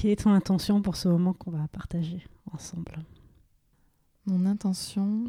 Quelle 0.00 0.12
est 0.12 0.22
ton 0.22 0.32
intention 0.32 0.80
pour 0.80 0.96
ce 0.96 1.08
moment 1.08 1.34
qu'on 1.34 1.50
va 1.50 1.68
partager 1.68 2.26
ensemble 2.54 3.04
Mon 4.24 4.46
intention, 4.46 5.26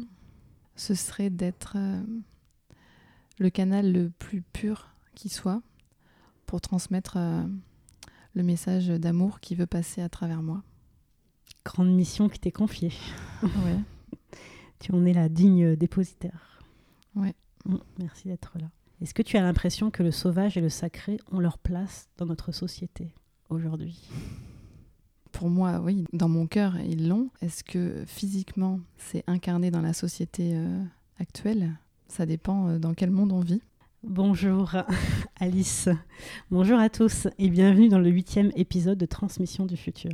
ce 0.76 0.94
serait 0.94 1.28
d'être 1.28 1.74
euh, 1.76 2.02
le 3.38 3.50
canal 3.50 3.92
le 3.92 4.08
plus 4.08 4.40
pur 4.40 4.88
qui 5.14 5.28
soit 5.28 5.60
pour 6.46 6.62
transmettre 6.62 7.18
euh, 7.18 7.44
le 8.32 8.42
message 8.42 8.88
d'amour 8.88 9.40
qui 9.40 9.56
veut 9.56 9.66
passer 9.66 10.00
à 10.00 10.08
travers 10.08 10.40
moi. 10.40 10.62
Grande 11.66 11.94
mission 11.94 12.30
qui 12.30 12.38
t'est 12.40 12.50
confiée. 12.50 12.94
Ouais. 13.42 13.78
tu 14.78 14.92
en 14.92 15.04
es 15.04 15.12
la 15.12 15.28
digne 15.28 15.76
dépositaire. 15.76 16.62
Ouais. 17.14 17.34
Mm, 17.66 17.76
Merci 17.98 18.28
d'être 18.28 18.58
là. 18.58 18.70
Est-ce 19.02 19.12
que 19.12 19.20
tu 19.20 19.36
as 19.36 19.42
l'impression 19.42 19.90
que 19.90 20.02
le 20.02 20.12
sauvage 20.12 20.56
et 20.56 20.62
le 20.62 20.70
sacré 20.70 21.18
ont 21.30 21.40
leur 21.40 21.58
place 21.58 22.08
dans 22.16 22.24
notre 22.24 22.52
société 22.52 23.12
aujourd'hui? 23.50 24.08
Pour 25.32 25.48
moi, 25.48 25.80
oui, 25.82 26.04
dans 26.12 26.28
mon 26.28 26.46
cœur, 26.46 26.78
ils 26.80 27.08
l'ont. 27.08 27.28
Est-ce 27.40 27.64
que 27.64 28.04
physiquement, 28.06 28.80
c'est 28.98 29.24
incarné 29.26 29.70
dans 29.70 29.80
la 29.80 29.92
société 29.92 30.52
euh, 30.54 30.84
actuelle? 31.18 31.72
Ça 32.06 32.26
dépend 32.26 32.68
euh, 32.68 32.78
dans 32.78 32.94
quel 32.94 33.10
monde 33.10 33.32
on 33.32 33.40
vit. 33.40 33.62
Bonjour 34.04 34.72
Alice, 35.40 35.88
bonjour 36.50 36.78
à 36.78 36.90
tous 36.90 37.28
et 37.38 37.48
bienvenue 37.48 37.88
dans 37.88 37.98
le 37.98 38.10
huitième 38.10 38.50
épisode 38.56 38.98
de 38.98 39.06
Transmission 39.06 39.64
du 39.64 39.76
futur. 39.76 40.12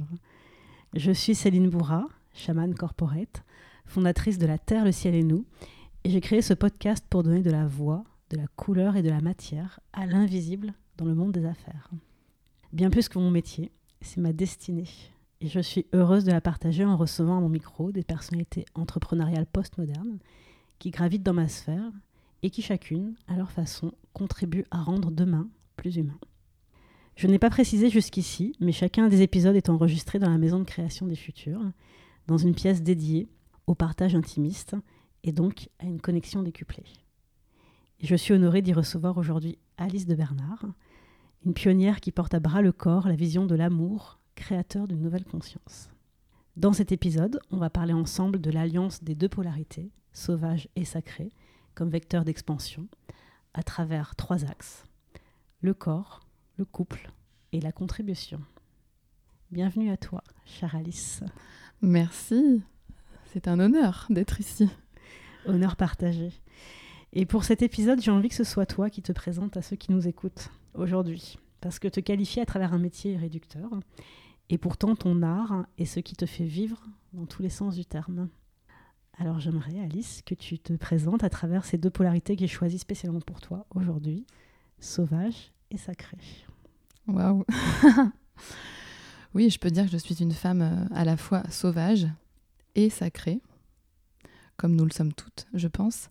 Je 0.95 1.11
suis 1.11 1.35
Céline 1.35 1.69
Bourra, 1.69 2.07
chamane 2.35 2.75
corporate, 2.75 3.43
fondatrice 3.87 4.39
de 4.39 4.47
La 4.47 4.59
Terre, 4.59 4.85
le 4.85 4.93
ciel 4.93 5.15
et 5.15 5.25
nous, 5.25 5.45
et 6.05 6.11
j'ai 6.11 6.21
créé 6.21 6.43
ce 6.43 6.55
podcast 6.55 7.05
pour 7.09 7.23
donner 7.23 7.43
de 7.43 7.51
la 7.51 7.67
voix, 7.67 8.05
de 8.31 8.37
la 8.37 8.47
couleur 8.57 8.97
et 8.97 9.03
de 9.03 9.11
la 9.11 9.21
matière 9.21 9.81
à 9.93 10.07
l'invisible 10.07 10.75
dans 10.97 11.07
le 11.07 11.15
monde 11.15 11.33
des 11.33 11.47
affaires. 11.47 11.91
Bien 12.73 12.91
plus 12.91 13.09
que 13.09 13.19
mon 13.19 13.31
métier, 13.31 13.73
c'est 14.01 14.21
ma 14.21 14.33
destinée, 14.33 14.89
et 15.41 15.49
je 15.49 15.61
suis 15.61 15.87
heureuse 15.93 16.25
de 16.25 16.33
la 16.33 16.41
partager 16.41 16.85
en 16.85 16.97
recevant 16.97 17.39
à 17.39 17.41
mon 17.41 17.49
micro 17.49 17.93
des 17.93 18.03
personnalités 18.03 18.65
entrepreneuriales 18.75 19.47
postmodernes 19.47 20.19
qui 20.79 20.91
gravitent 20.91 21.23
dans 21.23 21.35
ma 21.35 21.49
sphère 21.49 21.93
et 22.43 22.51
qui 22.51 22.63
chacune, 22.63 23.15
à 23.27 23.37
leur 23.37 23.51
façon, 23.51 23.93
contribuent 24.13 24.67
à 24.71 24.83
rendre 24.83 25.11
demain 25.11 25.49
plus 25.77 25.97
humain. 25.97 26.19
Je 27.17 27.27
n'ai 27.27 27.39
pas 27.39 27.51
précisé 27.51 27.91
jusqu'ici, 27.91 28.55
mais 28.61 28.73
chacun 28.73 29.09
des 29.09 29.23
épisodes 29.23 29.57
est 29.57 29.71
enregistré 29.71 30.19
dans 30.19 30.31
la 30.31 30.39
maison 30.39 30.61
de 30.61 30.65
création 30.65 31.07
des 31.07 31.17
futurs, 31.17 31.61
dans 32.29 32.39
une 32.39 32.55
pièce 32.55 32.83
dédiée 32.83 33.29
au 33.67 33.75
partage 33.75 34.15
intimiste 34.15 34.77
et 35.25 35.33
donc 35.33 35.69
à 35.81 35.87
une 35.87 36.01
connexion 36.01 36.43
décuplée. 36.43 36.85
Je 38.01 38.15
suis 38.15 38.35
honorée 38.35 38.63
d'y 38.63 38.73
recevoir 38.73 39.19
aujourd'hui 39.19 39.59
Alice 39.77 40.07
de 40.07 40.15
Bernard, 40.15 40.65
une 41.45 41.55
pionnière 41.55 42.01
qui 42.01 42.13
porte 42.13 42.35
à 42.35 42.41
bras 42.41 42.63
le 42.63 42.73
corps 42.73 43.09
la 43.09 43.15
vision 43.15 43.47
de 43.47 43.55
l'amour, 43.55 44.19
créateur 44.35 44.89
d'une 44.89 45.01
nouvelle 45.01 45.25
conscience. 45.25 45.91
Dans 46.57 46.73
cet 46.73 46.91
épisode, 46.91 47.41
on 47.51 47.57
va 47.57 47.71
parler 47.71 47.93
ensemble 47.93 48.41
de 48.41 48.51
l'alliance 48.51 49.03
des 49.05 49.15
deux 49.15 49.29
polarités, 49.29 49.91
sauvage 50.13 50.69
et 50.75 50.85
sacrée, 50.85 51.33
comme 51.75 51.91
vecteur 51.91 52.25
d'expansion, 52.25 52.89
à 53.55 53.63
travers 53.63 54.17
trois 54.17 54.45
axes, 54.45 54.85
le 55.61 55.75
corps, 55.75 56.21
le 56.57 56.65
couple 56.65 57.11
et 57.53 57.61
la 57.61 57.73
contribution. 57.73 58.41
Bienvenue 59.53 59.91
à 59.91 59.97
toi, 59.97 60.23
chère 60.45 60.75
Alice. 60.75 61.23
Merci. 61.81 62.63
C'est 63.27 63.47
un 63.47 63.61
honneur 63.61 64.07
d'être 64.11 64.41
ici. 64.41 64.69
Honneur 65.47 65.77
partagé. 65.77 66.33
Et 67.13 67.25
pour 67.25 67.45
cet 67.45 67.63
épisode, 67.63 68.03
j'ai 68.03 68.11
envie 68.11 68.29
que 68.29 68.35
ce 68.35 68.45
soit 68.45 68.67
toi 68.67 68.91
qui 68.91 69.01
te 69.01 69.13
présente 69.13 69.57
à 69.57 69.63
ceux 69.63 69.77
qui 69.77 69.93
nous 69.93 70.09
écoutent 70.09 70.51
aujourd'hui. 70.79 71.39
Parce 71.61 71.79
que 71.79 71.89
te 71.89 72.01
qualifier 72.01 72.43
à 72.43 72.47
travers 72.47 72.73
un 72.73 72.79
métier 72.79 73.13
est 73.13 73.19
réducteur. 73.19 73.69
Et 74.51 74.59
pourtant, 74.59 74.95
ton 74.97 75.23
art 75.23 75.67
est 75.77 75.85
ce 75.85 76.01
qui 76.01 76.15
te 76.15 76.27
fait 76.27 76.47
vivre 76.47 76.83
dans 77.13 77.27
tous 77.27 77.43
les 77.43 77.51
sens 77.51 77.75
du 77.75 77.85
terme. 77.85 78.29
Alors 79.19 79.41
j'aimerais, 79.41 79.81
Alice, 79.81 80.23
que 80.25 80.35
tu 80.35 80.59
te 80.59 80.73
présentes 80.75 81.25
à 81.25 81.29
travers 81.29 81.65
ces 81.65 81.77
deux 81.77 81.91
polarités 81.91 82.37
que 82.37 82.41
j'ai 82.41 82.47
choisies 82.47 82.79
spécialement 82.79 83.21
pour 83.21 83.41
toi 83.41 83.67
aujourd'hui, 83.75 84.25
sauvage 84.79 85.53
et 85.71 85.77
sacré. 85.77 86.17
Waouh. 87.09 87.45
oui, 89.35 89.51
je 89.51 89.59
peux 89.59 89.71
dire 89.71 89.87
que 89.87 89.91
je 89.91 89.97
suis 89.97 90.23
une 90.23 90.33
femme 90.33 90.63
euh, 90.63 90.95
à 90.95 91.05
la 91.05 91.17
fois 91.17 91.43
sauvage 91.51 92.07
et 92.77 92.91
sacrée, 92.91 93.41
comme 94.57 94.77
nous 94.77 94.85
le 94.85 94.93
sommes 94.93 95.13
toutes, 95.13 95.49
je 95.53 95.67
pense. 95.67 96.11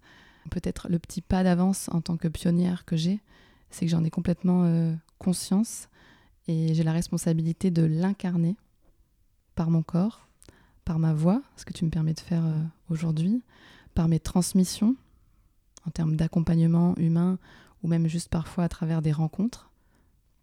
Peut-être 0.52 0.90
le 0.90 1.00
petit 1.00 1.22
pas 1.22 1.44
d'avance 1.44 1.90
en 1.94 2.02
tant 2.02 2.18
que 2.18 2.28
pionnière 2.28 2.84
que 2.84 2.97
j'ai, 2.97 3.22
c'est 3.69 3.85
que 3.85 3.91
j'en 3.91 4.03
ai 4.03 4.09
complètement 4.09 4.63
euh, 4.66 4.94
conscience 5.19 5.89
et 6.47 6.73
j'ai 6.73 6.83
la 6.83 6.94
responsabilité 6.94 7.72
de 7.72 7.83
l'incarner 7.83 8.55
par 9.55 9.69
mon 9.69 9.83
corps, 9.83 10.28
par 10.85 11.00
ma 11.00 11.13
voix, 11.13 11.41
ce 11.57 11.66
que 11.66 11.73
tu 11.73 11.83
me 11.83 11.89
permets 11.89 12.13
de 12.13 12.19
faire 12.19 12.45
euh, 12.45 12.63
aujourd'hui, 12.89 13.44
par 13.94 14.07
mes 14.07 14.19
transmissions 14.19 14.95
en 15.85 15.91
termes 15.91 16.16
d'accompagnement 16.16 16.95
humain 16.97 17.39
ou 17.83 17.88
même 17.88 18.07
juste 18.07 18.29
parfois 18.29 18.63
à 18.63 18.69
travers 18.69 19.01
des 19.01 19.11
rencontres, 19.11 19.72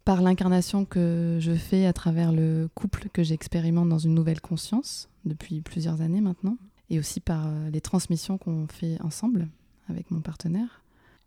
par 0.03 0.21
l'incarnation 0.21 0.85
que 0.85 1.39
je 1.41 1.53
fais 1.53 1.85
à 1.85 1.93
travers 1.93 2.31
le 2.31 2.69
couple 2.75 3.09
que 3.09 3.23
j'expérimente 3.23 3.89
dans 3.89 3.97
une 3.97 4.13
nouvelle 4.13 4.41
conscience 4.41 5.09
depuis 5.25 5.61
plusieurs 5.61 6.01
années 6.01 6.21
maintenant, 6.21 6.57
et 6.89 6.99
aussi 6.99 7.19
par 7.19 7.47
euh, 7.47 7.69
les 7.71 7.81
transmissions 7.81 8.37
qu'on 8.37 8.67
fait 8.67 9.01
ensemble 9.01 9.47
avec 9.89 10.11
mon 10.11 10.21
partenaire. 10.21 10.83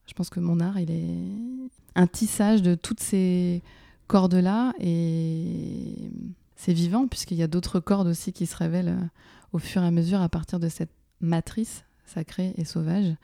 Je 0.09 0.15
pense 0.15 0.31
que 0.31 0.41
mon 0.41 0.59
art, 0.59 0.81
il 0.81 0.91
est 0.91 1.71
un 1.95 2.07
tissage 2.07 2.63
de 2.63 2.75
toutes 2.75 3.01
ces 3.01 3.63
cordes-là 4.07 4.73
et 4.81 6.11
c'est 6.57 6.73
vivant 6.73 7.07
puisqu'il 7.07 7.37
y 7.37 7.43
a 7.43 7.47
d'autres 7.47 7.79
cordes 7.79 8.09
aussi 8.09 8.33
qui 8.33 8.47
se 8.47 8.57
révèlent 8.57 8.89
euh, 8.89 9.07
au 9.53 9.59
fur 9.59 9.83
et 9.83 9.87
à 9.87 9.91
mesure 9.91 10.23
à 10.23 10.29
partir 10.29 10.59
de 10.59 10.69
cette 10.69 10.91
matrice 11.21 11.85
sacrée 12.07 12.55
et 12.57 12.65
sauvage 12.65 13.15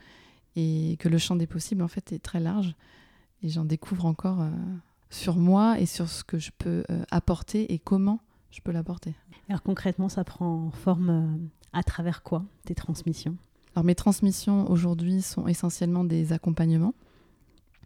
et 0.57 0.97
que 1.01 1.09
le 1.09 1.17
champ 1.17 1.37
des 1.37 1.47
possibles 1.47 1.83
en 1.83 1.89
fait 1.89 2.13
est 2.13 2.23
très 2.23 2.39
large 2.39 2.75
et 3.43 3.49
j'en 3.49 3.65
découvre 3.65 4.05
encore 4.05 4.43
euh, 4.43 4.51
sur 5.09 5.37
moi 5.37 5.81
et 5.81 5.87
sur 5.87 6.09
ce 6.09 6.23
que 6.23 6.39
je 6.39 6.51
peux 6.57 6.85
euh, 6.91 7.03
apporter 7.11 7.73
et 7.73 7.79
comment 7.79 8.21
je 8.51 8.61
peux 8.61 8.73
l'apporter. 8.73 9.15
Alors 9.49 9.63
concrètement, 9.63 10.11
ça 10.11 10.23
prend 10.23 10.71
forme 10.71 11.49
à 11.73 11.83
travers 11.83 12.23
quoi 12.23 12.45
tes 12.67 12.75
transmissions? 12.75 13.37
Alors 13.75 13.85
mes 13.85 13.95
transmissions 13.95 14.71
aujourd'hui 14.71 15.23
sont 15.23 15.49
essentiellement 15.49 16.05
des 16.05 16.33
accompagnements 16.33 16.95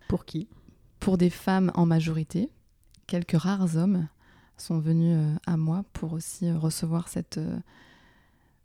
Pour 0.08 0.24
qui? 0.24 0.48
Pour 1.00 1.16
des 1.18 1.30
femmes 1.30 1.70
en 1.74 1.86
majorité. 1.86 2.50
Quelques 3.06 3.36
rares 3.38 3.76
hommes 3.76 4.06
sont 4.56 4.78
venus 4.78 5.16
euh, 5.16 5.34
à 5.46 5.56
moi 5.56 5.84
pour 5.92 6.12
aussi 6.12 6.46
euh, 6.46 6.58
recevoir 6.58 7.08
cette, 7.08 7.38
euh, 7.38 7.58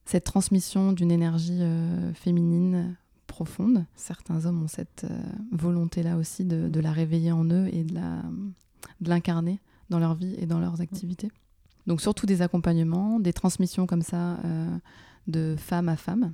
cette 0.06 0.26
transmission 0.26 0.92
d'une 0.92 1.12
énergie 1.12 1.62
féminine 2.14 2.96
profonde. 3.28 3.86
Certains 3.96 4.46
hommes 4.46 4.64
ont 4.64 4.68
cette 4.68 5.06
volonté-là 5.52 6.18
aussi 6.18 6.44
de, 6.46 6.68
de 6.68 6.80
la 6.80 6.92
réveiller 6.92 7.32
en 7.32 7.46
eux 7.46 7.70
et 7.72 7.84
de 7.84 7.94
la- 7.96 8.24
de 9.00 9.10
l'incarner 9.10 9.60
dans 9.90 10.00
leur 10.00 10.14
vie 10.14 10.36
et 10.38 10.46
dans 10.46 10.60
leurs 10.60 10.82
activités. 10.82 11.32
Donc 11.88 12.02
surtout 12.02 12.26
des 12.26 12.42
accompagnements, 12.42 13.20
des 13.20 13.34
transmissions 13.34 13.86
comme 13.88 14.02
ça 14.02 14.38
euh, 14.44 14.78
de 15.28 15.56
femme 15.58 15.88
à 15.90 15.96
femme, 15.96 16.34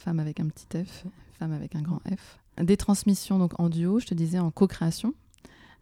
femme 0.00 0.18
avec 0.18 0.40
un 0.40 0.48
petit 0.48 0.66
F, 0.84 1.04
femme 1.38 1.52
avec 1.52 1.76
un 1.76 1.82
grand 1.82 2.00
F. 2.08 2.40
Des 2.60 2.76
transmissions 2.76 3.38
donc 3.38 3.58
en 3.60 3.68
duo, 3.68 4.00
je 4.00 4.06
te 4.06 4.14
disais 4.14 4.38
en 4.38 4.50
co-création 4.50 5.14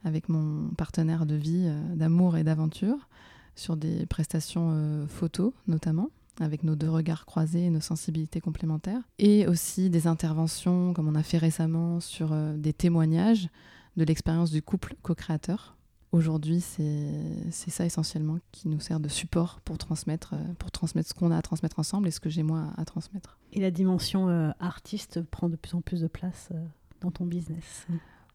avec 0.05 0.29
mon 0.29 0.69
partenaire 0.77 1.27
de 1.27 1.35
vie, 1.35 1.65
euh, 1.67 1.95
d'amour 1.95 2.37
et 2.37 2.45
d'aventure, 2.45 3.09
sur 3.57 3.77
des 3.77 4.07
prestations 4.07 4.71
euh, 4.73 5.07
photos 5.07 5.53
notamment, 5.67 6.11
avec 6.41 6.63
nos 6.63 6.77
deux 6.77 6.91
regards 6.91 7.27
croisés 7.27 7.65
et 7.65 7.71
nos 7.71 7.81
sensibilités 7.81 8.41
complémentaires, 8.41 9.03
et 9.19 9.47
aussi 9.47 9.91
des 9.91 10.07
interventions 10.07 10.93
comme 10.95 11.09
on 11.09 11.15
a 11.15 11.23
fait 11.23 11.39
récemment 11.39 12.01
sur 12.01 12.33
euh, 12.33 12.57
des 12.57 12.73
témoignages 12.73 13.49
de 13.97 14.05
l'expérience 14.05 14.51
du 14.51 14.63
couple 14.63 14.95
co-créateur. 15.03 15.77
Aujourd'hui, 16.11 16.63
c'est 16.63 17.71
ça 17.71 17.85
essentiellement 17.85 18.39
qui 18.51 18.69
nous 18.69 18.81
sert 18.81 18.99
de 18.99 19.09
support 19.09 19.61
pour 19.61 19.77
transmettre, 19.77 20.33
euh, 20.35 20.55
pour 20.59 20.71
transmettre 20.71 21.11
ce 21.11 21.15
qu'on 21.15 21.31
a 21.31 21.37
à 21.37 21.43
transmettre 21.43 21.79
ensemble 21.79 22.09
et 22.09 22.11
ce 22.11 22.19
que 22.19 22.31
j'ai 22.31 22.43
moi 22.43 22.73
à, 22.77 22.81
à 22.81 22.85
transmettre. 22.87 23.39
Et 23.53 23.61
la 23.61 23.71
dimension 23.71 24.29
euh, 24.31 24.51
artiste 24.59 25.21
prend 25.23 25.51
de 25.51 25.57
plus 25.57 25.75
en 25.75 25.83
plus 25.83 26.01
de 26.01 26.07
place 26.07 26.49
euh, 26.53 26.65
dans 27.03 27.11
ton 27.11 27.27
business. 27.27 27.87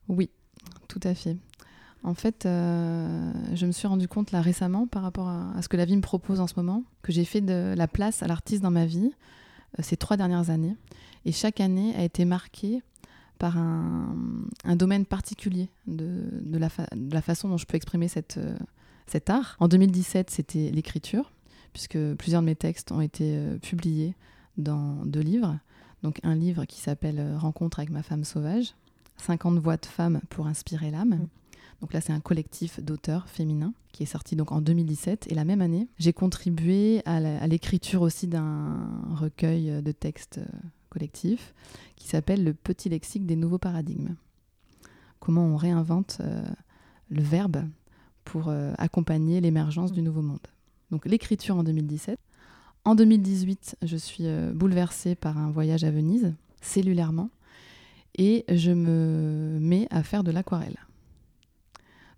Oui, 0.08 0.30
tout 0.88 1.00
à 1.02 1.16
fait. 1.16 1.38
En 2.04 2.14
fait, 2.14 2.46
euh, 2.46 3.32
je 3.56 3.66
me 3.66 3.72
suis 3.72 3.88
rendu 3.88 4.08
compte 4.08 4.32
là 4.32 4.42
récemment 4.42 4.86
par 4.86 5.02
rapport 5.02 5.28
à, 5.28 5.52
à 5.56 5.62
ce 5.64 5.68
que 5.68 5.78
la 5.78 5.86
vie 5.86 5.96
me 5.96 6.02
propose 6.02 6.40
en 6.42 6.48
ce 6.48 6.54
moment, 6.58 6.84
que 7.02 7.12
j'ai 7.12 7.26
fait 7.26 7.42
de 7.42 7.74
la 7.76 7.88
place 7.88 8.22
à 8.22 8.28
l'artiste 8.28 8.62
dans 8.62 8.72
ma 8.72 8.86
vie 8.86 9.12
ces 9.80 9.98
trois 9.98 10.18
dernières 10.18 10.52
années. 10.52 10.76
Et 11.26 11.32
chaque 11.32 11.60
année 11.60 11.96
a 11.96 12.04
été 12.04 12.26
marquée 12.26 12.84
par 13.44 13.58
un, 13.58 14.16
un 14.64 14.76
domaine 14.78 15.06
particulier 15.06 15.68
de, 15.86 16.30
de 16.46 16.58
la 16.58 16.70
fa- 16.70 16.88
de 16.96 17.14
la 17.14 17.22
façon 17.22 17.50
dont 17.50 17.58
je 17.58 17.66
peux 17.66 17.76
exprimer 17.76 18.08
cette, 18.08 18.38
euh, 18.38 18.56
cet 19.06 19.30
art. 19.30 19.58
En 19.60 19.68
2017, 19.68 20.30
c'était 20.30 20.72
l'écriture, 20.72 21.30
puisque 21.74 21.98
plusieurs 22.16 22.42
de 22.42 22.46
mes 22.46 22.56
textes 22.56 22.94
ont 22.94 23.02
été 23.02 23.36
euh, 23.36 23.58
publiés 23.58 24.16
dans 24.58 25.04
deux 25.06 25.20
livres. 25.20 25.60
Donc 26.04 26.22
un 26.24 26.36
livre 26.36 26.64
qui 26.64 26.80
s'appelle 26.80 27.20
euh, 27.20 27.38
Rencontre 27.38 27.80
avec 27.80 27.90
ma 27.90 28.02
femme 28.02 28.24
sauvage, 28.24 28.76
50 29.18 29.58
voix 29.60 29.76
de 29.76 29.86
femmes 29.88 30.22
pour 30.30 30.48
inspirer 30.48 30.90
l'âme. 30.90 31.28
Donc 31.82 31.92
là, 31.92 32.00
c'est 32.00 32.14
un 32.14 32.22
collectif 32.22 32.80
d'auteurs 32.80 33.28
féminins 33.28 33.74
qui 33.92 34.04
est 34.04 34.06
sorti 34.06 34.38
donc 34.38 34.54
en 34.54 34.62
2017. 34.62 35.28
Et 35.30 35.36
la 35.36 35.44
même 35.44 35.62
année, 35.62 35.90
j'ai 36.00 36.14
contribué 36.14 37.02
à 37.06 37.46
l'écriture 37.48 38.04
aussi 38.04 38.28
d'un 38.28 38.88
recueil 39.16 39.82
de 39.84 39.92
textes 39.92 40.40
euh, 40.94 41.00
collectifs 41.00 41.54
qui 41.96 42.08
s'appelle 42.08 42.44
Le 42.44 42.54
petit 42.54 42.90
lexique 42.90 43.26
des 43.26 43.36
nouveaux 43.36 43.58
paradigmes. 43.58 44.16
Comment 45.20 45.46
on 45.46 45.56
réinvente 45.56 46.18
euh, 46.22 46.44
le 47.10 47.22
verbe 47.22 47.66
pour 48.24 48.50
euh, 48.50 48.74
accompagner 48.78 49.42
l'émergence 49.42 49.92
du 49.92 50.02
nouveau 50.02 50.22
monde. 50.22 50.48
Donc 50.92 51.06
l'écriture 51.06 51.58
en 51.58 51.64
2017. 51.64 52.18
En 52.86 52.96
2018, 52.96 53.78
je 53.82 53.98
suis 53.98 54.26
bouleversée 54.54 55.16
par 55.16 55.38
un 55.38 55.50
voyage 55.50 55.86
à 55.86 55.92
Venise, 55.92 56.34
cellulairement, 56.62 57.30
et 58.16 58.44
je 58.50 58.72
me 58.72 59.58
mets 59.62 59.88
à 59.90 60.04
faire 60.04 60.24
de 60.26 60.32
l'aquarelle. 60.32 60.78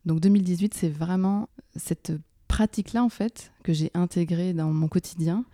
Donc 0.05 0.21
2018, 0.21 0.73
c'est 0.73 0.89
vraiment 0.89 1.49
cette 1.75 2.13
pratique-là, 2.47 3.03
en 3.03 3.09
fait, 3.09 3.51
que 3.63 3.73
j'ai 3.73 3.91
intégrée 3.93 4.53
dans 4.53 4.71
mon 4.71 4.87
quotidien 4.87 5.45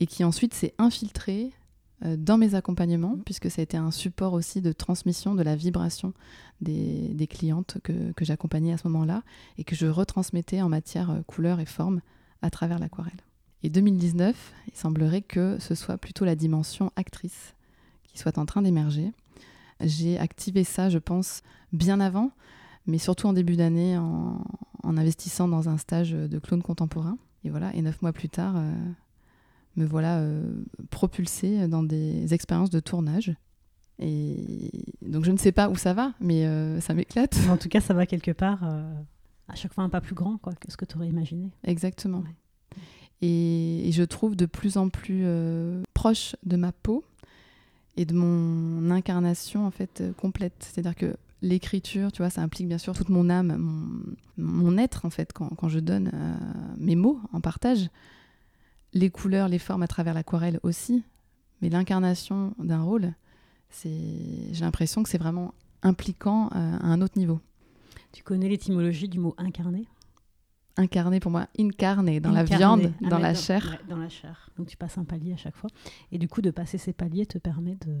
et 0.00 0.06
qui 0.06 0.24
ensuite 0.24 0.54
s'est 0.54 0.74
infiltrée 0.78 1.52
euh, 1.52 1.65
dans 2.02 2.36
mes 2.36 2.54
accompagnements, 2.54 3.16
puisque 3.24 3.50
ça 3.50 3.60
a 3.60 3.62
été 3.62 3.76
un 3.76 3.90
support 3.90 4.34
aussi 4.34 4.60
de 4.60 4.72
transmission 4.72 5.34
de 5.34 5.42
la 5.42 5.56
vibration 5.56 6.12
des, 6.60 7.26
clientes 7.28 7.78
que, 7.82 8.12
que 8.12 8.24
j'accompagnais 8.24 8.72
à 8.72 8.78
ce 8.78 8.88
moment-là 8.88 9.22
et 9.58 9.64
que 9.64 9.74
je 9.74 9.86
retransmettais 9.86 10.62
en 10.62 10.68
matière 10.68 11.10
euh, 11.10 11.22
couleur 11.26 11.60
et 11.60 11.66
forme 11.66 12.00
à 12.42 12.50
travers 12.50 12.78
l'aquarelle. 12.78 13.20
Et 13.62 13.70
2019, 13.70 14.52
il 14.68 14.76
semblerait 14.76 15.22
que 15.22 15.56
ce 15.58 15.74
soit 15.74 15.98
plutôt 15.98 16.24
la 16.24 16.36
dimension 16.36 16.92
actrice 16.96 17.54
qui 18.04 18.18
soit 18.18 18.38
en 18.38 18.46
train 18.46 18.62
d'émerger. 18.62 19.12
J'ai 19.80 20.18
activé 20.18 20.64
ça, 20.64 20.88
je 20.88 20.98
pense, 20.98 21.42
bien 21.72 22.00
avant, 22.00 22.30
mais 22.86 22.98
surtout 22.98 23.26
en 23.26 23.32
début 23.32 23.56
d'année 23.56 23.98
en, 23.98 24.42
investissant 24.84 25.48
dans 25.48 25.68
un 25.68 25.78
stage 25.78 26.12
de 26.12 26.38
clown 26.38 26.62
contemporain. 26.62 27.18
Et 27.44 27.50
voilà, 27.50 27.74
et 27.74 27.82
neuf 27.82 28.00
mois 28.02 28.12
plus 28.12 28.28
tard, 28.28 28.54
euh, 28.56 28.72
me 29.76 29.84
voilà 29.84 30.18
euh, 30.18 30.42
propulsée 30.90 31.68
dans 31.68 31.82
des 31.82 32.34
expériences 32.34 32.70
de 32.70 32.80
tournage. 32.80 33.34
Et 33.98 34.70
donc 35.02 35.24
je 35.24 35.30
ne 35.30 35.38
sais 35.38 35.52
pas 35.52 35.68
où 35.70 35.76
ça 35.76 35.94
va, 35.94 36.12
mais 36.20 36.46
euh, 36.46 36.80
ça 36.80 36.94
m'éclate. 36.94 37.36
En 37.50 37.56
tout 37.56 37.68
cas, 37.68 37.80
ça 37.80 37.94
va 37.94 38.06
quelque 38.06 38.30
part, 38.30 38.62
à 39.48 39.54
chaque 39.54 39.72
fois 39.72 39.84
un 39.84 39.88
pas 39.88 40.00
plus 40.00 40.14
grand 40.14 40.36
quoi, 40.38 40.54
que 40.54 40.70
ce 40.70 40.76
que 40.76 40.84
tu 40.84 40.96
aurais 40.96 41.08
imaginé. 41.08 41.50
Exactement. 41.64 42.24
Et, 43.22 43.88
et, 43.88 43.92
je 43.92 44.02
trouve 44.02 44.36
de 44.36 44.44
plus 44.44 44.76
en 44.76 44.90
plus 44.90 45.24
proche 45.94 46.36
de 46.44 46.56
ma 46.56 46.72
peau 46.72 47.02
et 47.96 48.04
de 48.04 48.12
mon 48.12 48.90
incarnation 48.90 49.66
en 49.66 49.70
fait 49.70 50.02
complète. 50.18 50.54
C'est-à-dire 50.58 50.94
que 50.94 51.16
l'écriture, 51.42 52.12
tu 52.12 52.22
vois, 52.22 52.30
ça 52.30 52.42
implique 52.42 52.68
bien 52.68 52.78
sûr 52.78 52.94
toute 52.94 53.08
mon 53.08 53.30
âme, 53.30 53.94
mon, 54.36 54.78
être 54.78 55.04
en 55.04 55.10
fait, 55.10 55.32
quand, 55.32 55.68
je 55.68 55.78
donne 55.78 56.10
euh, 56.12 56.34
mes 56.78 56.96
mots 56.96 57.20
en 57.32 57.40
partage. 57.40 57.88
Les 58.96 59.10
couleurs, 59.10 59.48
les 59.48 59.58
formes 59.58 59.82
à 59.82 59.88
travers 59.88 60.14
l'aquarelle 60.14 60.58
aussi, 60.62 61.04
mais 61.60 61.68
l'incarnation 61.68 62.54
d'un 62.58 62.80
rôle, 62.80 63.12
j'ai 63.84 64.60
l'impression 64.60 65.02
que 65.02 65.10
c'est 65.10 65.18
vraiment 65.18 65.52
impliquant 65.82 66.46
euh, 66.46 66.78
à 66.78 66.86
un 66.86 67.02
autre 67.02 67.18
niveau. 67.18 67.38
Tu 68.12 68.22
connais 68.22 68.48
l'étymologie 68.48 69.10
du 69.10 69.18
mot 69.18 69.34
incarné? 69.36 69.86
Incarné 70.78 71.20
pour 71.20 71.30
moi, 71.30 71.46
incarné 71.58 72.20
dans 72.20 72.30
la 72.30 72.44
viande, 72.44 72.90
ah, 73.04 73.08
dans 73.10 73.18
la 73.18 73.34
chair. 73.34 73.78
dans 73.86 73.98
la 73.98 74.08
chair. 74.08 74.48
Donc 74.56 74.66
tu 74.68 74.78
passes 74.78 74.96
un 74.96 75.04
palier 75.04 75.34
à 75.34 75.36
chaque 75.36 75.56
fois. 75.56 75.68
Et 76.10 76.16
du 76.16 76.26
coup, 76.26 76.40
de 76.40 76.50
passer 76.50 76.78
ces 76.78 76.94
paliers 76.94 77.26
te 77.26 77.36
permet 77.36 77.74
de, 77.74 77.98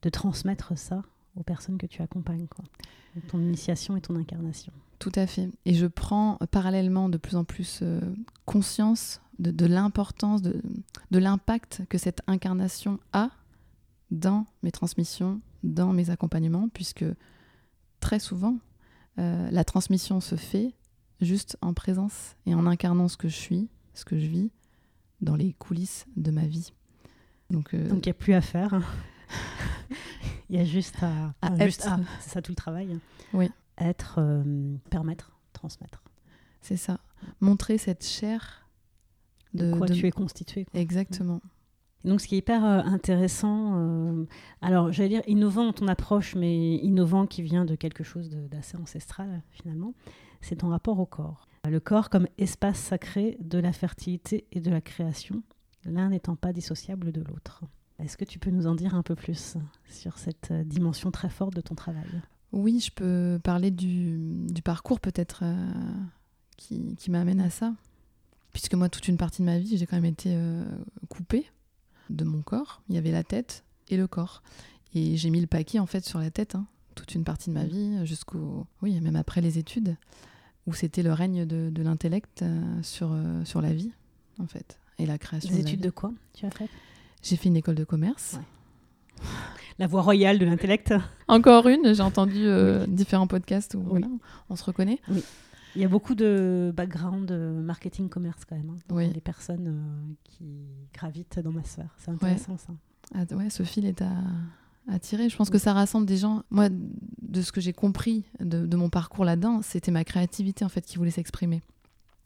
de 0.00 0.08
transmettre 0.08 0.72
ça 0.78 1.02
aux 1.36 1.42
personnes 1.42 1.76
que 1.76 1.86
tu 1.86 2.00
accompagnes, 2.00 2.46
quoi. 2.46 2.64
Ton 3.28 3.40
initiation 3.40 3.94
et 3.94 4.00
ton 4.00 4.16
incarnation. 4.16 4.72
Tout 5.02 5.12
à 5.16 5.26
fait. 5.26 5.50
Et 5.64 5.74
je 5.74 5.86
prends 5.86 6.38
parallèlement 6.52 7.08
de 7.08 7.18
plus 7.18 7.34
en 7.34 7.42
plus 7.42 7.80
euh, 7.82 8.00
conscience 8.44 9.20
de, 9.40 9.66
l'importance, 9.66 10.42
de, 10.42 10.62
de 11.10 11.18
l'impact 11.18 11.82
que 11.88 11.98
cette 11.98 12.20
incarnation 12.28 13.00
a 13.12 13.30
dans 14.12 14.46
mes 14.62 14.70
transmissions, 14.70 15.40
dans 15.64 15.92
mes 15.92 16.10
accompagnements, 16.10 16.68
puisque 16.68 17.04
très 17.98 18.20
souvent, 18.20 18.58
euh, 19.18 19.50
la 19.50 19.64
transmission 19.64 20.20
se 20.20 20.36
fait 20.36 20.72
juste 21.20 21.58
en 21.62 21.74
présence 21.74 22.36
et 22.46 22.54
en 22.54 22.64
incarnant 22.64 23.08
ce 23.08 23.16
que 23.16 23.26
je 23.26 23.34
suis, 23.34 23.68
ce 23.94 24.04
que 24.04 24.16
je 24.16 24.26
vis 24.26 24.52
dans 25.20 25.34
les 25.34 25.52
coulisses 25.54 26.06
de 26.16 26.30
ma 26.30 26.46
vie. 26.46 26.72
Donc 27.50 27.74
euh, 27.74 27.88
il 27.90 27.96
n'y 27.96 28.08
a 28.08 28.14
plus 28.14 28.34
à 28.34 28.40
faire. 28.40 28.80
Il 30.48 30.56
y 30.56 30.60
a 30.60 30.64
juste 30.64 31.02
à, 31.02 31.34
être. 31.58 31.72
c'est 32.20 32.30
ça 32.30 32.42
tout 32.42 32.52
le 32.52 32.56
travail. 32.56 32.98
Oui. 33.32 33.50
Être, 33.78 34.16
euh, 34.18 34.76
permettre, 34.90 35.32
transmettre. 35.52 36.02
C'est 36.60 36.76
ça. 36.76 37.00
Montrer 37.40 37.78
cette 37.78 38.04
chair 38.04 38.68
de, 39.54 39.72
quoi 39.74 39.86
tu 39.86 40.06
es 40.06 40.10
constitué. 40.10 40.66
Exactement. 40.74 41.40
donc, 42.04 42.20
ce 42.20 42.28
qui 42.28 42.36
est 42.36 42.38
hyper 42.38 42.64
euh, 42.64 42.80
intéressant, 42.80 43.76
euh, 43.76 44.24
alors 44.60 44.92
j'allais 44.92 45.08
dire 45.08 45.22
innovant 45.26 45.64
dans 45.64 45.72
ton 45.72 45.88
approche, 45.88 46.34
mais 46.34 46.76
innovant 46.76 47.26
qui 47.26 47.42
vient 47.42 47.64
de 47.64 47.74
quelque 47.74 48.04
chose 48.04 48.30
d'assez 48.30 48.76
ancestral 48.76 49.42
finalement, 49.50 49.94
c'est 50.40 50.56
ton 50.56 50.68
rapport 50.68 50.98
au 50.98 51.06
corps. 51.06 51.48
Le 51.68 51.80
corps 51.80 52.10
comme 52.10 52.26
espace 52.38 52.78
sacré 52.78 53.36
de 53.40 53.58
la 53.58 53.72
fertilité 53.72 54.46
et 54.52 54.60
de 54.60 54.70
la 54.70 54.80
création, 54.80 55.42
l'un 55.84 56.10
n'étant 56.10 56.36
pas 56.36 56.52
dissociable 56.52 57.12
de 57.12 57.22
l'autre. 57.22 57.62
Est-ce 57.98 58.16
que 58.16 58.24
tu 58.24 58.40
peux 58.40 58.50
nous 58.50 58.66
en 58.66 58.74
dire 58.74 58.94
un 58.94 59.02
peu 59.02 59.14
plus 59.14 59.56
sur 59.88 60.18
cette 60.18 60.52
dimension 60.52 61.12
très 61.12 61.28
forte 61.28 61.54
de 61.54 61.60
ton 61.60 61.76
travail? 61.76 62.22
Oui, 62.52 62.80
je 62.80 62.90
peux 62.90 63.40
parler 63.42 63.70
du, 63.70 64.18
parcours 64.62 65.00
peut-être 65.00 65.40
euh, 65.42 65.72
qui, 66.56 67.10
m'amène 67.10 67.40
à 67.40 67.50
ça. 67.50 67.74
Puisque 68.52 68.74
moi, 68.74 68.88
toute 68.88 69.08
une 69.08 69.16
partie 69.16 69.40
de 69.40 69.46
ma 69.46 69.58
vie, 69.58 69.78
j'ai 69.78 69.86
quand 69.86 69.96
même 69.96 70.04
été 70.04 70.34
euh, 70.34 70.64
coupée 71.08 71.46
de 72.10 72.24
mon 72.24 72.42
corps. 72.42 72.82
Il 72.88 72.94
y 72.94 72.98
avait 72.98 73.10
la 73.10 73.24
tête 73.24 73.64
et 73.88 73.96
le 73.96 74.06
corps. 74.06 74.42
Et 74.94 75.16
j'ai 75.16 75.30
mis 75.30 75.40
le 75.40 75.46
paquet 75.46 75.78
en 75.78 75.86
fait 75.86 76.04
sur 76.04 76.18
la 76.18 76.30
tête, 76.30 76.54
hein, 76.54 76.66
toute 76.94 77.14
une 77.14 77.24
partie 77.24 77.48
de 77.48 77.54
ma 77.54 77.64
vie, 77.64 78.04
jusqu'au. 78.06 78.66
Oui, 78.82 79.00
même 79.00 79.16
après 79.16 79.40
les 79.40 79.58
études, 79.58 79.96
où 80.66 80.74
c'était 80.74 81.02
le 81.02 81.14
règne 81.14 81.46
de, 81.46 81.82
l'intellect 81.82 82.44
sur, 82.82 83.16
sur 83.44 83.62
la 83.62 83.72
vie, 83.72 83.92
en 84.38 84.46
fait, 84.46 84.78
et 84.98 85.06
la 85.06 85.16
création. 85.16 85.50
Les 85.50 85.60
études 85.60 85.80
de 85.80 85.88
quoi 85.88 86.12
tu 86.34 86.44
as 86.44 86.50
fait? 86.50 86.68
J'ai 87.22 87.36
fait 87.36 87.48
une 87.48 87.56
école 87.56 87.76
de 87.76 87.84
commerce. 87.84 88.38
La 89.78 89.86
voie 89.86 90.02
royale 90.02 90.38
de 90.38 90.44
l'intellect. 90.44 90.94
Encore 91.28 91.68
une, 91.68 91.94
j'ai 91.94 92.02
entendu 92.02 92.44
euh, 92.44 92.86
différents 92.86 93.26
podcasts 93.26 93.74
où 93.74 93.98
on 94.50 94.56
se 94.56 94.64
reconnaît. 94.64 95.00
Oui. 95.08 95.22
Il 95.74 95.80
y 95.80 95.84
a 95.84 95.88
beaucoup 95.88 96.14
de 96.14 96.72
background 96.76 97.30
marketing 97.30 98.08
commerce 98.10 98.44
quand 98.44 98.56
même. 98.56 98.70
Hein, 98.70 98.78
oui. 98.90 99.10
Les 99.12 99.22
personnes 99.22 99.68
euh, 99.68 100.14
qui 100.24 100.66
gravitent 100.92 101.38
dans 101.38 101.52
ma 101.52 101.64
sphère. 101.64 101.94
C'est 101.96 102.10
intéressant 102.10 102.58
ça. 102.58 102.74
Ah, 103.14 103.34
ouais, 103.34 103.48
ce 103.48 103.62
fil 103.62 103.86
est 103.86 104.02
à, 104.02 104.98
tirer. 104.98 105.28
Je 105.28 105.36
pense 105.36 105.48
que 105.48 105.58
ça 105.58 105.72
rassemble 105.72 106.06
des 106.06 106.18
gens. 106.18 106.42
Moi, 106.50 106.68
de 106.70 107.40
ce 107.40 107.52
que 107.52 107.60
j'ai 107.60 107.72
compris 107.72 108.24
de, 108.40 108.66
de 108.66 108.76
mon 108.76 108.90
parcours 108.90 109.24
là-dedans, 109.24 109.62
c'était 109.62 109.90
ma 109.90 110.04
créativité 110.04 110.64
en 110.64 110.68
fait 110.68 110.82
qui 110.82 110.98
voulait 110.98 111.10
s'exprimer. 111.10 111.62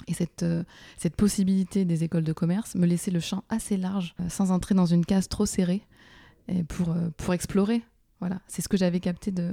Et 0.08 0.14
cette, 0.14 0.42
euh, 0.42 0.62
cette 0.96 1.16
possibilité 1.16 1.84
des 1.84 2.04
écoles 2.04 2.24
de 2.24 2.32
commerce 2.32 2.74
me 2.74 2.86
laissait 2.86 3.10
le 3.10 3.20
champ 3.20 3.44
assez 3.48 3.76
large, 3.76 4.14
euh, 4.20 4.28
sans 4.28 4.50
entrer 4.50 4.74
dans 4.74 4.86
une 4.86 5.04
case 5.04 5.28
trop 5.28 5.46
serrée, 5.46 5.82
et 6.48 6.64
pour, 6.64 6.90
euh, 6.90 7.08
pour 7.16 7.34
explorer. 7.34 7.82
Voilà, 8.20 8.40
c'est 8.48 8.62
ce 8.62 8.68
que 8.68 8.76
j'avais 8.76 9.00
capté 9.00 9.30
de, 9.30 9.52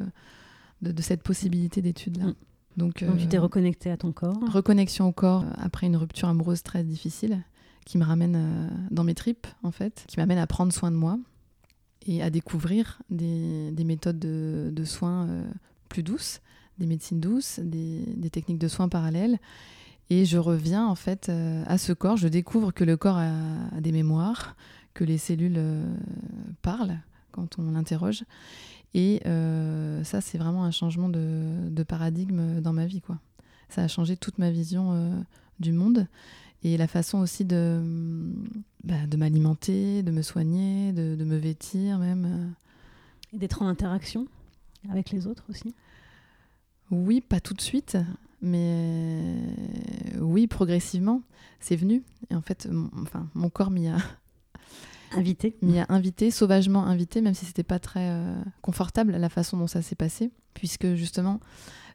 de, 0.81 1.01
cette 1.01 1.21
possibilité 1.23 1.81
d'études-là. 1.81 2.27
Mm. 2.27 2.35
Donc, 2.77 3.03
Donc, 3.03 3.17
tu 3.17 3.27
t'es 3.27 3.37
reconnecté 3.37 3.91
à 3.91 3.97
ton 3.97 4.11
corps 4.11 4.39
Reconnexion 4.51 5.07
au 5.07 5.11
corps 5.11 5.45
après 5.57 5.85
une 5.87 5.97
rupture 5.97 6.27
amoureuse 6.27 6.63
très 6.63 6.83
difficile, 6.83 7.43
qui 7.85 7.99
me 7.99 8.03
ramène 8.03 8.71
dans 8.89 9.03
mes 9.03 9.13
tripes, 9.13 9.45
en 9.61 9.69
fait, 9.69 10.05
qui 10.07 10.17
m'amène 10.17 10.39
à 10.39 10.47
prendre 10.47 10.73
soin 10.73 10.89
de 10.89 10.95
moi 10.95 11.19
et 12.07 12.23
à 12.23 12.31
découvrir 12.31 13.01
des, 13.11 13.69
des 13.71 13.83
méthodes 13.83 14.17
de, 14.17 14.71
de 14.73 14.85
soins 14.85 15.27
plus 15.87 16.01
douces, 16.01 16.41
des 16.79 16.87
médecines 16.87 17.19
douces, 17.19 17.59
des, 17.59 18.05
des 18.15 18.31
techniques 18.31 18.57
de 18.57 18.67
soins 18.67 18.89
parallèles 18.89 19.37
et 20.09 20.25
je 20.25 20.37
reviens 20.37 20.85
en 20.85 20.95
fait 20.95 21.29
euh, 21.29 21.63
à 21.67 21.77
ce 21.77 21.93
corps. 21.93 22.17
Je 22.17 22.27
découvre 22.27 22.71
que 22.71 22.83
le 22.83 22.97
corps 22.97 23.17
a, 23.17 23.31
des 23.79 23.91
mémoires, 23.91 24.55
que 24.93 25.03
les 25.03 25.17
cellules 25.17 25.57
euh, 25.57 25.95
parlent 26.61 26.99
quand 27.31 27.59
on 27.59 27.71
l'interroge. 27.71 28.23
Et 28.93 29.21
euh, 29.25 30.03
ça, 30.03 30.21
c'est 30.21 30.37
vraiment 30.37 30.63
un 30.63 30.71
changement 30.71 31.09
de, 31.09 31.83
paradigme 31.87 32.61
dans 32.61 32.73
ma 32.73 32.85
vie. 32.85 33.01
Quoi. 33.01 33.17
Ça 33.69 33.83
a 33.83 33.87
changé 33.87 34.17
toute 34.17 34.37
ma 34.37 34.51
vision 34.51 35.25
du 35.59 35.71
monde 35.71 36.07
et 36.63 36.77
la 36.77 36.87
façon 36.87 37.17
aussi 37.17 37.43
de, 37.43 37.81
bah, 38.83 39.07
de 39.07 39.17
m'alimenter, 39.17 40.03
de 40.03 40.11
me 40.11 40.21
soigner, 40.21 40.93
de, 40.93 41.15
de 41.15 41.23
me 41.23 41.37
vêtir 41.37 41.97
même. 41.97 42.53
Et 43.33 43.37
d'être 43.39 43.63
en 43.63 43.67
interaction 43.67 44.27
avec 44.89 45.09
les 45.09 45.25
autres 45.25 45.43
aussi? 45.49 45.73
Oui, 46.91 47.21
pas 47.21 47.39
tout 47.39 47.53
de 47.53 47.61
suite. 47.61 47.97
Mais 48.41 49.37
oui, 50.19 50.47
progressivement, 50.47 51.21
c'est 51.59 51.77
venu. 51.77 52.03
Et 52.29 52.35
en 52.35 52.41
fait, 52.41 52.67
mon, 52.69 52.89
enfin, 53.01 53.27
mon 53.33 53.49
corps 53.49 53.71
m'y 53.71 53.87
a 53.87 53.97
invité, 55.15 55.55
m'y 55.61 55.79
a 55.79 55.85
invité, 55.89 56.31
sauvagement 56.31 56.85
invité, 56.85 57.21
même 57.21 57.33
si 57.33 57.45
c'était 57.45 57.63
pas 57.63 57.79
très 57.79 58.09
euh, 58.09 58.35
confortable 58.61 59.13
la 59.13 59.29
façon 59.29 59.57
dont 59.57 59.67
ça 59.67 59.81
s'est 59.81 59.95
passé, 59.95 60.31
puisque 60.53 60.95
justement 60.95 61.39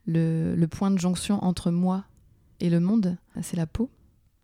le, 0.06 0.54
le 0.54 0.68
point 0.68 0.90
de 0.90 0.98
jonction 0.98 1.42
entre 1.44 1.70
moi 1.70 2.04
et 2.60 2.70
le 2.70 2.80
monde, 2.80 3.16
c'est 3.42 3.56
la 3.56 3.66
peau. 3.66 3.90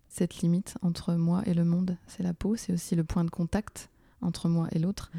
Cette 0.08 0.42
limite 0.42 0.76
entre 0.82 1.14
moi 1.14 1.42
et 1.46 1.54
le 1.54 1.64
monde, 1.64 1.96
c'est 2.06 2.22
la 2.22 2.34
peau. 2.34 2.54
C'est 2.54 2.72
aussi 2.72 2.94
le 2.94 3.02
point 3.02 3.24
de 3.24 3.30
contact 3.30 3.90
entre 4.20 4.48
moi 4.48 4.68
et 4.72 4.78
l'autre. 4.78 5.10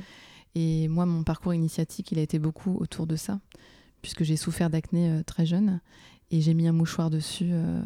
Et 0.55 0.87
moi, 0.87 1.05
mon 1.05 1.23
parcours 1.23 1.53
initiatique, 1.53 2.11
il 2.11 2.19
a 2.19 2.21
été 2.21 2.39
beaucoup 2.39 2.77
autour 2.79 3.05
de 3.05 3.17
ça, 3.17 3.41
puisque 4.01 4.23
j'ai 4.23 4.37
souffert 4.37 4.69
d'acné 4.69 5.11
euh, 5.11 5.23
très 5.23 5.45
jeune. 5.45 5.81
Et 6.31 6.41
j'ai 6.41 6.53
mis 6.53 6.67
un 6.67 6.71
mouchoir 6.71 7.09
dessus 7.09 7.49
euh, 7.51 7.81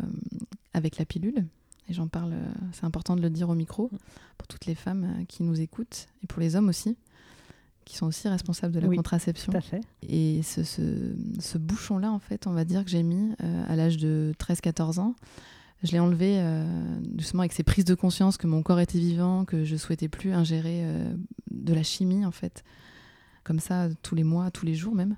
avec 0.73 0.97
la 0.97 1.05
pilule. 1.05 1.45
Et 1.89 1.93
j'en 1.93 2.07
parle, 2.07 2.33
euh, 2.33 2.45
c'est 2.71 2.85
important 2.85 3.15
de 3.15 3.21
le 3.21 3.29
dire 3.29 3.49
au 3.49 3.55
micro, 3.55 3.89
pour 4.37 4.47
toutes 4.47 4.65
les 4.67 4.75
femmes 4.75 5.03
euh, 5.21 5.25
qui 5.25 5.43
nous 5.43 5.59
écoutent, 5.59 6.07
et 6.23 6.27
pour 6.27 6.39
les 6.39 6.55
hommes 6.55 6.69
aussi, 6.69 6.95
qui 7.85 7.95
sont 7.97 8.05
aussi 8.05 8.27
responsables 8.27 8.73
de 8.73 8.79
la 8.79 8.87
Oui, 8.87 8.95
contraception. 8.97 9.51
Tout 9.51 9.57
à 9.57 9.61
fait. 9.61 9.81
Et 10.07 10.41
ce, 10.43 10.63
ce- 10.63 11.15
ce 11.39 11.57
bouchon-là, 11.57 12.11
en 12.11 12.19
fait, 12.19 12.45
on 12.45 12.51
va 12.51 12.63
dire 12.63 12.83
que 12.85 12.91
j'ai 12.91 13.01
mis 13.03 13.33
euh, 13.43 13.63
à 13.67 13.75
l'âge 13.75 13.97
de 13.97 14.33
13-14 14.39 14.99
ans. 14.99 15.15
Je 15.81 15.93
l'ai 15.93 15.99
enlevé 15.99 16.39
euh, 16.39 16.65
justement 17.17 17.41
avec 17.41 17.53
ces 17.53 17.63
prises 17.63 17.85
de 17.85 17.95
conscience 17.95 18.37
que 18.37 18.45
mon 18.47 18.61
corps 18.61 18.79
était 18.81 18.99
vivant, 18.99 19.45
que 19.45 19.63
je 19.63 19.75
souhaitais 19.77 20.09
plus 20.09 20.33
ingérer 20.33 20.81
euh, 20.83 21.13
de 21.51 21.73
la 21.73 21.83
chimie, 21.83 22.25
en 22.25 22.31
fait, 22.31 22.63
comme 23.43 23.59
ça, 23.59 23.87
tous 24.03 24.13
les 24.13 24.25
mois, 24.25 24.51
tous 24.51 24.65
les 24.65 24.75
jours 24.75 24.93
même. 24.93 25.15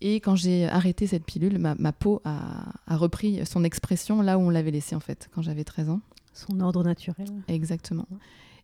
Et 0.00 0.16
quand 0.16 0.36
j'ai 0.36 0.66
arrêté 0.68 1.06
cette 1.06 1.24
pilule, 1.24 1.58
ma, 1.58 1.74
ma 1.76 1.92
peau 1.92 2.20
a, 2.24 2.72
a 2.86 2.96
repris 2.96 3.44
son 3.46 3.64
expression 3.64 4.22
là 4.22 4.38
où 4.38 4.42
on 4.42 4.50
l'avait 4.50 4.70
laissée, 4.70 4.94
en 4.94 5.00
fait, 5.00 5.28
quand 5.34 5.42
j'avais 5.42 5.64
13 5.64 5.90
ans. 5.90 6.00
Son 6.32 6.60
ordre 6.60 6.82
naturel. 6.82 7.28
Exactement. 7.48 8.06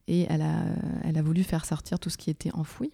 Et 0.08 0.26
elle 0.28 0.42
a, 0.42 0.64
elle 1.04 1.16
a 1.16 1.22
voulu 1.22 1.44
faire 1.44 1.64
sortir 1.64 1.98
tout 1.98 2.10
ce 2.10 2.18
qui 2.18 2.30
était 2.30 2.52
enfoui. 2.52 2.90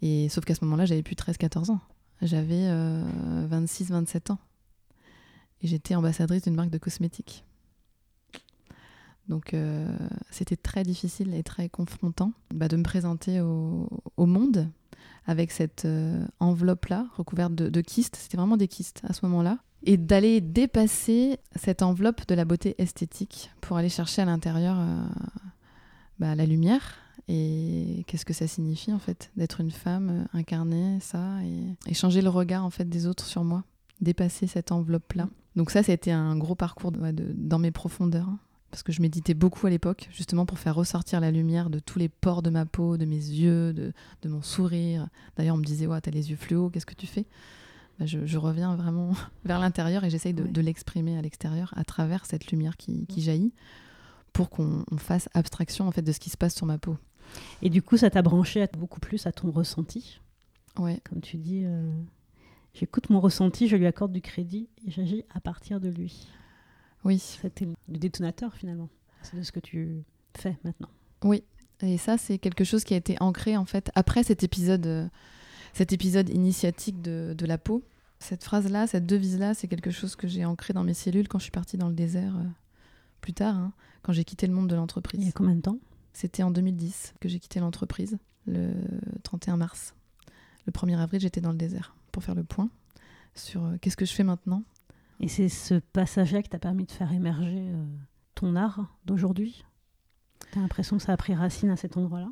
Et 0.00 0.28
sauf 0.28 0.44
qu'à 0.44 0.54
ce 0.54 0.64
moment-là, 0.64 0.84
j'avais 0.84 1.02
plus 1.02 1.16
13-14 1.16 1.72
ans. 1.72 1.80
J'avais 2.22 2.68
26-27 3.48 4.32
ans. 4.32 4.38
Et 5.62 5.66
j'étais 5.66 5.94
ambassadrice 5.94 6.42
d'une 6.42 6.54
marque 6.54 6.70
de 6.70 6.78
cosmétiques. 6.78 7.44
Donc 9.28 9.54
euh, 9.54 9.86
c'était 10.30 10.56
très 10.56 10.82
difficile 10.82 11.34
et 11.34 11.42
très 11.44 11.68
confrontant 11.68 12.32
bah, 12.52 12.66
de 12.66 12.76
me 12.76 12.82
présenter 12.82 13.40
au, 13.40 13.88
au 14.16 14.26
monde 14.26 14.68
avec 15.26 15.50
cette 15.52 15.84
euh, 15.84 16.24
enveloppe-là 16.40 17.06
recouverte 17.16 17.54
de, 17.54 17.68
de 17.68 17.80
kystes. 17.80 18.16
C'était 18.16 18.36
vraiment 18.36 18.56
des 18.56 18.68
kystes 18.68 19.02
à 19.08 19.12
ce 19.12 19.24
moment-là. 19.26 19.58
Et 19.82 19.96
d'aller 19.96 20.40
dépasser 20.40 21.38
cette 21.56 21.82
enveloppe 21.82 22.26
de 22.28 22.34
la 22.34 22.44
beauté 22.44 22.74
esthétique 22.78 23.50
pour 23.62 23.76
aller 23.78 23.88
chercher 23.88 24.22
à 24.22 24.26
l'intérieur 24.26 24.76
euh, 24.78 25.02
bah, 26.18 26.34
la 26.34 26.44
lumière. 26.46 26.96
Et 27.28 28.04
qu'est-ce 28.06 28.24
que 28.24 28.34
ça 28.34 28.46
signifie 28.48 28.92
en 28.92 28.98
fait 28.98 29.30
d'être 29.36 29.60
une 29.60 29.70
femme 29.70 30.10
euh, 30.10 30.38
incarnée, 30.38 30.98
ça, 31.00 31.42
et, 31.44 31.76
et 31.90 31.94
changer 31.94 32.22
le 32.22 32.28
regard 32.28 32.64
en 32.64 32.70
fait 32.70 32.88
des 32.88 33.06
autres 33.06 33.24
sur 33.24 33.44
moi, 33.44 33.62
dépasser 34.00 34.46
cette 34.46 34.72
enveloppe-là. 34.72 35.28
Donc 35.56 35.70
ça, 35.70 35.82
c'était 35.82 36.10
un 36.10 36.36
gros 36.36 36.54
parcours 36.56 36.92
ouais, 37.00 37.12
de- 37.12 37.32
dans 37.36 37.58
mes 37.58 37.70
profondeurs. 37.70 38.28
Parce 38.70 38.82
que 38.82 38.92
je 38.92 39.02
méditais 39.02 39.34
beaucoup 39.34 39.66
à 39.66 39.70
l'époque, 39.70 40.08
justement 40.12 40.46
pour 40.46 40.58
faire 40.58 40.74
ressortir 40.74 41.20
la 41.20 41.30
lumière 41.30 41.70
de 41.70 41.78
tous 41.78 41.98
les 41.98 42.08
pores 42.08 42.42
de 42.42 42.50
ma 42.50 42.66
peau, 42.66 42.96
de 42.96 43.04
mes 43.04 43.16
yeux, 43.16 43.72
de, 43.72 43.92
de 44.22 44.28
mon 44.28 44.42
sourire. 44.42 45.08
D'ailleurs, 45.36 45.56
on 45.56 45.58
me 45.58 45.64
disait, 45.64 45.86
ouais, 45.86 46.00
t'as 46.00 46.10
les 46.10 46.30
yeux 46.30 46.36
fluo, 46.36 46.70
qu'est-ce 46.70 46.86
que 46.86 46.94
tu 46.94 47.06
fais? 47.06 47.26
Bah, 47.98 48.06
je, 48.06 48.24
je 48.26 48.38
reviens 48.38 48.76
vraiment 48.76 49.10
vers 49.44 49.58
l'intérieur 49.60 50.04
et 50.04 50.10
j'essaye 50.10 50.34
de, 50.34 50.44
Ouais. 50.44 50.50
de 50.50 50.60
l'exprimer 50.60 51.18
à 51.18 51.22
l'extérieur 51.22 51.72
à 51.76 51.84
travers 51.84 52.24
cette 52.26 52.50
lumière 52.50 52.76
qui, 52.76 53.06
qui 53.06 53.20
jaillit 53.22 53.52
pour 54.32 54.48
qu'on 54.50 54.84
on 54.90 54.96
fasse 54.98 55.28
abstraction 55.34 55.88
en 55.88 55.90
fait 55.90 56.02
de 56.02 56.12
ce 56.12 56.20
qui 56.20 56.30
se 56.30 56.36
passe 56.36 56.54
sur 56.54 56.66
ma 56.66 56.78
peau. 56.78 56.96
Et 57.62 57.70
du 57.70 57.82
coup, 57.82 57.96
ça 57.96 58.10
t'a 58.10 58.22
branché 58.22 58.64
beaucoup 58.78 59.00
plus 59.00 59.26
à 59.26 59.32
ton 59.32 59.50
ressenti? 59.50 60.20
Ouais, 60.78 61.00
Comme 61.08 61.20
tu 61.20 61.36
dis, 61.36 61.62
euh, 61.64 61.90
j'écoute 62.74 63.10
mon 63.10 63.20
ressenti, 63.20 63.66
je 63.68 63.74
lui 63.76 63.86
accorde 63.86 64.12
du 64.12 64.20
crédit 64.20 64.68
et 64.86 64.90
j'agis 64.92 65.24
à 65.34 65.40
partir 65.40 65.80
de 65.80 65.88
lui. 65.88 66.28
Oui, 67.04 67.18
C'était 67.18 67.66
le 67.66 67.98
détonateur 67.98 68.54
finalement. 68.54 68.88
C'est 69.22 69.36
de 69.36 69.42
ce 69.42 69.52
que 69.52 69.60
tu 69.60 70.02
fais 70.36 70.56
maintenant. 70.64 70.88
oui. 71.24 71.42
Et 71.82 71.96
ça, 71.96 72.18
c'est 72.18 72.36
quelque 72.36 72.62
chose 72.62 72.84
qui 72.84 72.92
a 72.92 72.98
été 72.98 73.16
ancré 73.20 73.56
en 73.56 73.64
fait 73.64 73.90
après 73.94 74.22
cet 74.22 74.42
épisode, 74.44 74.86
euh, 74.86 75.08
cet 75.72 75.94
épisode 75.94 76.28
initiatique 76.28 77.00
de, 77.00 77.34
de 77.36 77.46
la 77.46 77.56
peau. 77.56 77.82
Cette 78.18 78.44
phrase-là, 78.44 78.86
cette 78.86 79.06
devise-là, 79.06 79.54
c'est 79.54 79.66
quelque 79.66 79.90
chose 79.90 80.14
que 80.14 80.28
j'ai 80.28 80.44
ancré 80.44 80.74
dans 80.74 80.84
mes 80.84 80.92
cellules 80.92 81.26
quand 81.26 81.38
je 81.38 81.44
suis 81.44 81.50
partie 81.50 81.78
dans 81.78 81.88
le 81.88 81.94
désert 81.94 82.36
euh, 82.36 82.44
plus 83.22 83.32
tard, 83.32 83.56
hein, 83.56 83.72
quand 84.02 84.12
j'ai 84.12 84.24
quitté 84.24 84.46
le 84.46 84.52
monde 84.52 84.66
de 84.68 84.72
Il 84.72 84.74
y 84.74 84.76
a 84.76 84.80
l'entreprise. 84.80 85.32
combien 85.34 85.54
de 85.56 85.62
temps? 85.62 85.78
C'était 86.12 86.42
en 86.42 86.50
2010 86.50 87.14
que 87.18 87.30
j'ai 87.30 87.38
quitté 87.38 87.60
l'entreprise, 87.60 88.18
le 88.46 88.74
31 89.22 89.56
mars. 89.56 89.94
Le 90.66 90.72
1er 90.72 90.98
avril, 90.98 91.18
j'étais 91.22 91.40
dans 91.40 91.52
le 91.52 91.56
désert 91.56 91.94
pour 92.12 92.22
faire 92.22 92.34
le 92.34 92.44
point 92.44 92.68
sur 93.34 93.64
euh, 93.64 93.76
qu'est-ce 93.80 93.96
que 93.96 94.04
je 94.04 94.12
fais 94.12 94.24
maintenant. 94.24 94.64
Et 95.20 95.28
c'est 95.28 95.50
ce 95.50 95.74
passage-là 95.74 96.42
qui 96.42 96.48
t'a 96.48 96.58
permis 96.58 96.84
de 96.84 96.90
faire 96.90 97.12
émerger 97.12 97.68
euh, 97.68 97.84
ton 98.34 98.56
art 98.56 98.86
d'aujourd'hui 99.04 99.64
T'as 100.52 100.60
l'impression 100.60 100.96
que 100.96 101.02
ça 101.02 101.12
a 101.12 101.16
pris 101.16 101.34
racine 101.34 101.70
à 101.70 101.76
cet 101.76 101.96
endroit-là 101.96 102.30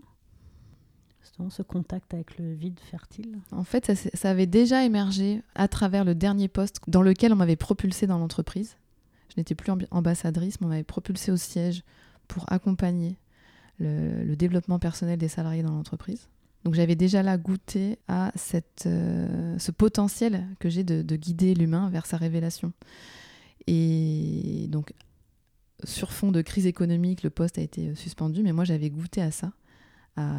Justement, 1.21 1.50
ce 1.50 1.62
contact 1.62 2.14
avec 2.14 2.38
le 2.38 2.54
vide 2.54 2.80
fertile. 2.80 3.38
En 3.52 3.62
fait, 3.62 3.95
ça, 3.95 4.30
avait 4.30 4.47
déjà 4.47 4.85
émergé 4.85 5.42
à 5.54 5.68
travers 5.68 6.04
le 6.04 6.14
dernier 6.14 6.49
poste 6.49 6.80
dans 6.88 7.02
lequel 7.02 7.33
on 7.33 7.37
m'avait 7.37 7.54
propulsé 7.54 8.07
dans 8.07 8.18
l'entreprise. 8.18 8.76
Je 9.28 9.35
n'étais 9.37 9.54
plus 9.54 9.71
ambassadrice, 9.90 10.61
mais 10.61 10.66
on 10.66 10.71
m'avait 10.71 10.85
propulsé 10.85 11.30
au 11.30 11.37
siège 11.37 11.85
pour 12.28 12.50
accompagner 12.50 13.18
le 13.78 14.35
développement 14.35 14.78
personnel 14.78 15.18
des 15.18 15.28
salariés 15.28 15.62
dans 15.62 15.73
l'entreprise. 15.73 16.28
Donc 16.65 16.75
j'avais 16.75 16.97
déjà 16.97 17.23
là 17.23 17.38
goûté 17.38 17.99
à 18.09 18.33
cette, 18.35 18.85
euh, 18.87 19.59
ce 19.59 19.71
potentiel 19.71 20.45
que 20.59 20.69
j'ai 20.69 20.85
de, 20.85 21.03
de 21.03 21.17
guider 21.17 21.55
l'humain 21.55 21.88
vers 21.91 22.05
sa 22.05 22.17
révélation. 22.17 22.73
Et 23.67 24.67
donc, 24.69 24.93
sur 25.85 26.12
fond 26.12 26.33
de 26.33 26.43
crise 26.43 26.67
économique, 26.67 27.23
le 27.23 27.31
poste 27.31 27.59
a 27.59 27.62
été 27.62 27.88
euh, 27.88 27.95
suspendu, 27.95 28.43
mais 28.43 28.53
moi 28.53 28.65
j'avais 28.65 28.91
goûté 28.91 29.23
à 29.23 29.31
ça, 29.31 29.53
à 30.17 30.33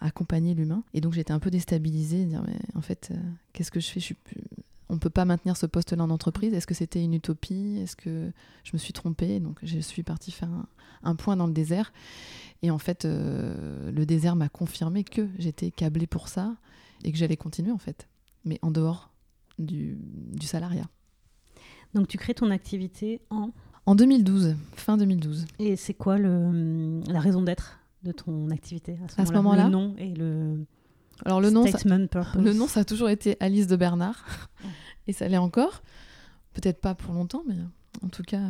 accompagner 0.00 0.54
l'humain. 0.54 0.84
Et 0.92 1.00
donc 1.00 1.14
j'étais 1.14 1.32
un 1.32 1.38
peu 1.38 1.50
déstabilisée, 1.50 2.26
dire 2.26 2.42
mais 2.46 2.58
en 2.74 2.82
fait, 2.82 3.10
euh, 3.10 3.16
qu'est-ce 3.52 3.70
que 3.70 3.80
je 3.80 3.88
fais? 3.88 4.00
Je 4.00 4.04
suis 4.04 4.14
plus... 4.14 4.42
On 4.88 4.98
peut 4.98 5.10
pas 5.10 5.24
maintenir 5.24 5.56
ce 5.56 5.66
poste-là 5.66 6.04
en 6.04 6.10
entreprise. 6.10 6.52
Est-ce 6.54 6.66
que 6.66 6.74
c'était 6.74 7.02
une 7.02 7.14
utopie? 7.14 7.78
Est-ce 7.82 7.96
que 7.96 8.30
je 8.64 8.70
me 8.74 8.78
suis 8.78 8.92
trompée? 8.92 9.40
Donc 9.40 9.58
je 9.62 9.78
suis 9.78 10.02
partie 10.02 10.30
faire 10.30 10.50
un, 10.50 10.66
un 11.02 11.14
point 11.14 11.36
dans 11.36 11.46
le 11.46 11.52
désert. 11.52 11.92
Et 12.62 12.70
en 12.70 12.78
fait, 12.78 13.04
euh, 13.04 13.90
le 13.90 14.06
désert 14.06 14.36
m'a 14.36 14.48
confirmé 14.48 15.04
que 15.04 15.28
j'étais 15.38 15.70
câblée 15.70 16.06
pour 16.06 16.28
ça 16.28 16.56
et 17.02 17.12
que 17.12 17.18
j'allais 17.18 17.36
continuer 17.36 17.72
en 17.72 17.78
fait, 17.78 18.08
mais 18.44 18.58
en 18.62 18.70
dehors 18.70 19.10
du, 19.58 19.98
du 20.32 20.46
salariat. 20.46 20.86
Donc 21.94 22.08
tu 22.08 22.18
crées 22.18 22.34
ton 22.34 22.50
activité 22.50 23.20
en... 23.30 23.50
En 23.86 23.94
2012, 23.94 24.56
fin 24.76 24.96
2012. 24.96 25.44
Et 25.58 25.76
c'est 25.76 25.92
quoi 25.94 26.16
le, 26.18 27.00
la 27.06 27.20
raison 27.20 27.42
d'être 27.42 27.78
de 28.02 28.12
ton 28.12 28.50
activité 28.50 28.98
à 29.04 29.08
ce 29.08 29.20
À 29.20 29.26
ce 29.26 29.32
moment-là? 29.32 29.64
moment-là 29.64 29.64
Le 29.64 29.70
nom 29.70 29.94
et 29.98 30.14
le 30.14 30.64
Alors 31.24 31.40
le 31.40 31.50
nom, 31.50 31.66
ça, 31.66 31.78
le 31.84 32.52
nom, 32.52 32.66
ça 32.66 32.80
a 32.80 32.84
toujours 32.84 33.08
été 33.08 33.36
Alice 33.40 33.66
de 33.66 33.76
Bernard, 33.76 34.50
et 35.06 35.12
ça 35.12 35.28
l'est 35.28 35.38
encore. 35.38 35.82
Peut-être 36.52 36.80
pas 36.80 36.94
pour 36.94 37.14
longtemps, 37.14 37.42
mais 37.46 37.56
en 38.02 38.08
tout 38.08 38.22
cas, 38.22 38.42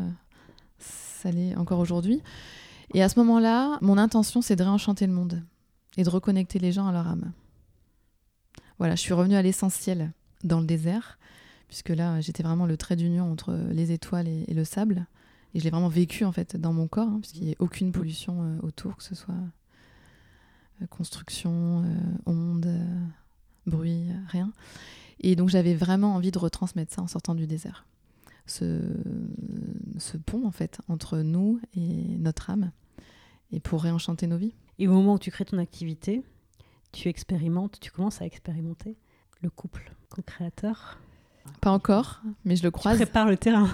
ça 0.78 1.30
l'est 1.30 1.54
encore 1.56 1.78
aujourd'hui. 1.78 2.22
Et 2.94 3.02
à 3.02 3.08
ce 3.08 3.18
moment-là, 3.20 3.78
mon 3.80 3.98
intention, 3.98 4.42
c'est 4.42 4.56
de 4.56 4.62
réenchanter 4.62 5.06
le 5.06 5.12
monde 5.12 5.42
et 5.96 6.04
de 6.04 6.08
reconnecter 6.08 6.58
les 6.58 6.72
gens 6.72 6.86
à 6.86 6.92
leur 6.92 7.06
âme. 7.06 7.32
Voilà, 8.78 8.94
je 8.94 9.00
suis 9.00 9.14
revenue 9.14 9.36
à 9.36 9.42
l'essentiel 9.42 10.12
dans 10.42 10.60
le 10.60 10.66
désert, 10.66 11.18
puisque 11.68 11.90
là, 11.90 12.20
j'étais 12.20 12.42
vraiment 12.42 12.66
le 12.66 12.76
trait 12.76 12.96
d'union 12.96 13.30
entre 13.30 13.56
les 13.70 13.92
étoiles 13.92 14.28
et, 14.28 14.44
et 14.48 14.54
le 14.54 14.64
sable. 14.64 15.06
Et 15.54 15.60
je 15.60 15.64
l'ai 15.64 15.70
vraiment 15.70 15.88
vécu, 15.88 16.24
en 16.24 16.32
fait, 16.32 16.56
dans 16.56 16.72
mon 16.72 16.88
corps, 16.88 17.08
hein, 17.08 17.18
puisqu'il 17.20 17.44
n'y 17.44 17.52
a 17.52 17.56
aucune 17.60 17.92
pollution 17.92 18.42
euh, 18.42 18.66
autour, 18.66 18.96
que 18.96 19.04
ce 19.04 19.14
soit 19.14 19.34
construction, 20.90 21.82
euh, 21.84 21.86
ondes, 22.26 22.66
euh, 22.66 23.06
bruit, 23.66 24.10
euh, 24.10 24.14
rien. 24.28 24.52
Et 25.20 25.36
donc, 25.36 25.48
j'avais 25.48 25.74
vraiment 25.74 26.14
envie 26.14 26.30
de 26.30 26.38
retransmettre 26.38 26.92
ça 26.94 27.02
en 27.02 27.06
sortant 27.06 27.34
du 27.34 27.46
désert. 27.46 27.86
Ce, 28.46 28.80
ce 29.98 30.16
pont, 30.18 30.46
en 30.46 30.50
fait, 30.50 30.78
entre 30.88 31.18
nous 31.18 31.60
et 31.76 32.16
notre 32.18 32.50
âme, 32.50 32.72
et 33.52 33.60
pour 33.60 33.82
réenchanter 33.82 34.26
nos 34.26 34.36
vies. 34.36 34.54
Et 34.78 34.88
au 34.88 34.92
moment 34.92 35.14
où 35.14 35.18
tu 35.18 35.30
crées 35.30 35.44
ton 35.46 35.58
activité, 35.58 36.22
tu 36.92 37.08
expérimentes, 37.08 37.78
tu 37.80 37.90
commences 37.90 38.20
à 38.20 38.26
expérimenter 38.26 38.96
le 39.40 39.50
couple 39.50 39.94
co-créateur. 40.10 40.98
Pas 41.60 41.70
encore, 41.70 42.20
mais 42.44 42.56
je 42.56 42.62
le 42.62 42.70
Tu 42.70 42.72
croise. 42.72 42.96
prépares 42.96 43.28
le 43.28 43.36
terrain. 43.36 43.68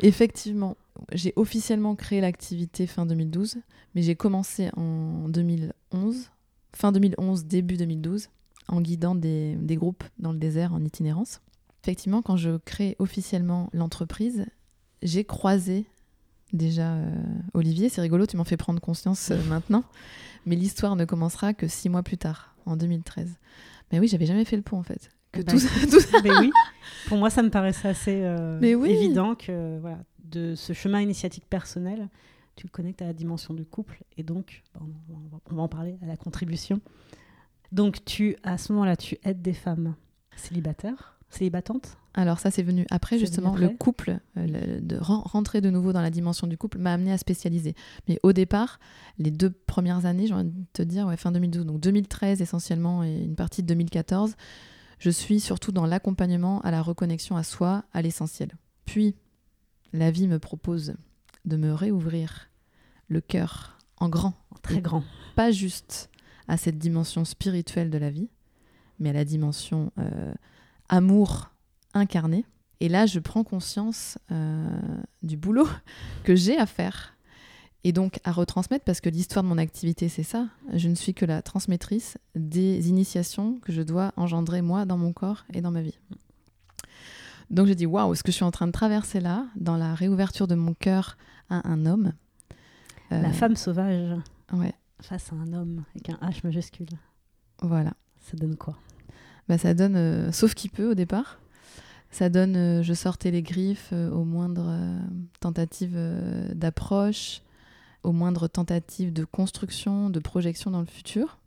Effectivement, 0.00 0.76
j'ai 1.12 1.32
officiellement 1.36 1.94
créé 1.96 2.20
l'activité 2.20 2.86
fin 2.86 3.06
2012, 3.06 3.58
mais 3.94 4.02
j'ai 4.02 4.14
commencé 4.14 4.70
en 4.76 5.28
2011, 5.28 6.30
fin 6.74 6.92
2011, 6.92 7.44
début 7.44 7.76
2012, 7.76 8.28
en 8.68 8.80
guidant 8.80 9.14
des, 9.14 9.56
des 9.56 9.76
groupes 9.76 10.04
dans 10.18 10.32
le 10.32 10.38
désert 10.38 10.74
en 10.74 10.84
itinérance. 10.84 11.40
Effectivement, 11.82 12.22
quand 12.22 12.36
je 12.36 12.58
crée 12.58 12.96
officiellement 12.98 13.70
l'entreprise, 13.72 14.46
j'ai 15.02 15.24
croisé 15.24 15.86
déjà 16.52 16.94
euh, 16.94 17.14
Olivier. 17.54 17.88
C'est 17.88 18.00
rigolo, 18.00 18.26
tu 18.26 18.36
m'en 18.36 18.44
fais 18.44 18.56
prendre 18.56 18.80
conscience 18.80 19.30
euh, 19.30 19.42
maintenant, 19.48 19.84
mais 20.46 20.56
l'histoire 20.56 20.96
ne 20.96 21.04
commencera 21.04 21.54
que 21.54 21.68
six 21.68 21.88
mois 21.88 22.02
plus 22.02 22.18
tard, 22.18 22.54
en 22.66 22.76
2013. 22.76 23.36
Mais 23.92 23.98
oui, 23.98 24.08
j'avais 24.08 24.26
jamais 24.26 24.44
fait 24.44 24.56
le 24.56 24.62
pont 24.62 24.78
en 24.78 24.82
fait. 24.82 25.10
Que 25.32 25.42
Bah, 25.42 25.52
tout, 25.52 25.58
ça, 25.58 25.68
tout 25.90 26.00
ça- 26.00 26.18
mais 26.22 26.30
oui, 26.38 26.50
pour 27.06 27.18
moi, 27.18 27.30
ça 27.30 27.42
me 27.42 27.50
paraissait 27.50 27.88
assez 27.88 28.20
euh, 28.22 28.58
Mais 28.60 28.74
oui. 28.74 28.90
évident 28.90 29.34
que 29.34 29.78
voilà, 29.80 29.98
de 30.24 30.54
ce 30.54 30.72
chemin 30.72 31.00
initiatique 31.00 31.44
personnel, 31.48 32.08
tu 32.56 32.66
le 32.66 32.70
connectes 32.70 33.00
à 33.02 33.06
la 33.06 33.12
dimension 33.12 33.54
du 33.54 33.64
couple 33.64 34.02
et 34.16 34.22
donc, 34.22 34.62
bon, 34.78 34.86
on, 35.08 35.28
va, 35.34 35.40
on 35.50 35.54
va 35.56 35.62
en 35.62 35.68
parler 35.68 35.96
à 36.02 36.06
la 36.06 36.16
contribution. 36.16 36.80
Donc, 37.72 38.04
tu, 38.04 38.36
à 38.42 38.58
ce 38.58 38.72
moment-là, 38.72 38.96
tu 38.96 39.16
aides 39.24 39.40
des 39.42 39.52
femmes 39.52 39.94
célibataires, 40.36 41.18
célibatantes. 41.28 41.96
Alors 42.14 42.40
ça, 42.40 42.50
c'est 42.50 42.64
venu 42.64 42.86
après, 42.90 43.18
justement. 43.18 43.52
venu 43.52 43.68
Le 43.70 43.76
couple, 43.76 44.18
euh, 44.36 44.46
le- 44.46 44.80
de 44.80 44.96
ren- 44.96 45.22
rentrer 45.24 45.60
de 45.60 45.70
nouveau 45.70 45.92
dans 45.92 46.00
la 46.02 46.10
dimension 46.10 46.48
du 46.48 46.58
couple 46.58 46.78
m'a 46.78 46.92
amené 46.92 47.12
à 47.12 47.18
spécialiser. 47.18 47.76
Mais 48.08 48.18
au 48.24 48.32
départ, 48.32 48.80
les 49.18 49.30
deux 49.30 49.50
premières 49.50 50.06
années, 50.06 50.26
j'ai 50.26 50.34
envie 50.34 50.50
de 50.50 50.64
te 50.72 50.82
dire, 50.82 51.06
ouais, 51.06 51.16
fin 51.16 51.30
2012, 51.30 51.64
donc 51.66 51.78
2013 51.78 52.42
essentiellement 52.42 53.04
et 53.04 53.14
une 53.22 53.36
partie 53.36 53.62
de 53.62 53.68
2014, 53.68 54.34
je 55.00 55.10
suis 55.10 55.40
surtout 55.40 55.72
dans 55.72 55.86
l'accompagnement 55.86 56.60
à 56.60 56.70
la 56.70 56.80
reconnexion 56.82 57.36
à 57.36 57.42
soi, 57.42 57.84
à 57.92 58.02
l'essentiel. 58.02 58.52
Puis, 58.84 59.16
la 59.92 60.12
vie 60.12 60.28
me 60.28 60.38
propose 60.38 60.94
de 61.44 61.56
me 61.56 61.72
réouvrir 61.72 62.48
le 63.08 63.20
cœur 63.20 63.76
en 63.96 64.08
grand, 64.08 64.34
Très 64.62 64.76
Et- 64.76 64.80
grand. 64.80 65.02
pas 65.34 65.50
juste 65.50 66.10
à 66.46 66.56
cette 66.56 66.78
dimension 66.78 67.24
spirituelle 67.24 67.90
de 67.90 67.98
la 67.98 68.10
vie, 68.10 68.28
mais 68.98 69.10
à 69.10 69.14
la 69.14 69.24
dimension 69.24 69.90
euh, 69.98 70.32
amour 70.88 71.50
incarné. 71.94 72.44
Et 72.80 72.88
là, 72.88 73.06
je 73.06 73.18
prends 73.18 73.42
conscience 73.44 74.18
euh, 74.30 74.68
du 75.22 75.36
boulot 75.36 75.68
que 76.24 76.34
j'ai 76.36 76.56
à 76.58 76.66
faire 76.66 77.14
et 77.84 77.92
donc 77.92 78.20
à 78.24 78.32
retransmettre 78.32 78.84
parce 78.84 79.00
que 79.00 79.08
l'histoire 79.08 79.42
de 79.42 79.48
mon 79.48 79.58
activité, 79.58 80.08
c'est 80.08 80.22
ça. 80.22 80.46
Je 80.74 80.88
ne 80.88 80.94
suis 80.94 81.14
que 81.14 81.24
la 81.24 81.42
transmettrice 81.42 82.18
des 82.34 82.88
initiations 82.88 83.58
que 83.62 83.72
je 83.72 83.82
dois 83.82 84.12
engendrer 84.16 84.62
moi 84.62 84.84
dans 84.84 84.98
mon 84.98 85.12
corps 85.12 85.44
et 85.52 85.60
dans 85.60 85.70
ma 85.70 85.82
vie. 85.82 85.98
Donc 87.50 87.66
j'ai 87.66 87.74
dit 87.74 87.86
waouh, 87.86 88.14
ce 88.14 88.22
que 88.22 88.30
je 88.30 88.36
suis 88.36 88.44
en 88.44 88.50
train 88.50 88.66
de 88.66 88.72
traverser 88.72 89.20
là, 89.20 89.46
dans 89.56 89.76
la 89.76 89.94
réouverture 89.94 90.46
de 90.46 90.54
mon 90.54 90.74
cœur 90.74 91.16
à 91.48 91.68
un 91.68 91.86
homme. 91.86 92.12
La 93.10 93.28
euh, 93.28 93.32
femme 93.32 93.56
sauvage 93.56 94.16
Ouais, 94.52 94.74
face 95.00 95.32
à 95.32 95.36
un 95.36 95.52
homme 95.52 95.84
avec 95.94 96.10
un 96.10 96.28
H 96.28 96.40
majuscule. 96.44 96.88
voilà. 97.62 97.92
Ça 98.20 98.36
donne 98.36 98.56
quoi? 98.56 98.76
Bah, 99.48 99.58
ça 99.58 99.74
donne, 99.74 99.96
euh, 99.96 100.30
sauf 100.32 100.54
qui 100.54 100.68
peut 100.68 100.90
au 100.90 100.94
départ, 100.94 101.40
ça 102.12 102.28
donne, 102.28 102.56
euh, 102.56 102.82
je 102.82 102.94
sortais 102.94 103.30
les 103.30 103.42
griffes 103.42 103.90
euh, 103.92 104.10
aux 104.10 104.24
moindres 104.24 104.70
tentatives 105.40 105.98
d'approche, 106.54 107.42
aux 108.02 108.12
moindres 108.12 108.48
tentatives 108.48 109.12
de 109.12 109.24
construction, 109.24 110.10
de 110.10 110.20
projection 110.20 110.70
dans 110.70 110.80
le 110.80 110.86
futur. 110.86 111.38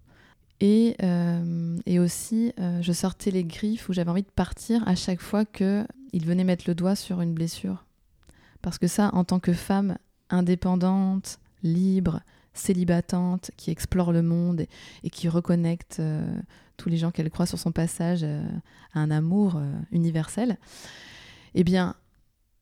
Et, 0.60 0.96
euh, 1.04 1.78
et 1.86 2.00
aussi, 2.00 2.54
euh, 2.60 2.82
je 2.82 2.92
sortais 2.94 3.32
les 3.32 3.44
griffes 3.44 3.90
où 3.90 3.94
j'avais 3.94 4.10
envie 4.10 4.24
de 4.24 4.28
partir 4.28 4.88
à 4.88 4.96
chaque 4.96 5.22
fois 5.22 5.46
qu'il 5.46 5.86
venait 6.14 6.44
mettre 6.44 6.66
le 6.68 6.76
doigt 6.76 6.96
sur 6.96 7.22
une 7.22 7.34
blessure. 7.34 7.86
Parce 8.62 8.78
que 8.78 8.88
ça, 8.88 9.10
en 9.14 9.24
tant 9.24 9.40
que 9.40 9.52
femme 9.52 9.98
indépendante, 10.30 11.40
libre, 11.64 12.22
célibatante, 12.54 13.52
qui 13.58 13.72
explore 13.72 14.12
le 14.12 14.22
monde 14.22 14.66
et, 15.04 15.10
qui 15.10 15.28
reconnecte 15.28 15.98
euh, 16.00 16.26
tous 16.78 16.88
les 16.88 16.98
gens 16.98 17.12
qu'elle 17.12 17.30
croit 17.30 17.46
sur 17.46 17.60
son 17.60 17.72
passage 17.72 18.24
à 18.24 19.00
un 19.00 19.12
amour 19.12 19.62
universel, 19.92 20.58
eh 21.56 21.64
bien, 21.64 21.96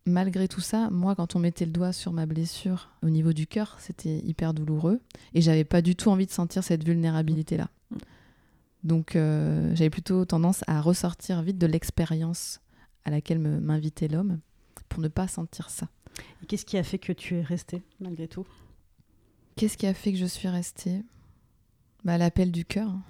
malgré 0.05 0.47
tout 0.47 0.61
ça, 0.61 0.89
moi, 0.89 1.15
quand 1.15 1.35
on 1.35 1.39
mettait 1.39 1.65
le 1.65 1.71
doigt 1.71 1.93
sur 1.93 2.11
ma 2.13 2.25
blessure 2.25 2.89
au 3.03 3.09
niveau 3.09 3.33
du 3.33 3.47
cœur, 3.47 3.75
c'était 3.79 4.19
hyper 4.19 4.53
douloureux 4.53 4.99
et 5.33 5.41
j'avais 5.41 5.63
pas 5.63 5.81
du 5.81 5.95
tout 5.95 6.09
envie 6.09 6.25
de 6.25 6.31
sentir 6.31 6.63
cette 6.63 6.83
vulnérabilité-là. 6.83 7.69
Donc, 8.83 9.15
euh, 9.15 9.75
j'avais 9.75 9.89
plutôt 9.91 10.25
tendance 10.25 10.63
à 10.67 10.81
ressortir 10.81 11.41
vite 11.43 11.57
de 11.59 11.67
l'expérience 11.67 12.61
à 13.05 13.11
laquelle 13.11 13.39
m'invitait 13.39 14.07
l'homme 14.07 14.39
pour 14.89 15.01
ne 15.01 15.07
pas 15.07 15.27
sentir 15.27 15.69
ça. 15.69 15.87
Et 16.41 16.45
qu'est-ce 16.47 16.65
qui 16.65 16.77
a 16.77 16.83
fait 16.83 16.97
que 16.99 17.13
tu 17.13 17.35
es 17.35 17.41
restée 17.41 17.83
malgré 17.99 18.27
tout? 18.27 18.47
Qu'est-ce 19.55 19.77
qui 19.77 19.85
a 19.85 19.93
fait 19.93 20.11
que 20.11 20.17
je 20.17 20.25
suis 20.25 20.47
restée? 20.47 21.03
Bah, 22.03 22.17
L'appel 22.17 22.51
du 22.51 22.65
cœur. 22.65 22.89
hein. 22.89 23.03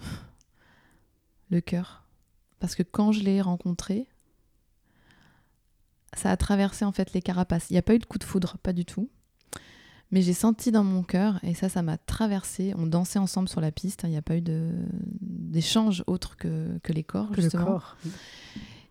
Le 1.50 1.62
cœur. 1.62 2.04
Parce 2.60 2.76
que 2.76 2.84
quand 2.84 3.12
je 3.12 3.22
l'ai 3.22 3.42
rencontré, 3.42 4.08
ça 6.16 6.32
a 6.32 6.38
traversé 6.38 6.86
en 6.86 6.92
fait 6.92 7.14
les 7.14 7.22
carapaces. 7.22 7.68
Il 7.70 7.74
n'y 7.74 7.80
a 7.80 7.84
pas 7.84 7.96
eu 7.96 8.00
de 8.00 8.06
coup 8.06 8.18
de 8.18 8.24
foudre, 8.24 8.58
pas 8.64 8.74
du 8.74 8.86
tout. 8.86 9.10
Mais 10.14 10.22
j'ai 10.22 10.34
senti 10.34 10.72
dans 10.72 10.84
mon 10.84 11.04
cœur, 11.04 11.40
et 11.42 11.54
ça, 11.54 11.70
ça 11.70 11.82
m'a 11.82 11.98
traversé. 11.98 12.74
On 12.78 12.86
dansait 12.86 13.18
ensemble 13.20 13.48
sur 13.48 13.62
la 13.62 13.72
piste. 13.72 14.04
hein. 14.04 14.10
Il 14.10 14.12
n'y 14.12 14.18
a 14.18 14.22
pas 14.22 14.36
eu 14.36 14.42
de- 14.42 14.72
d'échange 15.22 16.04
autre 16.06 16.36
que, 16.36 16.78
que 16.84 16.92
les 16.92 17.04
corps, 17.04 17.30
Que 17.32 17.40
le 17.42 17.50
corps. 17.64 17.96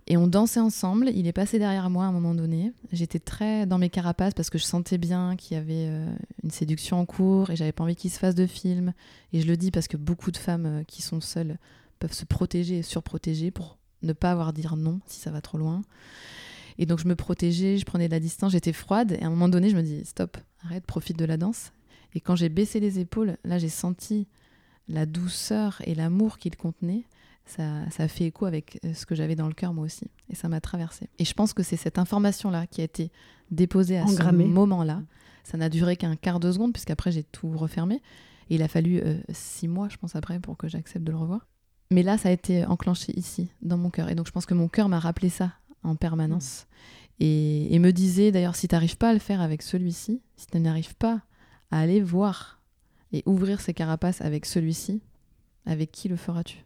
Et 0.07 0.17
on 0.17 0.27
dansait 0.27 0.61
ensemble. 0.61 1.11
Il 1.15 1.27
est 1.27 1.33
passé 1.33 1.59
derrière 1.59 1.91
moi 1.91 2.05
à 2.07 2.09
un 2.09 2.13
moment 2.13 2.35
donné. 2.35 2.73
J'étais 2.91 3.19
très 3.19 3.67
dans 3.67 3.77
mes 3.77 3.91
carapaces 3.91 4.33
parce 4.33 4.49
que 4.49 4.57
je 4.59 4.65
sentais 4.65 4.97
bien 4.97 5.37
qu'il 5.37 5.57
y 5.57 5.61
avait 5.61 5.87
euh, 5.89 6.07
une 6.43 6.51
séduction 6.51 6.99
en 6.99 7.05
cours 7.05 7.51
et 7.51 7.57
j'avais 7.57 7.71
pas 7.73 7.85
envie 7.85 7.97
qu'il 7.97 8.11
se 8.11 8.19
fasse 8.19 8.35
de 8.35 8.47
film. 8.47 8.95
Et 9.35 9.43
je 9.43 9.47
le 9.47 9.59
dis 9.59 9.71
parce 9.71 9.89
que 9.89 9.99
beaucoup 9.99 10.31
de 10.33 10.39
femmes 10.39 10.67
euh, 10.67 10.85
qui 10.85 11.03
sont 11.03 11.21
seules 11.21 11.59
peuvent 11.99 12.15
se 12.15 12.25
protéger 12.25 12.79
et 12.79 12.83
surprotéger 12.83 13.51
pour 13.51 13.77
ne 14.03 14.15
pas 14.15 14.33
avoir 14.33 14.49
à 14.49 14.53
dire 14.53 14.75
non 14.77 15.01
si 15.07 15.21
ça 15.21 15.31
va 15.31 15.43
trop 15.43 15.59
loin. 15.59 15.83
Et 16.81 16.87
donc 16.87 16.99
je 16.99 17.07
me 17.07 17.15
protégeais, 17.15 17.79
je 17.79 17.85
prenais 17.85 18.09
de 18.09 18.13
la 18.13 18.21
distance, 18.21 18.53
j'étais 18.53 18.73
froide. 18.73 19.13
Et 19.21 19.23
à 19.23 19.27
un 19.27 19.31
moment 19.31 19.49
donné, 19.49 19.71
je 19.71 19.77
me 19.77 19.83
dis 19.83 20.05
stop, 20.05 20.37
arrête, 20.65 20.85
profite 20.85 21.17
de 21.19 21.25
la 21.25 21.37
danse. 21.37 21.73
Et 22.15 22.21
quand 22.21 22.35
j'ai 22.35 22.49
baissé 22.49 22.81
les 22.81 22.99
épaules, 22.99 23.37
là 23.45 23.59
j'ai 23.59 23.69
senti 23.69 24.27
la 24.89 25.07
douceur 25.07 25.81
et 25.85 25.95
l'amour 25.95 26.39
qu'il 26.39 26.57
contenait 26.57 27.05
ça, 27.51 27.65
ça 27.91 28.05
a 28.05 28.09
fait 28.09 28.27
écho 28.27 28.47
avec 28.47 28.79
euh, 28.85 28.95
ce 28.95 29.07
que 29.07 29.15
j'avais 29.15 29.35
dans 29.35 29.49
le 29.49 29.55
cœur 29.55 29.75
moi 29.75 29.85
aussi. 29.85 30.07
Et 30.29 30.35
ça 30.35 30.49
m'a 30.49 30.61
traversé. 30.61 31.09
Et 31.19 31.25
je 31.25 31.35
pense 31.35 31.53
que 31.53 31.63
c'est 31.63 31.77
cette 31.77 31.99
information-là 31.99 32.67
qui 32.67 32.81
a 32.81 32.85
été 32.85 33.11
déposée 33.51 33.99
à 33.99 34.07
ce 34.07 34.23
moment-là. 34.23 35.03
Ça 35.43 35.59
n'a 35.59 35.69
duré 35.69 35.97
qu'un 35.97 36.17
quart 36.17 36.39
de 36.39 36.53
seconde, 36.53 36.73
puisqu'après 36.73 37.11
j'ai 37.11 37.25
tout 37.25 37.51
refermé. 37.57 37.97
Et 38.49 38.55
il 38.55 38.63
a 38.63 38.69
fallu 38.69 39.01
euh, 39.01 39.19
six 39.31 39.69
mois, 39.69 39.89
je 39.89 39.97
pense, 39.97 40.15
après, 40.15 40.39
pour 40.39 40.57
que 40.57 40.69
j'accepte 40.69 41.05
de 41.05 41.11
le 41.11 41.19
revoir. 41.19 41.47
Mais 41.91 42.03
là, 42.03 42.19
ça 42.19 42.29
a 42.29 42.33
été 42.33 42.65
enclenché 42.65 43.13
ici, 43.19 43.49
dans 43.63 43.77
mon 43.77 43.91
cœur. 43.91 44.09
Et 44.11 44.15
donc 44.15 44.27
je 44.27 44.33
pense 44.33 44.47
que 44.47 44.55
mon 44.55 44.69
cœur 44.69 44.89
m'a 44.89 45.01
rappelé 45.01 45.29
ça 45.29 45.53
en 45.83 45.97
permanence. 45.97 46.67
Et, 47.19 47.75
et 47.75 47.79
me 47.79 47.93
disait, 47.93 48.33
d'ailleurs, 48.33 48.57
si 48.57 48.69
tu 48.69 48.75
n'arrives 48.75 48.97
pas 48.97 49.11
à 49.11 49.13
le 49.13 49.19
faire 49.19 49.41
avec 49.41 49.63
celui-ci, 49.63 50.23
si 50.37 50.47
tu 50.47 50.59
n'arrives 50.59 50.95
pas 50.95 51.23
à 51.71 51.81
aller 51.81 52.01
voir 52.01 52.61
et 53.13 53.23
ouvrir 53.27 53.61
ses 53.61 53.75
carapaces 53.75 54.21
avec 54.21 54.47
celui-ci, 54.47 55.03
avec 55.67 55.93
qui 55.93 56.09
le 56.09 56.17
feras-tu? 56.17 56.65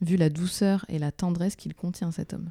Vu 0.00 0.16
la 0.16 0.30
douceur 0.30 0.86
et 0.88 0.98
la 0.98 1.12
tendresse 1.12 1.56
qu'il 1.56 1.74
contient 1.74 2.10
cet 2.10 2.32
homme. 2.32 2.50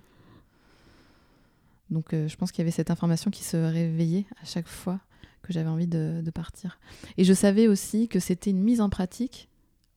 Donc 1.89 2.13
euh, 2.13 2.27
je 2.27 2.35
pense 2.35 2.51
qu'il 2.51 2.59
y 2.59 2.61
avait 2.61 2.71
cette 2.71 2.91
information 2.91 3.31
qui 3.31 3.43
se 3.43 3.57
réveillait 3.57 4.27
à 4.41 4.45
chaque 4.45 4.67
fois 4.67 4.99
que 5.41 5.51
j'avais 5.51 5.69
envie 5.69 5.87
de, 5.87 6.21
de 6.23 6.31
partir. 6.31 6.79
Et 7.17 7.23
je 7.23 7.33
savais 7.33 7.67
aussi 7.67 8.07
que 8.07 8.19
c'était 8.19 8.51
une 8.51 8.61
mise 8.61 8.81
en 8.81 8.89
pratique 8.89 9.49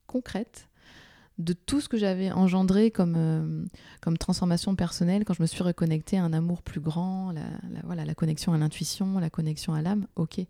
concrète 0.06 0.68
de 1.38 1.52
tout 1.54 1.80
ce 1.80 1.88
que 1.88 1.96
j'avais 1.96 2.30
engendré 2.30 2.90
comme, 2.90 3.14
euh, 3.16 3.64
comme 4.00 4.18
transformation 4.18 4.76
personnelle 4.76 5.24
quand 5.24 5.34
je 5.34 5.42
me 5.42 5.46
suis 5.46 5.62
reconnectée 5.62 6.18
à 6.18 6.24
un 6.24 6.32
amour 6.32 6.62
plus 6.62 6.80
grand, 6.80 7.32
la, 7.32 7.40
la- 7.70 7.80
voilà, 7.84 8.04
la 8.04 8.14
connexion 8.14 8.52
à 8.52 8.58
l'intuition, 8.58 9.18
la 9.18 9.30
connexion 9.30 9.72
à 9.74 9.82
l'âme, 9.82 10.06
ok. 10.16 10.40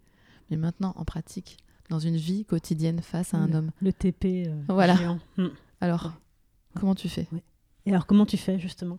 Mais 0.51 0.57
maintenant, 0.57 0.92
en 0.97 1.05
pratique, 1.05 1.57
dans 1.88 1.99
une 2.01 2.16
vie 2.16 2.45
quotidienne 2.45 3.01
face 3.01 3.33
à 3.33 3.38
un 3.38 3.47
Le- 3.47 3.55
homme. 3.57 3.71
Le 3.81 3.92
TP 3.92 4.45
euh, 4.49 4.55
Voilà. 4.68 4.97
géant. 4.97 5.18
Mm. 5.38 5.47
Alors, 5.81 6.12
comment 6.79 6.95
tu 6.95 7.09
fais? 7.09 7.27
Et 7.87 7.90
alors, 7.90 8.07
comment 8.07 8.27
tu 8.27 8.37
fais 8.37 8.59
justement? 8.59 8.95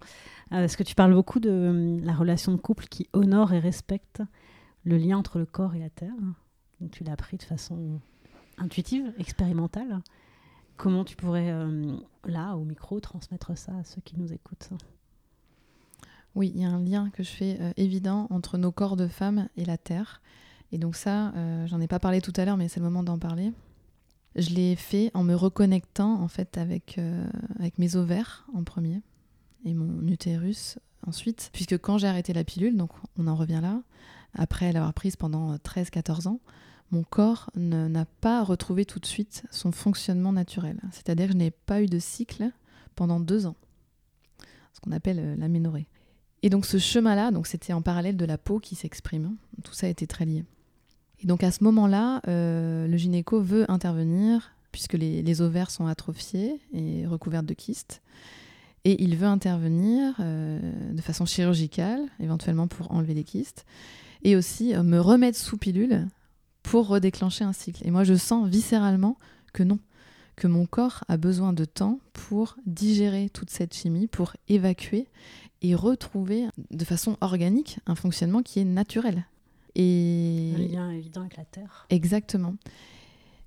Euh, 0.52 0.60
Parce 0.60 0.76
que 0.76 0.84
tu 0.84 0.96
parles 0.96 1.13
beaucoup 1.13 1.39
de 1.39 1.50
euh, 1.50 2.00
la 2.04 2.13
relation 2.13 2.52
de 2.52 2.58
couple 2.58 2.86
qui 2.88 3.08
honore 3.13 3.54
et 3.54 3.60
respecte 3.60 4.22
le 4.84 4.98
lien 4.98 5.17
entre 5.17 5.38
le 5.39 5.46
corps 5.46 5.76
et 5.76 5.80
la 5.80 5.89
terre. 5.89 6.13
Donc, 6.82 6.91
tu 6.91 7.04
l'as 7.04 7.13
appris 7.13 7.38
de 7.38 7.43
façon 7.43 8.00
intuitive, 8.58 9.13
expérimentale. 9.17 10.00
Comment 10.78 11.04
tu 11.04 11.16
pourrais, 11.16 11.52
euh, 11.52 11.96
là, 12.26 12.56
au 12.56 12.64
micro, 12.64 13.00
transmettre 13.00 13.58
ça 13.58 13.74
à 13.78 13.84
ceux 13.84 14.02
qui 14.02 14.18
nous 14.18 14.34
écoutent? 14.34 14.70
Oui, 16.36 16.52
il 16.56 16.62
y 16.62 16.66
a 16.66 16.70
un 16.70 16.84
lien 16.84 17.10
que 17.12 17.24
je 17.24 17.30
fais 17.30 17.58
euh, 17.62 17.72
évident 17.78 18.28
entre 18.32 18.58
nos 18.58 18.72
corps 18.72 18.96
de 18.96 19.08
femmes 19.08 19.48
et 19.56 19.66
la 19.66 19.78
terre. 19.78 20.22
Et 20.72 20.80
donc 20.80 20.96
ça, 20.96 21.30
euh, 21.36 21.68
j'en 21.68 21.80
ai 21.80 21.88
pas 21.88 22.00
parlé 22.00 22.22
tout 22.22 22.34
à 22.36 22.46
l'heure, 22.46 22.58
mais 22.58 22.68
c'est 22.68 22.80
le 22.80 22.86
moment 22.86 23.04
d'en 23.04 23.20
parler. 23.20 23.52
Je 24.36 24.50
l'ai 24.50 24.76
fait 24.76 25.12
en 25.14 25.24
me 25.24 25.36
reconnectant 25.36 26.20
en 26.20 26.28
fait 26.28 26.58
avec, 26.58 27.00
avec 27.60 27.78
mes 27.78 27.96
ovaires 27.96 28.48
en 28.56 28.64
premier 28.64 29.04
et 29.64 29.76
mon 29.76 30.08
utérus 30.08 30.80
ensuite, 31.06 31.52
puisque 31.54 31.78
quand 31.78 32.00
j'ai 32.00 32.08
arrêté 32.08 32.34
la 32.34 32.44
pilule, 32.44 32.76
donc 32.76 32.90
on 33.20 33.28
en 33.28 33.36
revient 33.36 33.60
là, 33.62 33.84
après 34.34 34.72
l'avoir 34.72 34.92
prise 34.96 35.16
pendant 35.18 35.56
13-14 35.58 36.28
ans, 36.28 36.40
mon 36.91 37.04
corps 37.04 37.50
n'a 37.56 38.06
pas 38.06 38.43
retrouvé 38.43 38.86
tout 38.86 39.00
de 39.00 39.06
suite 39.06 39.43
son 39.52 39.72
fonctionnement 39.72 40.32
naturel. 40.32 40.80
C'est-à-dire 40.91 41.28
que 41.28 41.34
je 41.34 41.38
n'ai 41.38 41.52
pas 41.52 41.82
eu 41.82 41.88
de 41.88 42.00
cycle 42.00 42.52
pendant 42.96 43.19
deux 43.19 43.46
ans, 43.46 43.56
ce 44.74 44.80
qu'on 44.80 44.91
appelle 44.91 45.19
euh, 45.19 45.36
l'aménorrhée. 45.36 45.88
Et 46.43 46.50
donc 46.50 46.65
ce 46.65 46.78
chemin-là, 46.78 47.32
donc 47.32 47.48
c'était 47.48 47.74
en 47.74 47.82
parallèle 47.82 48.17
de 48.17 48.26
la 48.26 48.38
peau 48.38 48.60
qui 48.60 48.76
s'exprime. 48.76 49.36
Tout 49.63 49.74
ça 49.74 49.88
était 49.88 50.08
très 50.08 50.26
lié. 50.26 50.43
Et 51.22 51.26
donc 51.26 51.43
à 51.43 51.52
ce 51.52 51.63
moment-là, 51.63 52.22
euh, 52.28 52.88
le 52.88 52.98
gynéco 52.98 53.41
veut 53.41 53.69
intervenir 53.72 54.52
puisque 54.72 54.93
les, 54.93 55.41
ovaires 55.41 55.72
sont 55.72 55.86
atrophiés 55.86 56.60
et 56.74 57.06
recouverts 57.06 57.43
de 57.43 57.54
kystes. 57.54 58.02
Et 58.86 59.02
il 59.04 59.15
veut 59.15 59.28
intervenir 59.28 60.15
euh, 60.19 60.60
de 60.91 61.02
façon 61.02 61.26
chirurgicale, 61.26 62.02
éventuellement 62.19 62.67
pour 62.67 62.91
enlever 62.91 63.13
les 63.13 63.24
kystes, 63.24 63.65
et 64.24 64.36
aussi 64.36 64.74
me 64.74 65.00
remettre 65.00 65.38
sous 65.38 65.58
pilule 65.58 66.08
pour 66.74 66.88
redéclencher 66.88 67.44
un 67.44 67.54
cycle. 67.54 67.88
Et 67.88 67.92
moi, 67.92 68.04
je 68.04 68.16
sens 68.16 68.50
viscéralement 68.50 69.20
que 69.54 69.62
non, 69.62 69.78
que 70.36 70.48
mon 70.48 70.66
corps 70.66 71.04
a 71.08 71.18
besoin 71.18 71.54
de 71.54 71.66
temps 71.66 72.00
pour 72.14 72.56
digérer 72.66 73.30
toute 73.30 73.52
cette 73.52 73.76
chimie, 73.76 74.08
pour 74.08 74.34
évacuer 74.50 75.08
et 75.62 75.76
retrouver 75.76 76.48
de 76.72 76.84
façon 76.84 77.16
organique 77.22 77.78
un 77.86 77.94
fonctionnement 77.94 78.42
qui 78.42 78.60
est 78.60 78.66
naturel. 78.66 79.28
Et... 79.76 80.52
Un 80.56 80.62
lien 80.62 80.90
évident 80.90 81.22
avec 81.22 81.38
la 81.38 81.46
Terre. 81.46 81.86
Exactement. 81.92 82.56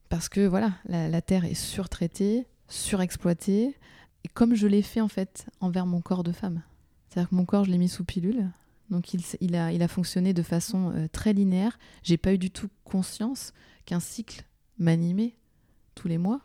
Parce 0.09 0.29
que 0.29 0.47
voilà, 0.47 0.75
la, 0.89 1.09
la 1.09 1.21
Terre 1.21 1.47
est 1.47 1.55
surtraitée, 1.55 2.47
surexploitée, 2.69 3.77
et 4.23 4.29
comme 4.35 4.55
je 4.55 4.69
l'ai 4.69 4.83
fait 4.83 5.01
en 5.01 5.09
fait 5.09 5.47
envers 5.61 5.87
mon 5.87 6.01
corps 6.01 6.23
de 6.23 6.31
femme. 6.31 6.63
C'est-à-dire 7.09 7.31
que 7.31 7.35
mon 7.35 7.45
corps, 7.45 7.65
je 7.65 7.73
l'ai 7.73 7.79
mis 7.79 7.89
sous 7.89 8.05
pilule, 8.05 8.49
donc 8.91 9.15
il, 9.15 9.21
il, 9.41 9.57
a, 9.57 9.73
il 9.73 9.83
a 9.83 9.89
fonctionné 9.89 10.33
de 10.33 10.43
façon 10.43 10.93
euh, 10.95 11.09
très 11.11 11.33
linéaire. 11.33 11.79
J'ai 12.03 12.17
pas 12.17 12.33
eu 12.33 12.39
du 12.39 12.51
tout 12.51 12.69
conscience 12.85 13.53
qu'un 13.85 14.01
cycle 14.01 14.45
m'animait 14.79 15.35
tous 15.95 16.09
les 16.09 16.19
mois. 16.19 16.41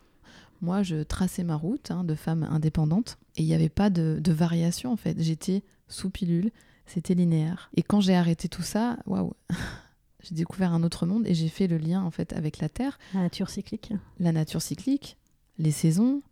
Moi, 0.60 0.82
je 0.82 1.02
traçais 1.02 1.44
ma 1.44 1.56
route 1.56 1.90
hein, 1.90 2.04
de 2.04 2.14
femme 2.14 2.44
indépendante 2.44 3.18
et 3.36 3.42
il 3.42 3.46
n'y 3.46 3.54
avait 3.54 3.68
pas 3.68 3.90
de, 3.90 4.18
de, 4.22 4.32
variation 4.32 4.92
en 4.92 4.96
fait. 4.96 5.20
J'étais 5.20 5.62
sous 5.88 6.10
pilule, 6.10 6.50
c'était 6.86 7.14
linéaire. 7.14 7.70
Et 7.76 7.82
quand 7.82 8.00
j'ai 8.00 8.14
arrêté 8.14 8.48
tout 8.48 8.62
ça, 8.62 8.98
waouh, 9.06 9.32
j'ai 10.22 10.34
découvert 10.34 10.72
un 10.72 10.84
autre 10.84 11.04
monde 11.04 11.26
et 11.26 11.34
j'ai 11.34 11.48
fait 11.48 11.66
le 11.66 11.78
lien 11.78 12.02
en 12.02 12.10
fait 12.10 12.32
avec 12.32 12.58
la 12.58 12.68
Terre. 12.68 12.98
La 13.14 13.22
nature 13.22 13.50
cyclique. 13.50 13.92
La 14.20 14.30
nature 14.30 14.62
cyclique, 14.62 15.16
les 15.58 15.72
saisons, 15.72 16.22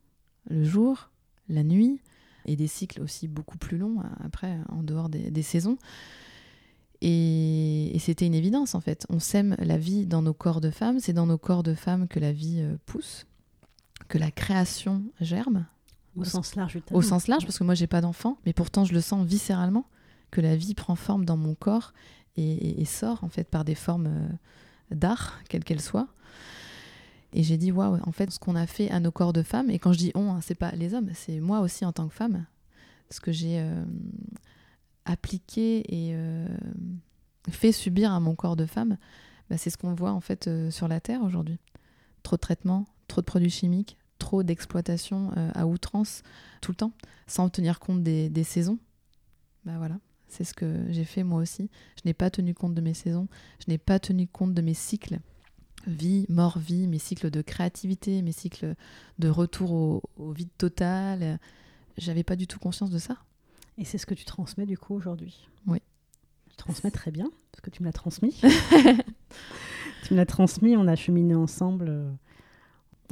le 0.48 0.64
jour, 0.64 1.10
la 1.48 1.64
nuit, 1.64 2.00
et 2.46 2.56
des 2.56 2.66
cycles 2.66 3.02
aussi 3.02 3.28
beaucoup 3.28 3.58
plus 3.58 3.78
longs 3.78 3.98
après, 4.24 4.58
en 4.68 4.82
dehors 4.82 5.08
des, 5.08 5.42
saisons. 5.42 5.78
Et, 7.00 7.96
c'était 7.98 8.26
une 8.26 8.34
évidence 8.34 8.74
en 8.74 8.80
fait. 8.80 9.06
On 9.08 9.18
sème 9.18 9.56
la 9.58 9.78
vie 9.78 10.06
dans 10.06 10.22
nos 10.22 10.34
corps 10.34 10.60
de 10.60 10.70
femmes, 10.70 11.00
c'est 11.00 11.12
dans 11.12 11.26
nos 11.26 11.38
corps 11.38 11.62
de 11.62 11.74
femmes 11.74 12.08
que 12.08 12.18
la 12.18 12.32
vie 12.32 12.60
euh, 12.60 12.76
pousse, 12.86 13.26
que 14.08 14.18
la 14.18 14.30
création 14.30 15.02
germe. 15.20 15.66
Au 16.16 16.24
sens 16.24 16.56
large, 16.56 16.78
Au 16.90 17.02
sens 17.02 17.28
large, 17.28 17.44
parce 17.44 17.58
que 17.58 17.64
moi 17.64 17.74
j'ai 17.74 17.86
pas 17.86 18.00
d'enfant, 18.00 18.36
mais 18.44 18.52
pourtant 18.52 18.84
je 18.84 18.92
le 18.92 19.00
sens 19.00 19.24
viscéralement, 19.24 19.86
que 20.32 20.40
la 20.40 20.56
vie 20.56 20.74
prend 20.74 20.96
forme 20.96 21.24
dans 21.24 21.36
mon 21.36 21.54
corps 21.54 21.92
et, 22.36 22.84
sort 22.84 23.22
en 23.22 23.28
fait 23.28 23.44
par 23.44 23.64
des 23.64 23.74
formes 23.74 24.06
euh, 24.06 24.94
d'art, 24.94 25.40
quelles 25.48 25.64
qu'elles 25.64 25.80
soient. 25.80 26.08
Et 27.32 27.42
j'ai 27.42 27.56
dit, 27.56 27.70
waouh, 27.70 27.98
en 28.02 28.12
fait, 28.12 28.30
ce 28.30 28.38
qu'on 28.38 28.56
a 28.56 28.66
fait 28.66 28.90
à 28.90 29.00
nos 29.00 29.12
corps 29.12 29.32
de 29.32 29.42
femmes, 29.42 29.70
et 29.70 29.78
quand 29.78 29.92
je 29.92 29.98
dis 29.98 30.12
on, 30.14 30.32
hein, 30.32 30.40
c'est 30.40 30.54
pas 30.54 30.72
les 30.72 30.94
hommes, 30.94 31.10
c'est 31.14 31.40
moi 31.40 31.60
aussi 31.60 31.84
en 31.84 31.92
tant 31.92 32.08
que 32.08 32.14
femme, 32.14 32.44
ce 33.10 33.20
que 33.20 33.32
j'ai 33.32 33.60
euh, 33.60 33.84
appliqué 35.04 35.84
et 35.88 36.10
euh, 36.14 36.46
fait 37.48 37.72
subir 37.72 38.12
à 38.12 38.20
mon 38.20 38.34
corps 38.34 38.56
de 38.56 38.66
femme, 38.66 38.96
bah, 39.48 39.58
c'est 39.58 39.70
ce 39.70 39.78
qu'on 39.78 39.94
voit 39.94 40.12
en 40.12 40.20
fait 40.20 40.48
euh, 40.48 40.70
sur 40.70 40.88
la 40.88 41.00
Terre 41.00 41.22
aujourd'hui. 41.22 41.58
Trop 42.22 42.36
de 42.36 42.40
traitements, 42.40 42.86
trop 43.06 43.20
de 43.20 43.26
produits 43.26 43.50
chimiques, 43.50 43.96
trop 44.18 44.42
d'exploitation 44.42 45.30
à 45.54 45.66
outrance 45.66 46.22
tout 46.60 46.72
le 46.72 46.76
temps, 46.76 46.92
sans 47.26 47.48
tenir 47.48 47.80
compte 47.80 48.02
des, 48.02 48.28
des 48.28 48.44
saisons. 48.44 48.78
Bah 49.64 49.78
voilà, 49.78 49.98
c'est 50.28 50.44
ce 50.44 50.52
que 50.52 50.84
j'ai 50.90 51.06
fait 51.06 51.22
moi 51.22 51.40
aussi. 51.40 51.70
Je 51.96 52.02
n'ai 52.04 52.12
pas 52.12 52.28
tenu 52.28 52.52
compte 52.52 52.74
de 52.74 52.82
mes 52.82 52.92
saisons, 52.92 53.28
je 53.60 53.70
n'ai 53.70 53.78
pas 53.78 53.98
tenu 53.98 54.26
compte 54.26 54.52
de 54.52 54.60
mes 54.60 54.74
cycles 54.74 55.20
vie, 55.86 56.26
mort, 56.28 56.58
vie, 56.58 56.86
mes 56.86 56.98
cycles 56.98 57.30
de 57.30 57.42
créativité, 57.42 58.22
mes 58.22 58.32
cycles 58.32 58.74
de 59.18 59.28
retour 59.28 59.72
au, 59.72 60.32
vide 60.32 60.50
total. 60.58 61.38
J'avais 61.96 62.24
pas 62.24 62.36
du 62.36 62.46
tout 62.46 62.58
conscience 62.58 62.90
de 62.90 62.98
ça. 62.98 63.16
Et 63.78 63.84
c'est 63.84 63.98
ce 63.98 64.06
que 64.06 64.14
tu 64.14 64.24
transmets 64.24 64.66
du 64.66 64.76
coup 64.76 64.94
aujourd'hui 64.94 65.48
Oui. 65.66 65.78
Tu 66.50 66.56
transmets 66.56 66.90
très 66.90 67.10
bien, 67.10 67.30
parce 67.52 67.62
que 67.62 67.70
tu 67.70 67.82
me 67.82 67.86
l'as 67.86 67.92
transmis. 67.92 68.40
tu 70.04 70.14
me 70.14 70.16
l'as 70.16 70.26
transmis, 70.26 70.76
on 70.76 70.86
a 70.86 70.96
cheminé 70.96 71.34
ensemble. 71.34 71.86
Euh, 71.88 72.10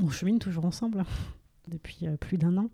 on 0.03 0.11
chemine 0.11 0.39
toujours 0.39 0.65
ensemble 0.65 1.05
depuis 1.69 2.07
euh, 2.07 2.17
plus 2.17 2.39
d'un 2.39 2.57
an. 2.59 2.71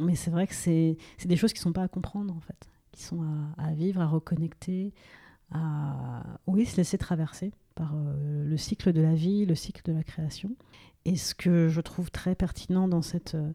Mais 0.00 0.14
c'est 0.14 0.30
vrai 0.30 0.46
que 0.46 0.54
c'est 0.54 0.96
des 1.24 1.36
choses 1.36 1.52
qui 1.52 1.60
sont 1.60 1.72
pas 1.72 1.82
à 1.82 1.88
comprendre 1.88 2.34
en 2.34 2.40
fait, 2.40 2.68
qui 2.92 3.02
sont 3.02 3.22
à, 3.56 3.68
à 3.68 3.72
vivre, 3.72 4.02
à 4.02 4.06
reconnecter, 4.06 4.92
à 5.52 6.22
oui, 6.46 6.66
se 6.66 6.76
laisser 6.76 6.98
traverser 6.98 7.52
par 7.80 7.94
euh, 7.94 8.44
le 8.44 8.56
cycle 8.58 8.92
de 8.92 9.00
la 9.00 9.14
vie, 9.14 9.46
le 9.46 9.54
cycle 9.54 9.80
de 9.90 9.92
la 9.92 10.02
création. 10.02 10.54
Et 11.06 11.16
ce 11.16 11.34
que 11.34 11.68
je 11.68 11.80
trouve 11.80 12.10
très 12.10 12.34
pertinent 12.34 12.88
dans 12.88 13.00
cette 13.00 13.36
euh, 13.36 13.52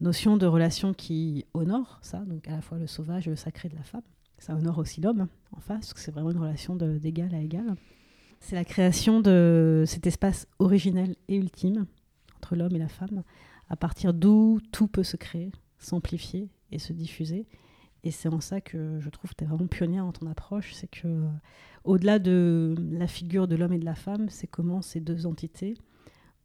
notion 0.00 0.36
de 0.36 0.46
relation 0.46 0.94
qui 0.94 1.46
honore 1.52 1.98
ça, 2.00 2.18
donc 2.18 2.46
à 2.46 2.52
la 2.52 2.60
fois 2.60 2.78
le 2.78 2.86
sauvage 2.86 3.26
et 3.26 3.30
le 3.30 3.36
sacré 3.36 3.68
de 3.68 3.74
la 3.74 3.82
femme, 3.82 4.04
ça 4.38 4.54
honore 4.54 4.78
aussi 4.78 5.00
l'homme 5.00 5.26
en 5.50 5.58
face, 5.58 5.92
c'est 5.96 6.12
vraiment 6.12 6.30
une 6.30 6.38
relation 6.38 6.76
d'égal 6.76 7.34
à 7.34 7.40
égal. 7.40 7.74
C'est 8.38 8.54
la 8.54 8.64
création 8.64 9.20
de 9.20 9.82
cet 9.84 10.06
espace 10.06 10.46
originel 10.60 11.16
et 11.26 11.34
ultime 11.34 11.86
entre 12.36 12.54
l'homme 12.54 12.76
et 12.76 12.78
la 12.78 12.86
femme, 12.86 13.24
à 13.68 13.74
partir 13.74 14.14
d'où 14.14 14.60
tout 14.70 14.86
peut 14.86 15.02
se 15.02 15.16
créer, 15.16 15.50
s'amplifier 15.78 16.50
et 16.70 16.78
se 16.78 16.92
diffuser. 16.92 17.46
Et 18.04 18.10
c'est 18.10 18.28
en 18.28 18.40
ça 18.40 18.60
que 18.60 19.00
je 19.00 19.08
trouve 19.10 19.30
que 19.30 19.36
tu 19.36 19.44
es 19.44 19.46
vraiment 19.46 19.66
pionnière 19.66 20.04
dans 20.04 20.12
ton 20.12 20.26
approche, 20.26 20.74
c'est 20.74 20.86
que 20.86 21.24
au-delà 21.86 22.18
de 22.18 22.74
la 22.90 23.06
figure 23.06 23.48
de 23.48 23.56
l'homme 23.56 23.72
et 23.72 23.78
de 23.78 23.84
la 23.84 23.94
femme, 23.94 24.28
c'est 24.28 24.46
comment 24.46 24.82
ces 24.82 25.00
deux 25.00 25.26
entités, 25.26 25.74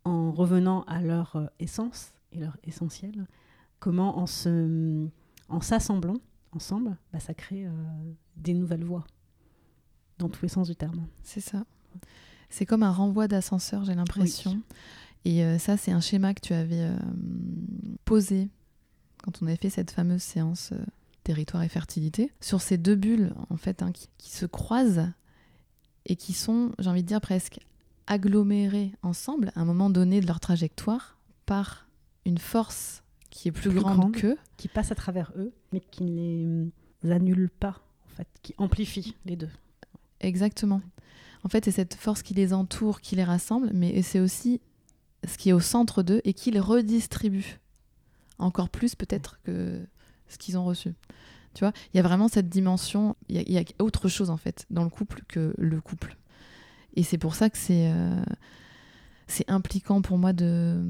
en 0.04 0.32
revenant 0.32 0.84
à 0.84 1.02
leur 1.02 1.36
euh, 1.36 1.46
essence 1.60 2.14
et 2.32 2.40
leur 2.40 2.58
essentiel, 2.64 3.28
comment 3.80 4.20
en 4.20 4.28
se, 4.28 5.08
en 5.50 5.62
s'assemblant 5.62 6.18
ensemble, 6.54 6.98
bah, 7.12 7.20
ça 7.20 7.34
crée 7.34 7.66
euh, 7.66 7.72
des 8.38 8.54
nouvelles 8.54 8.84
voies 8.84 9.06
dans 10.18 10.30
tous 10.30 10.44
les 10.44 10.50
sens 10.50 10.68
du 10.68 10.76
terme. 10.76 11.08
C'est 11.24 11.42
ça. 11.42 11.64
C'est 12.50 12.66
comme 12.66 12.84
un 12.84 12.92
renvoi 12.92 13.28
d'ascenseur, 13.28 13.84
j'ai 13.84 13.96
l'impression. 13.96 14.62
Et 15.26 15.44
euh, 15.44 15.58
ça, 15.58 15.78
c'est 15.78 15.92
un 15.92 16.02
schéma 16.02 16.34
que 16.34 16.42
tu 16.42 16.54
avais 16.54 16.90
posé 18.06 18.50
quand 19.24 19.42
on 19.42 19.48
avait 19.48 19.56
fait 19.56 19.70
cette 19.70 19.92
fameuse 19.92 20.22
séance 20.22 20.74
territoire 21.24 21.64
et 21.64 21.70
fertilité, 21.70 22.32
sur 22.42 22.62
ces 22.62 22.78
deux 22.78 22.96
bulles 22.96 23.34
en 23.50 23.58
fait 23.58 23.82
hein, 23.82 23.92
qui, 23.92 24.30
se 24.30 24.46
croisent 24.46 25.10
et 26.06 26.16
qui 26.16 26.34
sont, 26.34 26.72
j'ai 26.80 26.90
envie 26.90 27.04
de 27.04 27.08
dire, 27.08 27.22
presque 27.22 27.60
agglomérées 28.08 28.92
ensemble 29.04 29.52
à 29.56 29.62
un 29.62 29.66
moment 29.66 29.90
donné 29.90 30.20
de 30.20 30.28
leur 30.28 30.40
trajectoire 30.40 31.18
par 31.46 31.88
une 32.26 32.38
force 32.38 33.04
qui 33.30 33.48
est 33.48 33.52
plus, 33.52 33.72
grande, 33.72 34.14
qu'eux. 34.14 34.38
Qui 34.58 34.68
passe 34.68 34.92
à 34.92 34.96
travers 34.96 35.32
eux, 35.38 35.54
mais 35.72 35.80
qui 35.80 36.04
ne 36.04 36.70
les 37.04 37.12
annule 37.12 37.50
pas, 37.50 37.82
en 38.06 38.16
fait, 38.16 38.28
qui 38.42 38.54
amplifie 38.58 39.16
les 39.26 39.36
deux. 39.36 39.50
Exactement. 40.20 40.82
En 41.44 41.50
fait, 41.50 41.66
c'est 41.66 41.72
cette 41.72 41.96
force 41.96 42.22
qui 42.22 42.34
les 42.34 42.54
entoure, 42.54 43.02
qui 43.02 43.16
les 43.16 43.24
rassemble, 43.24 43.72
mais 43.74 44.02
c'est 44.02 44.20
aussi 44.20 44.62
ce 45.28 45.38
qui 45.38 45.50
est 45.50 45.54
au 45.54 45.60
centre 45.60 46.04
d'eux 46.04 46.22
et 46.24 46.34
qui 46.34 46.52
les 46.52 46.60
redistribue. 46.60 47.60
Encore 48.38 48.70
plus 48.70 48.96
peut-être 48.96 49.40
que 49.44 49.86
ce 50.32 50.38
qu'ils 50.38 50.58
ont 50.58 50.66
reçu. 50.66 50.94
Tu 51.54 51.66
vois, 51.66 51.74
il 51.94 51.98
y 51.98 52.00
a 52.00 52.04
vraiment 52.04 52.28
cette 52.28 52.50
dimension, 52.50 53.16
il 53.28 53.52
y, 53.52 53.58
a 53.58 53.64
autre 53.80 54.08
chose 54.08 54.30
en 54.30 54.38
fait 54.38 54.66
dans 54.70 54.84
le 54.84 54.90
couple 54.90 55.22
que 55.28 55.54
le 55.58 55.82
couple. 55.82 56.16
Et 56.96 57.04
c'est 57.04 57.18
pour 57.18 57.36
ça 57.36 57.50
que 57.50 57.58
c'est 57.58 57.92
euh, 57.92 58.22
c'est 59.28 59.50
impliquant 59.50 60.02
pour 60.02 60.18
moi 60.18 60.34
de, 60.34 60.82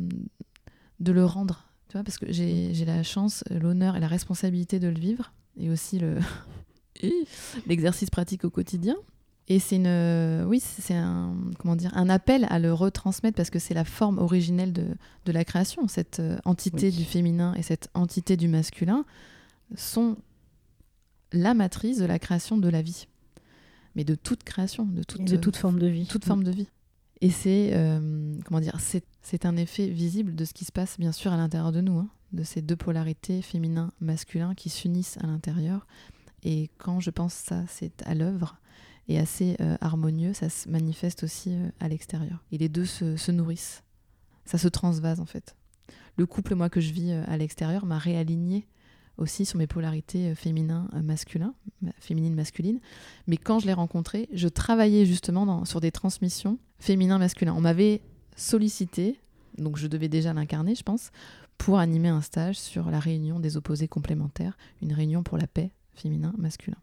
de 0.99 1.11
le 1.11 1.25
rendre, 1.25 1.67
tu 1.89 1.93
vois, 1.93 2.03
parce 2.03 2.17
que 2.17 2.31
j'ai 2.31 2.85
la 2.85 3.03
chance, 3.03 3.43
l'honneur 3.49 3.95
et 3.95 3.99
la 3.99 4.07
responsabilité 4.07 4.79
de 4.79 4.87
le 4.87 4.99
vivre, 4.99 5.33
et 5.59 5.69
aussi 5.69 5.99
le 5.99 6.19
l'exercice 7.67 8.09
pratique 8.09 8.45
au 8.45 8.49
quotidien. 8.49 8.95
Et 9.47 9.59
c'est 9.59 9.75
une, 9.77 10.45
oui, 10.47 10.61
c'est 10.61 10.93
un, 10.93 11.35
comment 11.59 11.75
dire, 11.75 11.91
un 11.95 12.07
appel 12.07 12.45
à 12.49 12.59
le 12.59 12.71
retransmettre 12.71 13.35
parce 13.35 13.49
que 13.49 13.59
c'est 13.59 13.73
la 13.73 13.83
forme 13.83 14.17
originelle 14.19 14.71
de, 14.71 14.85
de, 15.25 15.31
la 15.31 15.43
création. 15.43 15.87
Cette 15.87 16.19
euh, 16.21 16.37
entité 16.45 16.89
du 16.89 17.03
féminin 17.03 17.53
et 17.55 17.61
cette 17.61 17.89
entité 17.93 18.37
du 18.37 18.47
masculin 18.47 19.03
sont 19.75 20.17
la 21.33 21.53
matrice 21.53 21.97
de 21.97 22.05
la 22.05 22.19
création 22.19 22.57
de 22.57 22.69
la 22.69 22.81
vie, 22.81 23.07
mais 23.95 24.03
de 24.03 24.15
toute 24.15 24.43
création, 24.43 24.85
de 24.85 25.03
toute, 25.03 25.23
de 25.23 25.37
toute 25.37 25.55
forme 25.55 25.79
de 25.79 25.87
vie. 25.87 26.05
Toute 26.07 26.25
forme 26.25 26.43
de 26.43 26.51
vie. 26.51 26.67
Et 27.21 27.29
c'est, 27.29 27.71
euh, 27.73 28.35
comment 28.45 28.59
dire, 28.59 28.77
c'est 29.21 29.45
un 29.45 29.55
effet 29.55 29.87
visible 29.87 30.35
de 30.35 30.43
ce 30.43 30.53
qui 30.53 30.65
se 30.65 30.71
passe, 30.71 30.97
bien 30.97 31.11
sûr, 31.11 31.31
à 31.31 31.37
l'intérieur 31.37 31.71
de 31.71 31.79
nous, 31.79 31.99
hein, 31.99 32.09
de 32.33 32.43
ces 32.43 32.61
deux 32.61 32.75
polarités, 32.75 33.43
féminin, 33.43 33.91
masculin, 34.01 34.55
qui 34.55 34.69
s'unissent 34.69 35.17
à 35.17 35.27
l'intérieur. 35.27 35.85
Et 36.43 36.71
quand 36.79 36.99
je 36.99 37.11
pense 37.11 37.33
ça, 37.33 37.63
c'est 37.67 38.01
à 38.07 38.15
l'œuvre 38.15 38.57
et 39.07 39.19
assez 39.19 39.55
euh, 39.61 39.77
harmonieux, 39.81 40.33
ça 40.33 40.49
se 40.49 40.67
manifeste 40.67 41.23
aussi 41.23 41.53
euh, 41.53 41.69
à 41.79 41.87
l'extérieur. 41.87 42.43
Et 42.51 42.57
les 42.57 42.69
deux 42.69 42.85
se, 42.85 43.15
se, 43.17 43.31
nourrissent. 43.31 43.83
Ça 44.45 44.57
se 44.57 44.67
transvase, 44.67 45.19
en 45.19 45.27
fait. 45.27 45.55
Le 46.17 46.25
couple, 46.25 46.55
moi, 46.55 46.69
que 46.69 46.81
je 46.81 46.91
vis 46.91 47.11
à 47.11 47.37
l'extérieur, 47.37 47.85
m'a 47.85 47.99
réaligné 47.99 48.67
aussi 49.17 49.45
sur 49.45 49.57
mes 49.57 49.67
polarités 49.67 50.29
euh, 50.31 50.35
féminin, 50.35 50.87
euh, 50.93 51.01
masculin, 51.01 51.53
féminine, 51.99 52.33
masculine. 52.35 52.79
Mais 53.27 53.37
quand 53.37 53.59
je 53.59 53.67
l'ai 53.67 53.73
rencontré, 53.73 54.29
je 54.33 54.47
travaillais 54.47 55.05
justement 55.05 55.65
sur 55.65 55.79
des 55.81 55.91
transmissions 55.91 56.57
féminin, 56.79 57.17
masculin. 57.17 57.53
On 57.55 57.61
m'avait 57.61 58.01
sollicité, 58.35 59.19
donc 59.57 59.77
je 59.77 59.87
devais 59.87 60.09
déjà 60.09 60.33
l'incarner, 60.33 60.75
je 60.75 60.83
pense, 60.83 61.11
pour 61.57 61.77
animer 61.77 62.09
un 62.09 62.21
stage 62.21 62.57
sur 62.57 62.89
la 62.89 62.99
réunion 62.99 63.39
des 63.39 63.57
opposés 63.57 63.87
complémentaires, 63.87 64.57
une 64.81 64.93
réunion 64.93 65.21
pour 65.21 65.37
la 65.37 65.47
paix 65.47 65.71
féminin 65.93 66.33
masculin. 66.37 66.77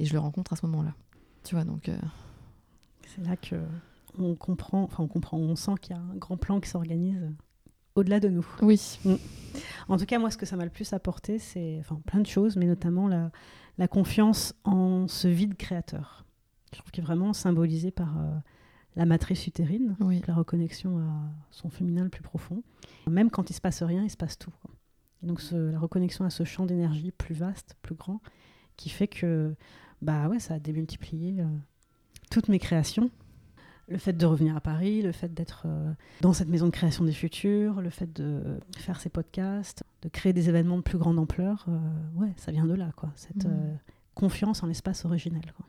Et 0.00 0.04
je 0.04 0.12
le 0.12 0.18
rencontre 0.18 0.52
à 0.52 0.56
ce 0.56 0.66
moment-là. 0.66 0.94
Tu 1.44 1.54
vois 1.54 1.64
donc. 1.64 1.88
euh, 1.88 1.96
C'est 3.06 3.24
là 3.24 3.36
que 3.36 3.56
on 4.18 4.34
comprend, 4.34 4.82
enfin 4.82 5.04
on 5.04 5.08
comprend, 5.08 5.38
on 5.38 5.54
sent 5.54 5.72
qu'il 5.80 5.94
y 5.94 5.98
a 5.98 6.02
un 6.02 6.16
grand 6.16 6.36
plan 6.36 6.60
qui 6.60 6.68
s'organise 6.68 7.20
au-delà 7.98 8.20
de 8.20 8.28
nous. 8.28 8.46
Oui. 8.62 8.98
En 9.88 9.96
tout 9.96 10.06
cas, 10.06 10.18
moi, 10.18 10.30
ce 10.30 10.36
que 10.36 10.46
ça 10.46 10.56
m'a 10.56 10.64
le 10.64 10.70
plus 10.70 10.92
apporté, 10.92 11.38
c'est 11.38 11.76
enfin, 11.80 12.00
plein 12.06 12.20
de 12.20 12.26
choses, 12.26 12.56
mais 12.56 12.66
notamment 12.66 13.08
la, 13.08 13.30
la 13.78 13.88
confiance 13.88 14.54
en 14.64 15.08
ce 15.08 15.28
vide 15.28 15.56
créateur. 15.56 16.24
Je 16.72 16.78
trouve 16.78 16.90
qu'il 16.90 17.02
est 17.02 17.06
vraiment 17.06 17.32
symbolisé 17.32 17.90
par 17.90 18.18
euh, 18.18 18.30
la 18.96 19.06
matrice 19.06 19.46
utérine, 19.46 19.96
Oui. 20.00 20.22
la 20.28 20.34
reconnexion 20.34 20.98
à 20.98 21.30
son 21.50 21.70
féminin 21.70 22.04
le 22.04 22.10
plus 22.10 22.22
profond. 22.22 22.62
Même 23.08 23.30
quand 23.30 23.50
il 23.50 23.54
se 23.54 23.60
passe 23.60 23.82
rien, 23.82 24.04
il 24.04 24.10
se 24.10 24.16
passe 24.16 24.38
tout. 24.38 24.50
quoi. 24.62 24.70
Et 25.22 25.26
donc 25.26 25.40
ce- 25.40 25.70
la 25.72 25.78
reconnexion 25.78 26.24
à 26.24 26.30
ce 26.30 26.44
champ 26.44 26.66
d'énergie 26.66 27.10
plus 27.10 27.34
vaste, 27.34 27.74
plus 27.82 27.94
grand, 27.94 28.20
qui 28.76 28.90
fait 28.90 29.08
que 29.08 29.54
bah 30.02 30.28
ouais, 30.28 30.38
ça 30.38 30.54
a 30.54 30.58
démultiplié 30.60 31.40
euh, 31.40 31.46
toutes 32.30 32.48
mes 32.48 32.58
créations. 32.60 33.10
Le 33.88 33.96
fait 33.98 34.12
de 34.12 34.26
revenir 34.26 34.54
à 34.56 34.60
Paris, 34.60 35.00
le 35.02 35.12
fait 35.12 35.32
d'être 35.32 35.62
euh, 35.66 35.92
dans 36.20 36.32
cette 36.34 36.48
maison 36.48 36.66
de 36.66 36.70
création 36.70 37.04
des 37.04 37.12
futurs, 37.12 37.80
le 37.80 37.88
fait 37.90 38.12
de 38.12 38.60
faire 38.76 39.00
ces 39.00 39.08
podcasts, 39.08 39.82
de 40.02 40.08
créer 40.10 40.32
des 40.34 40.48
événements 40.50 40.76
de 40.76 40.82
plus 40.82 40.98
grande 40.98 41.18
ampleur, 41.18 41.64
euh, 41.68 41.78
ouais, 42.16 42.32
ça 42.36 42.52
vient 42.52 42.66
de 42.66 42.74
là, 42.74 42.92
quoi. 42.96 43.10
Cette 43.16 43.44
Mhm. 43.46 43.52
euh, 43.52 43.74
confiance 44.14 44.62
en 44.62 44.66
l'espace 44.66 45.04
originel. 45.06 45.52
quoi. 45.56 45.66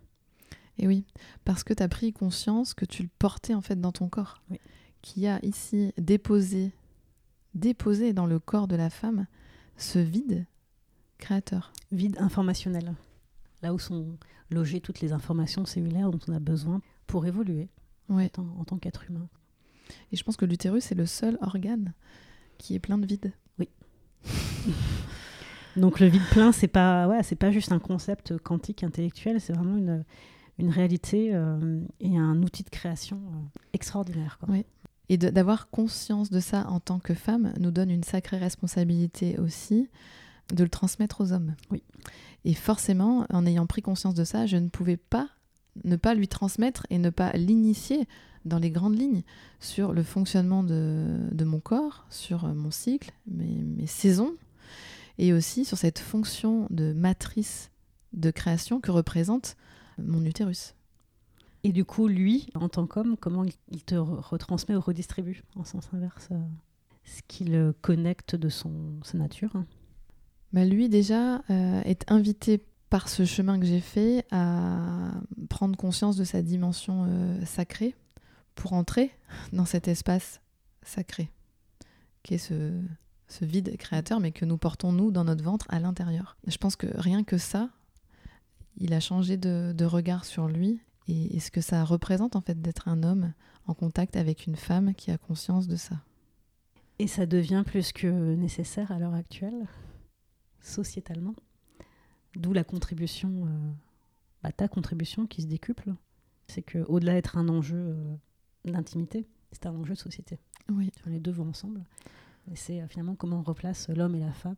Et 0.77 0.87
oui, 0.87 1.05
parce 1.45 1.63
que 1.63 1.73
tu 1.73 1.81
as 1.83 1.87
pris 1.87 2.11
conscience 2.13 2.73
que 2.73 2.85
tu 2.85 3.03
le 3.03 3.09
portais 3.19 3.53
en 3.53 3.61
fait 3.61 3.79
dans 3.79 3.91
ton 3.93 4.09
corps. 4.09 4.41
Oui. 4.49 4.59
Qui 5.01 5.27
a 5.27 5.39
ici 5.45 5.93
déposé, 5.97 6.71
déposé 7.53 8.11
dans 8.13 8.25
le 8.25 8.39
corps 8.39 8.67
de 8.67 8.75
la 8.75 8.89
femme 8.89 9.27
ce 9.77 9.99
vide 9.99 10.45
créateur. 11.19 11.71
Vide 11.91 12.17
informationnel. 12.19 12.93
Là 13.61 13.73
où 13.73 13.79
sont 13.79 14.17
logées 14.51 14.81
toutes 14.81 14.99
les 15.01 15.11
informations 15.13 15.65
cellulaires 15.65 16.11
dont 16.11 16.19
on 16.27 16.33
a 16.33 16.39
besoin 16.39 16.81
pour 17.07 17.25
évoluer 17.25 17.67
Ouais. 18.09 18.25
en, 18.25 18.29
tant- 18.29 18.55
en 18.59 18.63
tant 18.65 18.77
qu'être 18.77 19.03
humain. 19.09 19.27
Et 20.11 20.15
je 20.17 20.23
pense 20.23 20.37
que 20.37 20.45
l'utérus 20.45 20.91
est 20.91 20.95
le 20.95 21.05
seul 21.05 21.37
organe 21.41 21.93
qui 22.57 22.75
est 22.75 22.79
plein 22.79 22.97
de 22.97 23.05
vide. 23.05 23.31
Donc 25.75 25.99
le 25.99 26.07
vide 26.07 26.23
plein, 26.31 26.51
c'est 26.51 26.67
pas, 26.67 27.07
ouais, 27.07 27.23
c'est 27.23 27.35
pas 27.35 27.51
juste 27.51 27.71
un 27.71 27.79
concept 27.79 28.37
quantique 28.39 28.83
intellectuel, 28.83 29.39
c'est 29.39 29.53
vraiment 29.53 29.77
une, 29.77 30.03
une 30.57 30.69
réalité 30.69 31.29
euh, 31.33 31.79
et 31.99 32.17
un 32.17 32.41
outil 32.43 32.63
de 32.63 32.69
création 32.69 33.17
euh, 33.17 33.59
extraordinaire. 33.73 34.37
Quoi. 34.39 34.49
Oui. 34.51 34.65
Et 35.11 35.17
d'avoir 35.17 35.69
conscience 35.69 36.29
de 36.29 36.39
ça 36.39 36.67
en 36.67 36.79
tant 36.79 36.99
que 36.99 37.13
femme 37.15 37.53
nous 37.59 37.71
donne 37.71 37.89
une 37.89 38.03
sacrée 38.03 38.37
responsabilité 38.37 39.39
aussi 39.39 39.89
de 40.53 40.63
le 40.63 40.69
transmettre 40.69 41.21
aux 41.21 41.31
hommes. 41.33 41.55
Oui. 41.71 41.81
Et 42.45 42.53
forcément, 42.53 43.25
en 43.31 43.45
ayant 43.45 43.65
pris 43.65 43.81
conscience 43.81 44.13
de 44.13 44.23
ça, 44.23 44.45
je 44.45 44.57
ne 44.57 44.69
pouvais 44.69 44.97
pas 44.97 45.29
ne 45.83 45.95
pas 45.95 46.13
lui 46.13 46.27
transmettre 46.27 46.85
et 46.89 46.97
ne 46.97 47.09
pas 47.09 47.31
l'initier 47.33 48.07
dans 48.45 48.59
les 48.59 48.71
grandes 48.71 48.97
lignes 48.97 49.23
sur 49.59 49.93
le 49.93 50.03
fonctionnement 50.03 50.63
de, 50.63 51.05
de 51.31 51.43
mon 51.45 51.59
corps, 51.59 52.05
sur 52.09 52.45
euh, 52.45 52.53
mon 52.53 52.71
cycle, 52.71 53.11
mes, 53.27 53.63
mes 53.63 53.87
saisons, 53.87 54.33
et 55.17 55.33
aussi 55.33 55.65
sur 55.65 55.77
cette 55.77 55.99
fonction 55.99 56.67
de 56.69 56.93
matrice 56.93 57.71
de 58.13 58.31
création 58.31 58.79
que 58.79 58.91
représente 58.91 59.57
mon 59.97 60.23
utérus. 60.23 60.73
Et 61.65 61.73
du 61.73 61.83
coup, 61.83 62.07
lui, 62.07 62.47
en 62.55 62.69
tant 62.69 62.87
qu'homme, 62.87 63.17
comment 63.17 63.43
il, 63.43 63.83
te 63.83 63.95
re- 63.95 64.21
retransmet 64.21 64.75
ou 64.75 64.79
redistribue 64.79 65.43
en 65.57 65.65
sens 65.65 65.89
inverse 65.91 66.29
euh, 66.31 66.39
ce 67.03 67.21
qui 67.27 67.43
le 67.43 67.73
connecte 67.81 68.35
de 68.35 68.47
son, 68.47 68.71
sa 69.03 69.17
nature? 69.17 69.51
Bah, 70.53 70.63
lui 70.63 70.87
déjà 70.87 71.41
euh, 71.49 71.81
est 71.83 72.09
invité 72.09 72.63
par 72.89 73.07
ce 73.07 73.25
chemin 73.25 73.59
que 73.59 73.65
j'ai 73.65 73.81
fait 73.81 74.25
à 74.31 75.11
prendre 75.49 75.77
conscience 75.77 76.17
de 76.17 76.23
sa 76.23 76.41
dimension 76.41 77.05
euh, 77.07 77.45
sacrée 77.45 77.95
pour 78.55 78.73
entrer 78.73 79.11
dans 79.53 79.65
cet 79.65 79.87
espace 79.87 80.41
sacré 80.81 81.29
qui 82.23 82.33
est 82.33 82.37
ce, 82.37 82.73
vide 83.41 83.77
créateur 83.77 84.19
mais 84.19 84.31
que 84.31 84.45
nous 84.45 84.57
portons 84.57 84.91
nous 84.91 85.11
dans 85.11 85.23
notre 85.23 85.43
ventre 85.43 85.65
à 85.69 85.79
l'intérieur. 85.79 86.35
Je 86.47 86.57
pense 86.57 86.75
que 86.75 86.87
rien 86.95 87.23
que 87.23 87.37
ça, 87.37 87.69
il 88.77 88.93
a 88.93 88.99
changé 88.99 89.37
de, 89.37 89.73
de 89.75 89.85
regard 89.85 90.25
sur 90.25 90.47
lui 90.47 90.81
et, 91.07 91.35
et 91.35 91.39
ce 91.39 91.51
que 91.51 91.61
ça 91.61 91.83
représente 91.83 92.35
en 92.35 92.41
fait 92.41 92.59
d'être 92.61 92.87
un 92.87 93.03
homme 93.03 93.33
en 93.67 93.75
contact 93.75 94.15
avec 94.15 94.47
une 94.47 94.55
femme 94.55 94.95
qui 94.95 95.11
a 95.11 95.17
conscience 95.17 95.67
de 95.67 95.75
ça. 95.75 95.95
Et 96.97 97.07
ça 97.07 97.25
devient 97.25 97.63
plus 97.65 97.93
que 97.93 98.35
nécessaire 98.35 98.91
à 98.91 98.99
l'heure 98.99 99.13
actuelle, 99.13 99.67
sociétalement? 100.59 101.35
D'où 102.39 102.53
la 102.53 102.63
contribution, 102.63 103.45
euh, 103.45 103.71
bah, 104.43 104.51
ta 104.51 104.67
contribution 104.67 105.27
qui 105.27 105.41
se 105.43 105.47
décuple. 105.47 105.93
C'est 106.47 106.63
que 106.63 106.79
au-delà 106.87 107.13
d'être 107.13 107.37
un 107.37 107.47
enjeu 107.49 107.77
euh, 107.77 108.15
d'intimité, 108.65 109.27
c'est 109.51 109.65
un 109.67 109.75
enjeu 109.75 109.93
de 109.93 109.99
société. 109.99 110.39
Oui. 110.69 110.89
Enfin, 110.97 111.11
les 111.11 111.19
deux 111.19 111.31
vont 111.31 111.49
ensemble. 111.49 111.83
C'est 112.55 112.81
euh, 112.81 112.87
finalement 112.87 113.15
comment 113.15 113.39
on 113.39 113.43
replace 113.43 113.89
l'homme 113.89 114.15
et 114.15 114.19
la 114.19 114.31
femme 114.31 114.55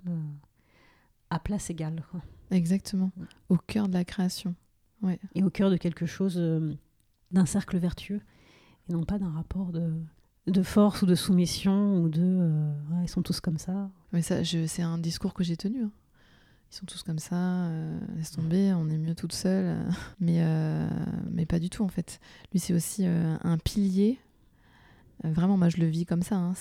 à 1.30 1.39
place 1.39 1.70
égale. 1.70 2.04
quoi. 2.12 2.22
Exactement. 2.52 3.12
Au 3.50 3.58
cœur 3.58 3.88
de 3.89 3.94
la 3.94 4.06
création. 4.06 4.56
Et 5.34 5.41
au 5.44 5.50
cœur 5.50 5.72
de 5.72 5.78
quelque 5.78 6.06
chose, 6.06 6.36
euh, 6.38 6.76
d'un 7.32 7.48
cercle 7.48 7.78
vertueux, 7.80 8.22
et 8.88 8.94
non 8.94 9.04
pas 9.04 9.17
d'un 9.17 9.32
rapport 9.32 9.72
de, 9.72 9.91
de 10.48 10.62
force 10.62 11.02
ou 11.02 11.06
de 11.08 11.15
soumission 11.15 12.04
ou 12.04 12.10
de 12.10 12.22
euh, 12.22 12.72
Ouais, 12.91 13.06
ils 13.06 13.10
sont 13.10 13.24
tous 13.24 13.39
comme 13.39 13.58
ça. 13.58 13.89
Mais 14.13 14.22
ça, 14.22 14.44
c'est 14.46 14.82
un 14.84 15.00
discours 15.00 15.34
que 15.34 15.44
j'ai 15.44 15.58
tenu. 15.58 15.84
hein. 15.86 15.91
Ils 16.71 16.75
sont 16.77 16.86
tous 16.86 17.03
comme 17.03 17.19
ça, 17.19 17.36
euh, 17.36 17.99
laisse 18.15 18.31
tomber, 18.31 18.71
on 18.73 18.89
est 18.89 18.97
mieux 18.97 19.13
toute 19.15 19.34
seule. 19.34 19.75
Mais, 20.21 20.38
euh, 20.39 20.88
mais 21.29 21.45
pas 21.45 21.60
du 21.60 21.69
tout, 21.69 21.84
en 21.84 21.89
fait. 21.89 22.19
Lui, 22.53 22.60
c'est 22.60 22.73
aussi 22.73 23.03
euh, 23.05 23.36
un 23.43 23.57
pilier. 23.57 24.19
Euh, 25.25 25.31
vraiment, 25.34 25.57
moi, 25.57 25.67
je 25.69 25.77
le 25.77 25.88
vis 25.88 26.05
comme 26.05 26.21
ça. 26.23 26.36
hein. 26.38 26.53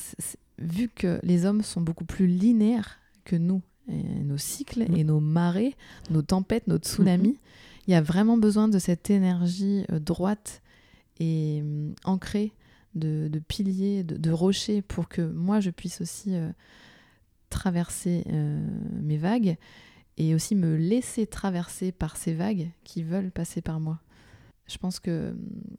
Vu 0.59 0.89
que 0.89 1.21
les 1.23 1.47
hommes 1.47 1.63
sont 1.63 1.81
beaucoup 1.81 2.05
plus 2.05 2.27
linéaires 2.27 2.99
que 3.25 3.37
nous, 3.37 3.63
et 3.89 4.03
nos 4.25 4.37
cycles 4.37 4.85
Mhm. 4.91 4.97
et 4.97 5.05
nos 5.05 5.21
marées, 5.21 5.77
nos 6.11 6.23
tempêtes, 6.23 6.67
nos 6.67 6.79
tsunamis, 6.79 7.39
il 7.87 7.93
y 7.93 7.95
a 7.95 8.03
vraiment 8.03 8.37
besoin 8.37 8.67
de 8.69 8.79
cette 8.79 9.11
énergie 9.11 9.85
droite 9.91 10.61
et 11.21 11.61
hum, 11.63 11.95
ancrée 12.05 12.53
de, 12.97 13.29
de 13.31 13.39
piliers, 13.39 14.03
de, 14.03 14.17
de 14.17 14.31
rochers, 14.33 14.83
pour 14.83 15.09
que 15.09 15.23
moi, 15.23 15.61
je 15.61 15.71
puisse 15.71 16.01
aussi 16.01 16.35
traverser 17.49 18.25
mes 19.03 19.17
vagues 19.17 19.57
et 20.21 20.35
aussi 20.35 20.55
me 20.55 20.77
laisser 20.77 21.27
traverser 21.27 21.93
par 21.93 22.19
ces 22.19 22.35
vagues 22.35 22.69
qui 22.85 23.03
veulent 23.03 23.31
passer 23.31 23.63
par 23.63 23.81
moi. 23.81 24.01
Je 24.67 24.77
pense 24.77 25.01
que 25.01 25.31
hum, 25.31 25.39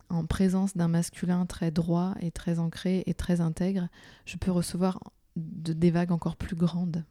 en 0.10 0.26
présence 0.26 0.76
d'un 0.76 0.88
masculin 0.88 1.46
très 1.46 1.70
droit 1.70 2.16
et 2.20 2.32
très 2.32 2.58
ancré 2.58 3.04
et 3.06 3.14
très 3.14 3.40
intègre, 3.40 3.88
je 4.26 4.38
peux 4.38 4.50
recevoir 4.50 5.00
de- 5.36 5.74
des 5.74 5.92
vagues 5.92 6.12
encore 6.12 6.38
plus 6.38 6.56
grandes. 6.56 7.06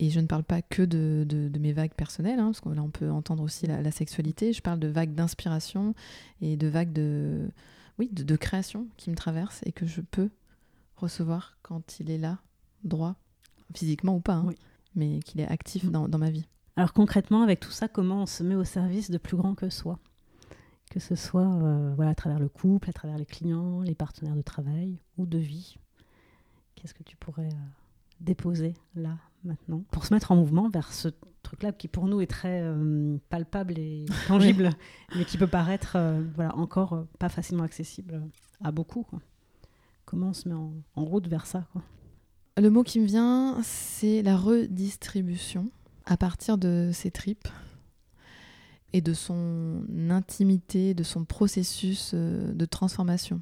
Et 0.00 0.10
je 0.10 0.20
ne 0.20 0.26
parle 0.26 0.44
pas 0.44 0.60
que 0.60 0.82
de, 0.82 1.24
de- 1.26 1.58
mes 1.58 1.72
vagues 1.72 1.94
personnelles, 1.94 2.38
hein, 2.38 2.46
parce 2.46 2.60
que 2.60 2.68
là 2.68 2.82
on 2.82 2.90
peut 2.90 3.10
entendre 3.10 3.42
aussi 3.42 3.66
la, 3.66 3.90
sexualité. 3.90 4.52
Je 4.52 4.60
parle 4.60 4.78
de 4.78 4.88
vagues 4.88 5.14
d'inspiration 5.14 5.94
et 6.42 6.58
de 6.58 6.66
vagues 6.68 6.92
de, 6.92 7.50
oui, 7.98 8.10
de 8.12 8.36
création 8.36 8.86
qui 8.98 9.08
me 9.10 9.16
traversent 9.16 9.62
et 9.64 9.72
que 9.72 9.86
je 9.86 10.02
peux 10.02 10.28
recevoir 10.96 11.56
quand 11.62 12.00
il 12.00 12.10
est 12.10 12.18
là, 12.18 12.38
droit, 12.84 13.16
physiquement 13.74 14.16
ou 14.16 14.20
pas, 14.20 14.34
hein, 14.34 14.44
Oui. 14.46 14.56
Mais 14.94 15.20
qu'il 15.20 15.40
est 15.40 15.46
actif 15.48 15.84
Mm. 15.84 15.90
dans, 15.90 16.08
dans 16.08 16.18
ma 16.18 16.30
vie. 16.30 16.46
Alors 16.76 16.92
concrètement, 16.92 17.42
avec 17.42 17.60
tout 17.60 17.70
ça, 17.70 17.88
comment 17.88 18.22
on 18.22 18.26
se 18.26 18.42
met 18.42 18.54
au 18.54 18.64
service 18.64 19.10
de 19.10 19.18
plus 19.18 19.36
grand 19.36 19.54
que 19.54 19.68
soi? 19.70 19.98
Que 20.90 20.98
ce 21.00 21.14
soit 21.14 21.46
euh, 21.46 21.92
voilà, 21.94 22.12
à 22.12 22.14
travers 22.14 22.38
le 22.38 22.48
couple, 22.48 22.88
à 22.90 22.92
travers 22.92 23.16
les 23.18 23.26
clients, 23.26 23.80
les 23.82 23.94
partenaires 23.94 24.34
de 24.36 24.42
travail 24.42 24.98
ou 25.18 25.26
de 25.26 25.38
vie. 25.38 25.76
Qu'est-ce 26.74 26.94
que 26.94 27.02
tu 27.02 27.16
pourrais 27.16 27.46
euh, 27.48 27.66
déposer 28.20 28.74
là, 28.94 29.16
maintenant, 29.44 29.84
pour 29.90 30.04
se 30.04 30.12
mettre 30.14 30.32
en 30.32 30.36
mouvement 30.36 30.68
vers 30.68 30.92
ce 30.92 31.08
truc-là 31.42 31.72
qui 31.72 31.88
pour 31.88 32.06
nous 32.06 32.20
est 32.20 32.26
très 32.26 32.60
euh, 32.62 33.18
palpable 33.28 33.78
et 33.78 34.04
tangible, 34.28 34.70
mais 35.16 35.24
qui 35.24 35.38
peut 35.38 35.46
paraître 35.46 35.96
voilà, 36.34 36.56
encore 36.56 37.04
pas 37.18 37.28
facilement 37.28 37.64
accessible 37.64 38.22
à 38.62 38.72
beaucoup. 38.72 39.02
quoi. 39.04 39.20
Comment 40.06 40.28
on 40.28 40.32
se 40.34 40.48
met 40.48 40.54
en, 40.54 40.72
en 40.96 41.04
route 41.04 41.28
vers 41.28 41.46
ça 41.46 41.66
quoi? 41.72 41.82
Le 42.56 42.68
mot 42.68 42.82
qui 42.82 43.00
me 43.00 43.06
vient, 43.06 43.58
c'est 43.62 44.22
la 44.22 44.36
redistribution 44.36 45.70
à 46.04 46.16
partir 46.16 46.58
de 46.58 46.90
ses 46.92 47.10
tripes 47.10 47.48
et 48.92 49.00
de 49.00 49.12
son 49.14 49.84
intimité, 50.10 50.94
de 50.94 51.02
son 51.02 51.24
processus 51.24 52.10
euh, 52.14 52.52
de 52.52 52.64
transformation. 52.64 53.40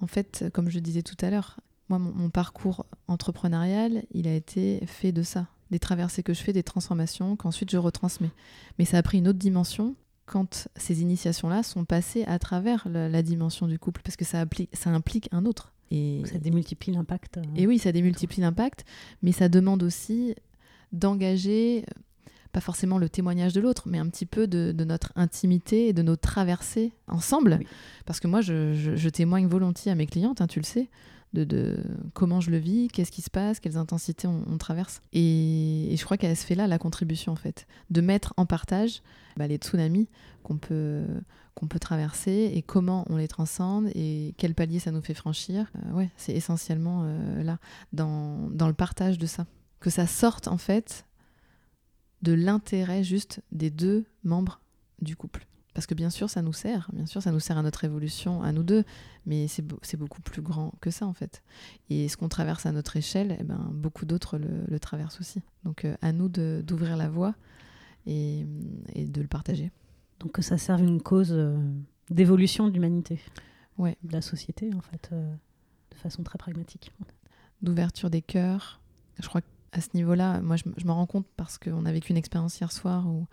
En 0.00 0.06
fait, 0.06 0.46
comme 0.52 0.68
je 0.68 0.74
le 0.74 0.80
disais 0.80 1.02
tout 1.02 1.16
à 1.20 1.30
l'heure, 1.30 1.60
moi, 1.88 1.98
mon, 1.98 2.30
parcours 2.30 2.84
entrepreneurial, 3.06 4.04
il 4.10 4.26
a 4.26 4.34
été 4.34 4.84
fait 4.86 5.12
de 5.12 5.22
ça, 5.22 5.46
des 5.70 5.78
traversées 5.78 6.24
que 6.24 6.34
je 6.34 6.42
fais, 6.42 6.52
des 6.52 6.64
transformations 6.64 7.36
qu'ensuite 7.36 7.70
je 7.70 7.78
retransmets. 7.78 8.32
Mais 8.78 8.84
ça 8.84 8.98
a 8.98 9.02
pris 9.02 9.18
une 9.18 9.28
autre 9.28 9.38
dimension 9.38 9.94
quand 10.26 10.68
ces 10.74 11.02
initiations-là 11.02 11.62
sont 11.62 11.84
passées 11.84 12.24
à 12.24 12.40
travers 12.40 12.88
la, 12.88 13.22
dimension 13.22 13.68
du 13.68 13.78
couple, 13.78 14.02
parce 14.02 14.16
que 14.16 14.24
ça 14.24 14.44
implique 14.86 15.28
un 15.30 15.46
autre. 15.46 15.72
Et, 15.90 16.22
Ça 16.26 16.38
démultiplie 16.38 16.92
l'impact. 16.92 17.38
euh, 17.38 17.42
et 17.56 17.66
oui, 17.66 17.78
ça 17.78 17.92
démultiplie 17.92 18.40
l'impact, 18.42 18.84
mais 19.22 19.32
ça 19.32 19.48
demande 19.48 19.82
aussi 19.82 20.34
d'engager, 20.92 21.84
euh, 21.88 22.30
pas 22.52 22.60
forcément 22.60 22.98
le 22.98 23.08
témoignage 23.08 23.52
de 23.52 23.60
l'autre, 23.60 23.84
mais 23.86 23.98
un 23.98 24.08
petit 24.08 24.26
peu 24.26 24.46
de, 24.46 24.72
de 24.72 24.84
notre 24.84 25.12
intimité 25.16 25.88
et 25.88 25.92
de 25.92 26.02
nos 26.02 26.16
traversées 26.16 26.92
ensemble. 27.08 27.58
Oui. 27.60 27.66
Parce 28.06 28.20
que 28.20 28.28
moi, 28.28 28.40
je, 28.40 28.72
je- 28.74 28.96
je 28.96 29.08
témoigne 29.08 29.46
volontiers 29.46 29.92
à 29.92 29.94
mes 29.94 30.06
clientes, 30.06 30.40
hein, 30.40 30.46
tu 30.46 30.58
le 30.60 30.64
sais, 30.64 30.88
de, 31.34 31.44
de 31.44 31.76
comment 32.14 32.40
je 32.40 32.50
le 32.50 32.56
vis, 32.56 32.88
qu'est-ce 32.88 33.12
qui 33.12 33.20
se 33.20 33.30
passe, 33.30 33.60
quelles 33.60 33.76
intensités 33.76 34.26
on, 34.26 34.42
on 34.50 34.56
traverse. 34.58 35.02
Et, 35.12 35.92
et 35.92 35.96
je 35.96 36.04
crois 36.04 36.16
qu'elle 36.16 36.36
se 36.36 36.46
fait 36.46 36.54
là 36.54 36.66
la 36.66 36.78
contribution, 36.78 37.32
en 37.32 37.36
fait, 37.36 37.66
de 37.90 38.00
mettre 38.00 38.32
en 38.36 38.46
partage 38.46 39.02
bah, 39.36 39.46
les 39.46 39.56
tsunamis 39.56 40.08
qu'on 40.42 40.56
peut, 40.56 41.04
qu'on 41.56 41.66
peut 41.68 41.78
traverser 41.80 42.52
et 42.54 42.62
comment 42.62 43.04
on 43.08 43.16
les 43.16 43.28
transcende 43.28 43.88
et 43.94 44.34
quel 44.36 44.54
palier 44.54 44.78
ça 44.78 44.92
nous 44.92 45.00
fait 45.02 45.14
franchir. 45.14 45.72
Euh, 45.74 45.92
ouais, 45.94 46.10
c'est 46.16 46.32
essentiellement 46.34 47.02
euh, 47.04 47.42
là, 47.42 47.58
dans, 47.92 48.48
dans 48.50 48.68
le 48.68 48.74
partage 48.74 49.18
de 49.18 49.26
ça. 49.26 49.46
Que 49.80 49.90
ça 49.90 50.06
sorte, 50.06 50.48
en 50.48 50.58
fait, 50.58 51.06
de 52.22 52.32
l'intérêt 52.32 53.02
juste 53.02 53.40
des 53.52 53.70
deux 53.70 54.04
membres 54.22 54.60
du 55.00 55.16
couple. 55.16 55.46
Parce 55.72 55.86
que 55.86 55.94
bien 55.94 56.08
sûr, 56.10 56.30
ça 56.30 56.40
nous 56.40 56.54
sert, 56.54 56.88
bien 56.92 57.04
sûr, 57.06 57.22
ça 57.22 57.32
nous 57.32 57.40
sert 57.40 57.58
à 57.58 57.62
notre 57.62 57.84
évolution, 57.84 58.42
à 58.42 58.52
nous 58.52 58.62
deux, 58.62 58.84
mais 59.26 59.46
c'est 59.48 59.60
beau- 59.62 59.78
c'est 59.82 59.98
beaucoup 59.98 60.22
plus 60.22 60.40
grand 60.40 60.72
que 60.80 60.90
ça, 60.90 61.06
en 61.06 61.12
fait. 61.12 61.42
Et 61.90 62.08
ce 62.08 62.16
qu'on 62.16 62.28
traverse 62.30 62.64
à 62.64 62.72
notre 62.72 62.96
échelle, 62.96 63.36
eh 63.40 63.44
ben, 63.44 63.70
beaucoup 63.74 64.06
d'autres 64.06 64.38
le, 64.38 64.78
traversent 64.80 65.20
aussi. 65.20 65.42
Donc, 65.64 65.84
euh, 65.84 65.94
à 66.00 66.12
nous 66.12 66.28
d'ouvrir 66.30 66.96
la 66.96 67.10
voie 67.10 67.34
et, 68.06 68.46
et 68.94 69.04
de 69.04 69.20
le 69.20 69.28
partager. 69.28 69.70
Donc 70.20 70.32
que 70.32 70.42
ça 70.42 70.58
serve 70.58 70.82
une 70.82 71.00
cause 71.02 71.32
euh, 71.32 71.56
d'évolution 72.10 72.68
de 72.68 72.72
l'humanité. 72.72 73.20
Ouais. 73.78 73.96
De 74.02 74.12
la 74.12 74.22
société, 74.22 74.70
en 74.74 74.80
fait, 74.80 75.10
euh, 75.12 75.34
de 75.90 75.96
façon 75.96 76.22
très 76.22 76.38
pragmatique. 76.38 76.92
d'ouverture 77.62 78.10
des 78.10 78.22
cœurs. 78.22 78.80
Je 79.20 79.28
crois 79.28 79.40
qu'à 79.70 79.80
ce 79.80 79.88
niveau-là, 79.94 80.40
moi, 80.40 80.56
je, 80.56 80.64
je 80.76 80.86
m'en 80.86 80.94
rends 80.94 81.06
compte 81.06 81.26
parce 81.36 81.58
qu'on 81.58 81.84
a 81.84 81.92
vécu 81.92 82.10
une 82.12 82.16
expérience 82.18 82.58
hier 82.60 82.72
soir 82.72 83.06
où, 83.06 83.26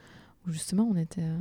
où 0.48 0.52
justement 0.52 0.84
on 0.84 0.96
était 0.96 1.24
euh, 1.24 1.38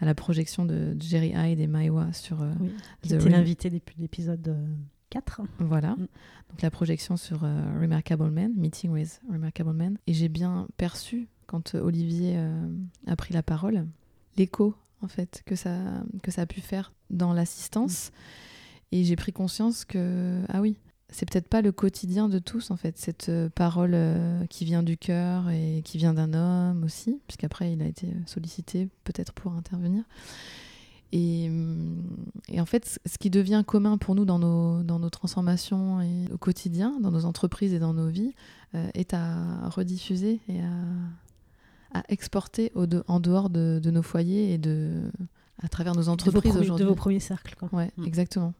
à 0.00 0.04
la 0.04 0.14
projection 0.14 0.64
de 0.64 0.94
Jerry 1.00 1.32
Hyde 1.34 1.60
et 1.60 1.66
Maiwa 1.66 2.12
sur 2.12 2.40
Oui. 2.60 2.70
Qui 3.02 3.08
The 3.08 3.12
était 3.12 3.24
Ring. 3.24 3.32
l'invité 3.32 3.70
depuis 3.70 3.96
l'épisode 3.98 4.46
euh, 4.48 4.74
4. 5.10 5.40
Voilà. 5.60 5.92
Mm. 5.92 6.06
Donc 6.50 6.62
la 6.62 6.70
projection 6.70 7.16
sur 7.16 7.40
Remarkable 7.40 8.30
Man, 8.30 8.52
Meeting 8.56 8.90
with 8.90 9.20
Remarkable 9.30 9.72
Man. 9.74 9.96
Et 10.06 10.12
j'ai 10.14 10.28
bien 10.28 10.66
perçu, 10.76 11.28
quand 11.46 11.74
Olivier 11.74 12.38
a 13.06 13.16
pris 13.16 13.34
la 13.34 13.42
parole, 13.42 13.86
l'écho, 14.38 14.74
en 15.02 15.08
fait, 15.08 15.42
que 15.46 15.56
ça, 15.56 15.76
que 16.22 16.30
ça 16.30 16.42
a 16.42 16.46
pu 16.46 16.60
faire 16.60 16.92
dans 17.10 17.32
l'assistance. 17.32 18.10
Et 18.92 19.04
j'ai 19.04 19.16
pris 19.16 19.32
conscience 19.32 19.84
que, 19.84 20.42
ah 20.48 20.60
oui, 20.60 20.76
c'est 21.10 21.28
peut-être 21.28 21.48
pas 21.48 21.62
le 21.62 21.72
quotidien 21.72 22.28
de 22.28 22.38
tous, 22.38 22.70
en 22.70 22.76
fait, 22.76 22.98
cette 22.98 23.28
euh, 23.28 23.48
parole 23.48 23.92
euh, 23.94 24.44
qui 24.46 24.64
vient 24.64 24.82
du 24.82 24.96
cœur 24.96 25.48
et 25.50 25.82
qui 25.84 25.98
vient 25.98 26.14
d'un 26.14 26.34
homme 26.34 26.84
aussi, 26.84 27.20
puisqu'après 27.26 27.72
il 27.72 27.82
a 27.82 27.86
été 27.86 28.08
sollicité 28.26 28.88
peut-être 29.04 29.32
pour 29.32 29.52
intervenir. 29.52 30.04
Et, 31.12 31.48
hum, 31.48 32.02
et 32.48 32.60
en 32.60 32.66
fait, 32.66 33.00
ce 33.06 33.16
qui 33.16 33.30
devient 33.30 33.64
commun 33.66 33.96
pour 33.96 34.14
nous 34.14 34.26
dans 34.26 34.38
nos, 34.38 34.82
dans 34.82 34.98
nos 34.98 35.08
transformations 35.08 36.02
et 36.02 36.30
au 36.32 36.38
quotidien, 36.38 36.98
dans 37.00 37.10
nos 37.10 37.24
entreprises 37.24 37.72
et 37.72 37.78
dans 37.78 37.94
nos 37.94 38.08
vies, 38.08 38.34
euh, 38.74 38.88
est 38.92 39.14
à 39.14 39.68
rediffuser 39.70 40.40
et 40.48 40.60
à, 40.60 40.72
à 41.92 42.02
exporter 42.08 42.70
au 42.74 42.86
de- 42.86 43.02
en 43.08 43.20
dehors 43.20 43.50
de, 43.50 43.80
de 43.82 43.90
nos 43.90 44.02
foyers 44.02 44.52
et 44.52 44.58
de, 44.58 45.10
à 45.62 45.68
travers 45.68 45.94
nos 45.94 46.08
entreprises 46.08 46.40
premiers, 46.42 46.54
de 46.54 46.60
aujourd'hui. 46.60 46.86
vos 46.86 46.94
premiers 46.94 47.20
cercles. 47.20 47.54
Quoi. 47.58 47.68
Ouais, 47.72 47.90
Mm. 47.96 48.04
exactement. 48.06 48.54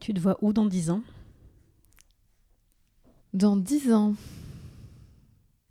Tu 0.00 0.12
te 0.14 0.20
vois 0.20 0.36
où 0.42 0.52
dans 0.52 0.66
10 0.66 0.90
ans? 0.90 1.02
Dans 3.32 3.56
dix 3.56 3.92
ans, 3.92 4.14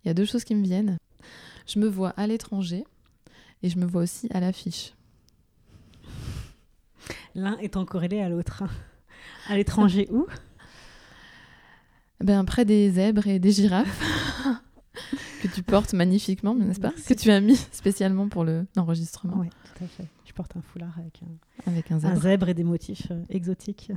il 0.04 0.08
y 0.08 0.10
a 0.10 0.14
deux 0.14 0.26
choses 0.26 0.44
qui 0.44 0.54
me 0.54 0.62
viennent. 0.62 0.98
Je 1.66 1.78
me 1.78 1.86
vois 1.88 2.10
à 2.10 2.26
l'étranger 2.26 2.84
et 3.62 3.70
je 3.70 3.78
me 3.78 3.86
vois 3.86 4.02
aussi 4.02 4.28
à 4.34 4.40
l'affiche. 4.40 4.92
L'un 7.34 7.56
étant 7.58 7.84
corrélé 7.86 8.20
à 8.20 8.28
l'autre. 8.28 8.64
À 9.48 9.56
l'étranger 9.56 10.06
où? 10.10 10.26
Ben, 12.20 12.44
près 12.44 12.64
des 12.64 12.90
zèbres 12.90 13.26
et 13.26 13.38
des 13.38 13.50
girafes 13.50 14.23
portes 15.64 15.92
magnifiquement, 15.94 16.54
n'est-ce 16.54 16.80
pas 16.80 16.90
Merci. 16.90 17.14
Que 17.14 17.20
tu 17.20 17.30
as 17.30 17.40
mis 17.40 17.56
spécialement 17.72 18.28
pour 18.28 18.44
le- 18.44 18.66
l'enregistrement 18.76 19.38
Oui, 19.38 19.48
tout 19.76 19.84
à 19.84 19.86
fait. 19.88 20.06
Je 20.24 20.32
porte 20.32 20.56
un 20.56 20.60
foulard 20.62 20.96
avec 20.98 21.20
un, 21.22 21.70
avec 21.70 21.90
un 21.90 21.96
un 21.96 22.00
zèbre. 22.00 22.20
zèbre 22.20 22.48
et 22.48 22.54
des 22.54 22.64
motifs 22.64 23.08
euh, 23.10 23.22
exotiques. 23.28 23.92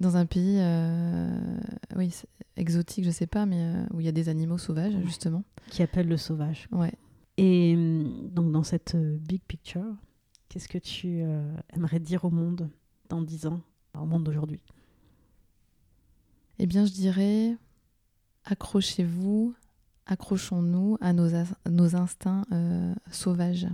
Dans 0.00 0.16
un 0.18 0.26
pays, 0.26 0.56
euh, 0.58 1.58
oui, 1.96 2.12
exotique, 2.56 3.04
je 3.04 3.10
sais 3.10 3.26
pas, 3.26 3.46
mais 3.46 3.56
euh, 3.74 3.86
où 3.94 4.00
il 4.00 4.04
y 4.06 4.08
a 4.08 4.12
des 4.12 4.28
animaux 4.28 4.58
sauvages, 4.58 4.94
Ouais. 4.94 5.02
justement. 5.04 5.42
qui 5.70 5.82
appelle 5.82 6.08
le 6.08 6.16
sauvage. 6.18 6.68
Ouais. 6.72 6.92
Et 7.38 7.74
hum, 7.76 8.28
donc 8.30 8.52
dans 8.52 8.62
cette 8.62 8.94
big 8.96 9.40
picture, 9.42 9.84
qu'est-ce 10.48 10.68
que 10.68 10.78
tu 10.78 11.22
aimerais 11.74 12.00
dire 12.00 12.24
au 12.24 12.30
monde 12.30 12.68
dans 13.08 13.20
10 13.22 13.46
ans, 13.46 13.60
au 13.98 14.04
monde 14.06 14.24
d'aujourd'hui? 14.24 14.60
Eh 16.58 16.66
bien, 16.66 16.86
je 16.86 16.92
dirais, 16.92 17.56
accrochez-vous, 18.44 19.54
accrochons-nous 20.06 20.98
à 21.00 21.12
nos, 21.12 21.96
instincts 21.96 22.44
euh, 22.52 22.94
sauvages, 23.10 23.66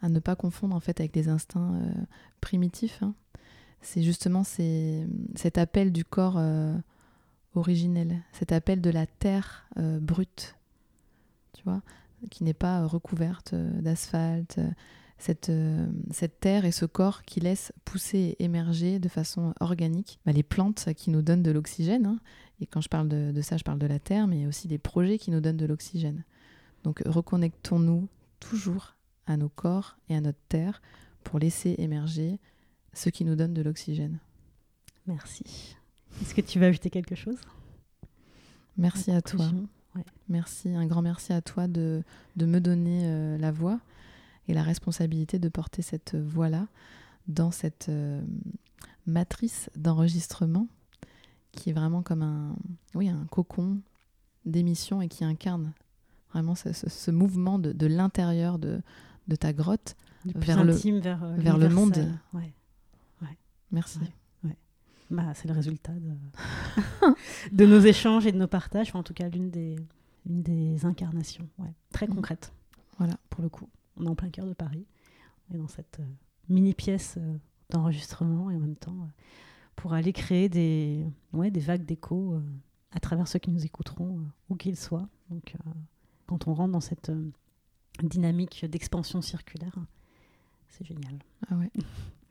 à 0.00 0.08
ne 0.08 0.20
pas 0.20 0.36
confondre 0.36 0.76
en 0.76 0.80
fait 0.80 1.00
avec 1.00 1.12
des 1.12 1.28
instincts 1.28 1.74
euh, 1.74 1.92
primitifs. 2.40 3.02
hein. 3.02 3.14
C'est 3.80 4.02
justement 4.02 4.44
cet 4.44 5.58
appel 5.58 5.90
du 5.90 6.04
corps 6.04 6.36
euh, 6.38 6.76
originel, 7.54 8.22
cet 8.32 8.52
appel 8.52 8.80
de 8.80 8.90
la 8.90 9.06
terre 9.06 9.66
brute, 9.76 10.54
tu 11.52 11.64
vois, 11.64 11.82
qui 12.30 12.44
n'est 12.44 12.54
pas 12.54 12.86
recouverte 12.86 13.56
d'asphalte. 13.56 14.60
cette, 15.18 15.50
cette 16.12 16.38
terre 16.38 16.64
et 16.64 16.70
ce 16.70 16.84
corps 16.84 17.22
qui 17.24 17.40
laisse 17.40 17.72
pousser 17.84 18.36
et 18.38 18.44
émerger 18.44 19.00
de 19.00 19.08
façon 19.08 19.52
organique 19.58 20.20
bah, 20.24 20.30
les 20.30 20.44
plantes 20.44 20.94
qui 20.96 21.10
nous 21.10 21.22
donnent 21.22 21.42
de 21.42 21.50
l'oxygène. 21.50 22.06
hein. 22.06 22.20
Et 22.62 22.66
quand 22.66 22.80
je 22.80 22.88
parle 22.88 23.08
de, 23.08 23.32
de 23.32 23.42
ça, 23.42 23.56
je 23.56 23.64
parle 23.64 23.80
de 23.80 23.86
la 23.86 23.98
terre, 23.98 24.28
mais 24.28 24.46
aussi 24.46 24.68
des 24.68 24.78
projets 24.78 25.18
qui 25.18 25.32
nous 25.32 25.40
donnent 25.40 25.56
de 25.56 25.66
l'oxygène. 25.66 26.24
Donc 26.84 27.02
reconnectons-nous 27.04 28.08
toujours 28.38 28.94
à 29.26 29.36
nos 29.36 29.48
corps 29.48 29.96
et 30.08 30.14
à 30.14 30.20
notre 30.20 30.38
terre 30.48 30.80
pour 31.24 31.40
laisser 31.40 31.74
émerger 31.78 32.38
ce 32.92 33.08
qui 33.08 33.24
nous 33.24 33.34
donne 33.34 33.52
de 33.52 33.62
l'oxygène. 33.62 34.18
Merci. 35.06 35.76
Est-ce 36.20 36.34
que 36.34 36.40
tu 36.40 36.60
vas 36.60 36.66
ajouter 36.66 36.88
quelque 36.88 37.16
chose? 37.16 37.38
Merci 38.76 39.10
à 39.10 39.22
toi. 39.22 39.50
Ouais. 39.96 40.04
Merci, 40.28 40.70
un 40.70 40.86
grand 40.86 41.02
merci 41.02 41.32
à 41.32 41.42
toi 41.42 41.66
de, 41.66 42.02
de 42.36 42.46
me 42.46 42.60
donner 42.60 43.02
euh, 43.04 43.38
la 43.38 43.50
voix 43.50 43.80
et 44.46 44.54
la 44.54 44.62
responsabilité 44.62 45.38
de 45.38 45.48
porter 45.48 45.82
cette 45.82 46.14
voix-là 46.14 46.68
dans 47.26 47.50
cette 47.50 47.88
euh, 47.88 48.22
matrice 49.06 49.68
d'enregistrement 49.76 50.68
qui 51.52 51.70
est 51.70 51.72
vraiment 51.72 52.02
comme 52.02 52.22
un, 52.22 52.56
oui, 52.94 53.08
un 53.08 53.26
cocon 53.30 53.80
d'émission 54.44 55.00
et 55.02 55.08
qui 55.08 55.24
incarne 55.24 55.72
vraiment 56.32 56.54
ce, 56.54 56.72
ce- 56.72 56.88
ce 56.90 57.10
mouvement 57.10 57.58
de, 57.58 57.72
de 57.72 57.86
l'intérieur 57.86 58.58
de, 58.58 58.80
de 59.28 59.36
ta 59.36 59.52
grotte. 59.52 59.94
Du 60.24 60.32
plus 60.34 60.46
Vers 60.46 60.64
le- 60.64 60.72
intime 60.74 60.98
vers, 61.00 61.22
euh, 61.24 61.34
vers 61.36 61.58
le 61.58 61.68
monde. 61.68 61.94
l'universel. 61.94 62.20
Ouais. 62.34 62.52
Merci. 63.70 64.00
Ouais. 64.44 64.56
Bah, 65.10 65.32
c'est 65.34 65.48
le 65.48 65.54
résultat 65.54 65.92
de... 65.92 66.10
de 67.52 67.66
nos 67.66 67.80
échanges 67.80 68.26
et 68.26 68.32
de 68.32 68.38
nos 68.38 68.46
partages, 68.46 68.88
enfin, 68.88 68.98
en 68.98 69.02
tout 69.02 69.14
cas 69.14 69.28
l'une 69.28 69.50
des, 69.50 69.76
des 70.26 70.84
incarnations, 70.84 71.48
ouais. 71.58 71.72
très 71.92 72.06
Mhm. 72.06 72.14
concrète. 72.16 72.52
Voilà. 72.98 73.14
Pour 73.30 73.42
le 73.42 73.48
coup, 73.48 73.68
on 73.96 74.04
est 74.04 74.08
en 74.08 74.14
plein 74.14 74.28
cœur 74.30 74.46
de 74.46 74.52
Paris, 74.52 74.84
on 75.50 75.54
est 75.54 75.58
dans 75.58 75.68
cette 75.68 75.98
euh, 76.00 76.04
mini 76.48 76.74
pièce 76.74 77.14
euh, 77.18 77.36
d'enregistrement 77.70 78.50
et 78.50 78.56
en 78.56 78.60
même 78.60 78.76
temps 78.76 78.96
pour 79.82 79.94
aller 79.94 80.12
créer 80.12 80.48
des, 80.48 81.04
ouais, 81.32 81.50
des 81.50 81.58
vagues 81.58 81.84
d'écho 81.84 82.34
euh, 82.34 82.40
à 82.92 83.00
travers 83.00 83.26
ceux 83.26 83.40
qui 83.40 83.50
nous 83.50 83.64
écouteront, 83.64 84.20
euh, 84.20 84.22
où 84.48 84.54
qu'ils 84.54 84.76
soient. 84.76 85.08
Donc, 85.28 85.56
euh, 85.56 85.70
quand 86.28 86.46
on 86.46 86.54
rentre 86.54 86.70
dans 86.70 86.80
cette 86.80 87.10
dynamique 88.00 88.64
d'expansion 88.64 89.20
circulaire, 89.22 89.74
c'est 90.68 90.86
génial. 90.86 91.18
Ah 91.50 91.56
ouais. 91.56 91.68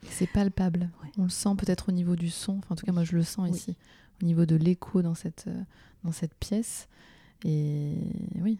C'est 0.03 0.27
palpable. 0.27 0.89
Ouais. 1.03 1.11
On 1.17 1.23
le 1.23 1.29
sent 1.29 1.53
peut-être 1.57 1.89
au 1.89 1.91
niveau 1.91 2.15
du 2.15 2.29
son. 2.29 2.59
Enfin, 2.59 2.67
en 2.69 2.75
tout 2.77 2.85
cas, 2.85 2.93
moi, 2.93 3.03
je 3.03 3.17
le 3.17 3.23
sens 3.23 3.49
Oui. 3.49 3.57
ici. 3.57 3.75
Au 4.21 4.25
niveau 4.25 4.45
de 4.45 4.55
l'écho 4.55 5.01
dans 5.01 5.13
cette, 5.13 5.49
dans 6.05 6.13
cette 6.13 6.35
pièce. 6.35 6.87
Et 7.43 7.97
oui, 8.39 8.59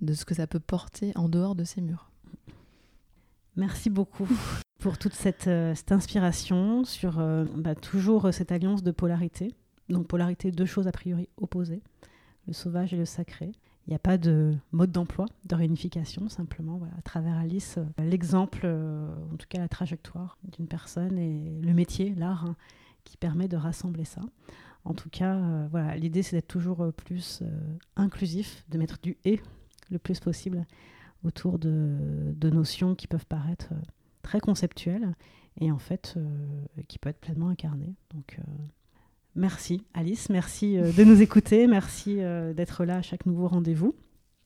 de 0.00 0.14
ce 0.14 0.24
que 0.24 0.34
ça 0.34 0.46
peut 0.46 0.60
porter 0.60 1.12
en 1.14 1.28
dehors 1.28 1.54
de 1.54 1.64
ces 1.64 1.82
murs. 1.82 2.10
Merci 3.54 3.90
beaucoup 3.90 4.26
pour 4.80 4.98
toute 4.98 5.12
cette, 5.14 5.46
euh, 5.46 5.74
inspiration 5.90 6.84
sur 6.84 7.18
euh, 7.18 7.44
bah, 7.54 7.74
toujours 7.74 8.26
euh, 8.26 8.32
cette 8.32 8.50
alliance 8.50 8.82
de 8.82 8.90
polarité. 8.90 9.54
Donc 9.88 10.06
polarité, 10.06 10.50
deux 10.50 10.66
choses 10.66 10.86
a 10.88 10.92
priori 10.92 11.28
opposées, 11.36 11.82
le 12.46 12.52
sauvage 12.52 12.94
et 12.94 12.96
le 12.96 13.04
sacré. 13.04 13.52
Il 13.86 13.90
n'y 13.90 13.96
a 13.96 14.00
pas 14.00 14.18
de 14.18 14.54
mode 14.72 14.92
d'emploi, 14.92 15.26
de 15.46 15.54
réunification, 15.54 16.28
simplement 16.28 16.78
voilà, 16.78 16.94
à 16.98 17.02
travers 17.02 17.36
Alice, 17.36 17.78
l'exemple, 17.98 18.66
en 18.66 19.36
tout 19.36 19.46
cas 19.48 19.58
la 19.58 19.68
trajectoire 19.68 20.38
d'une 20.52 20.68
personne 20.68 21.18
et 21.18 21.60
le 21.60 21.72
métier, 21.72 22.14
l'art, 22.14 22.44
hein, 22.44 22.56
qui 23.04 23.16
permet 23.16 23.48
de 23.48 23.56
rassembler 23.56 24.04
ça. 24.04 24.20
En 24.84 24.94
tout 24.94 25.08
cas, 25.08 25.40
voilà, 25.70 25.96
l'idée 25.96 26.22
c'est 26.22 26.36
d'être 26.36 26.46
toujours 26.46 26.92
plus 26.92 27.42
inclusif, 27.96 28.64
de 28.68 28.78
mettre 28.78 28.98
du 29.02 29.16
et 29.24 29.40
le 29.90 29.98
plus 29.98 30.20
possible 30.20 30.66
autour 31.24 31.58
de 31.58 32.50
notions 32.50 32.94
qui 32.94 33.08
peuvent 33.08 33.26
paraître 33.26 33.72
très 34.22 34.40
conceptuelles 34.40 35.14
et 35.60 35.70
en 35.70 35.78
fait 35.78 36.16
qui 36.88 36.98
peuvent 36.98 37.10
être 37.10 37.20
pleinement 37.20 37.48
incarnées. 37.48 37.94
Donc 38.14 38.38
Merci 39.36 39.84
Alice, 39.94 40.28
merci 40.28 40.76
euh, 40.76 40.92
de 40.92 41.04
nous 41.04 41.22
écouter, 41.22 41.66
merci 41.66 42.16
euh, 42.18 42.52
d'être 42.52 42.84
là 42.84 42.96
à 42.96 43.02
chaque 43.02 43.26
nouveau 43.26 43.46
rendez-vous. 43.46 43.94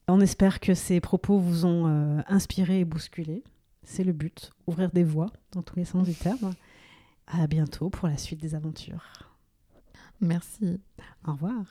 On 0.09 0.21
espère 0.21 0.61
que 0.61 0.75
ces 0.75 1.01
propos 1.01 1.39
vous 1.39 1.65
ont 1.65 1.87
euh, 1.87 2.21
inspiré 2.29 2.81
et 2.81 2.85
bousculé. 2.85 3.43
C'est 3.83 4.05
le 4.05 4.13
but, 4.13 4.51
ouvrir 4.67 4.91
des 4.91 5.05
voies 5.05 5.33
dans 5.53 5.63
tous 5.63 5.77
les 5.77 5.87
sens 5.87 6.07
du 6.07 6.15
terme. 6.15 6.55
À 7.27 7.47
bientôt 7.47 7.89
pour 7.89 8.09
la 8.09 8.19
suite 8.19 8.41
des 8.41 8.55
aventures. 8.55 9.05
Merci. 10.21 10.81
Au 11.27 11.33
revoir. 11.33 11.65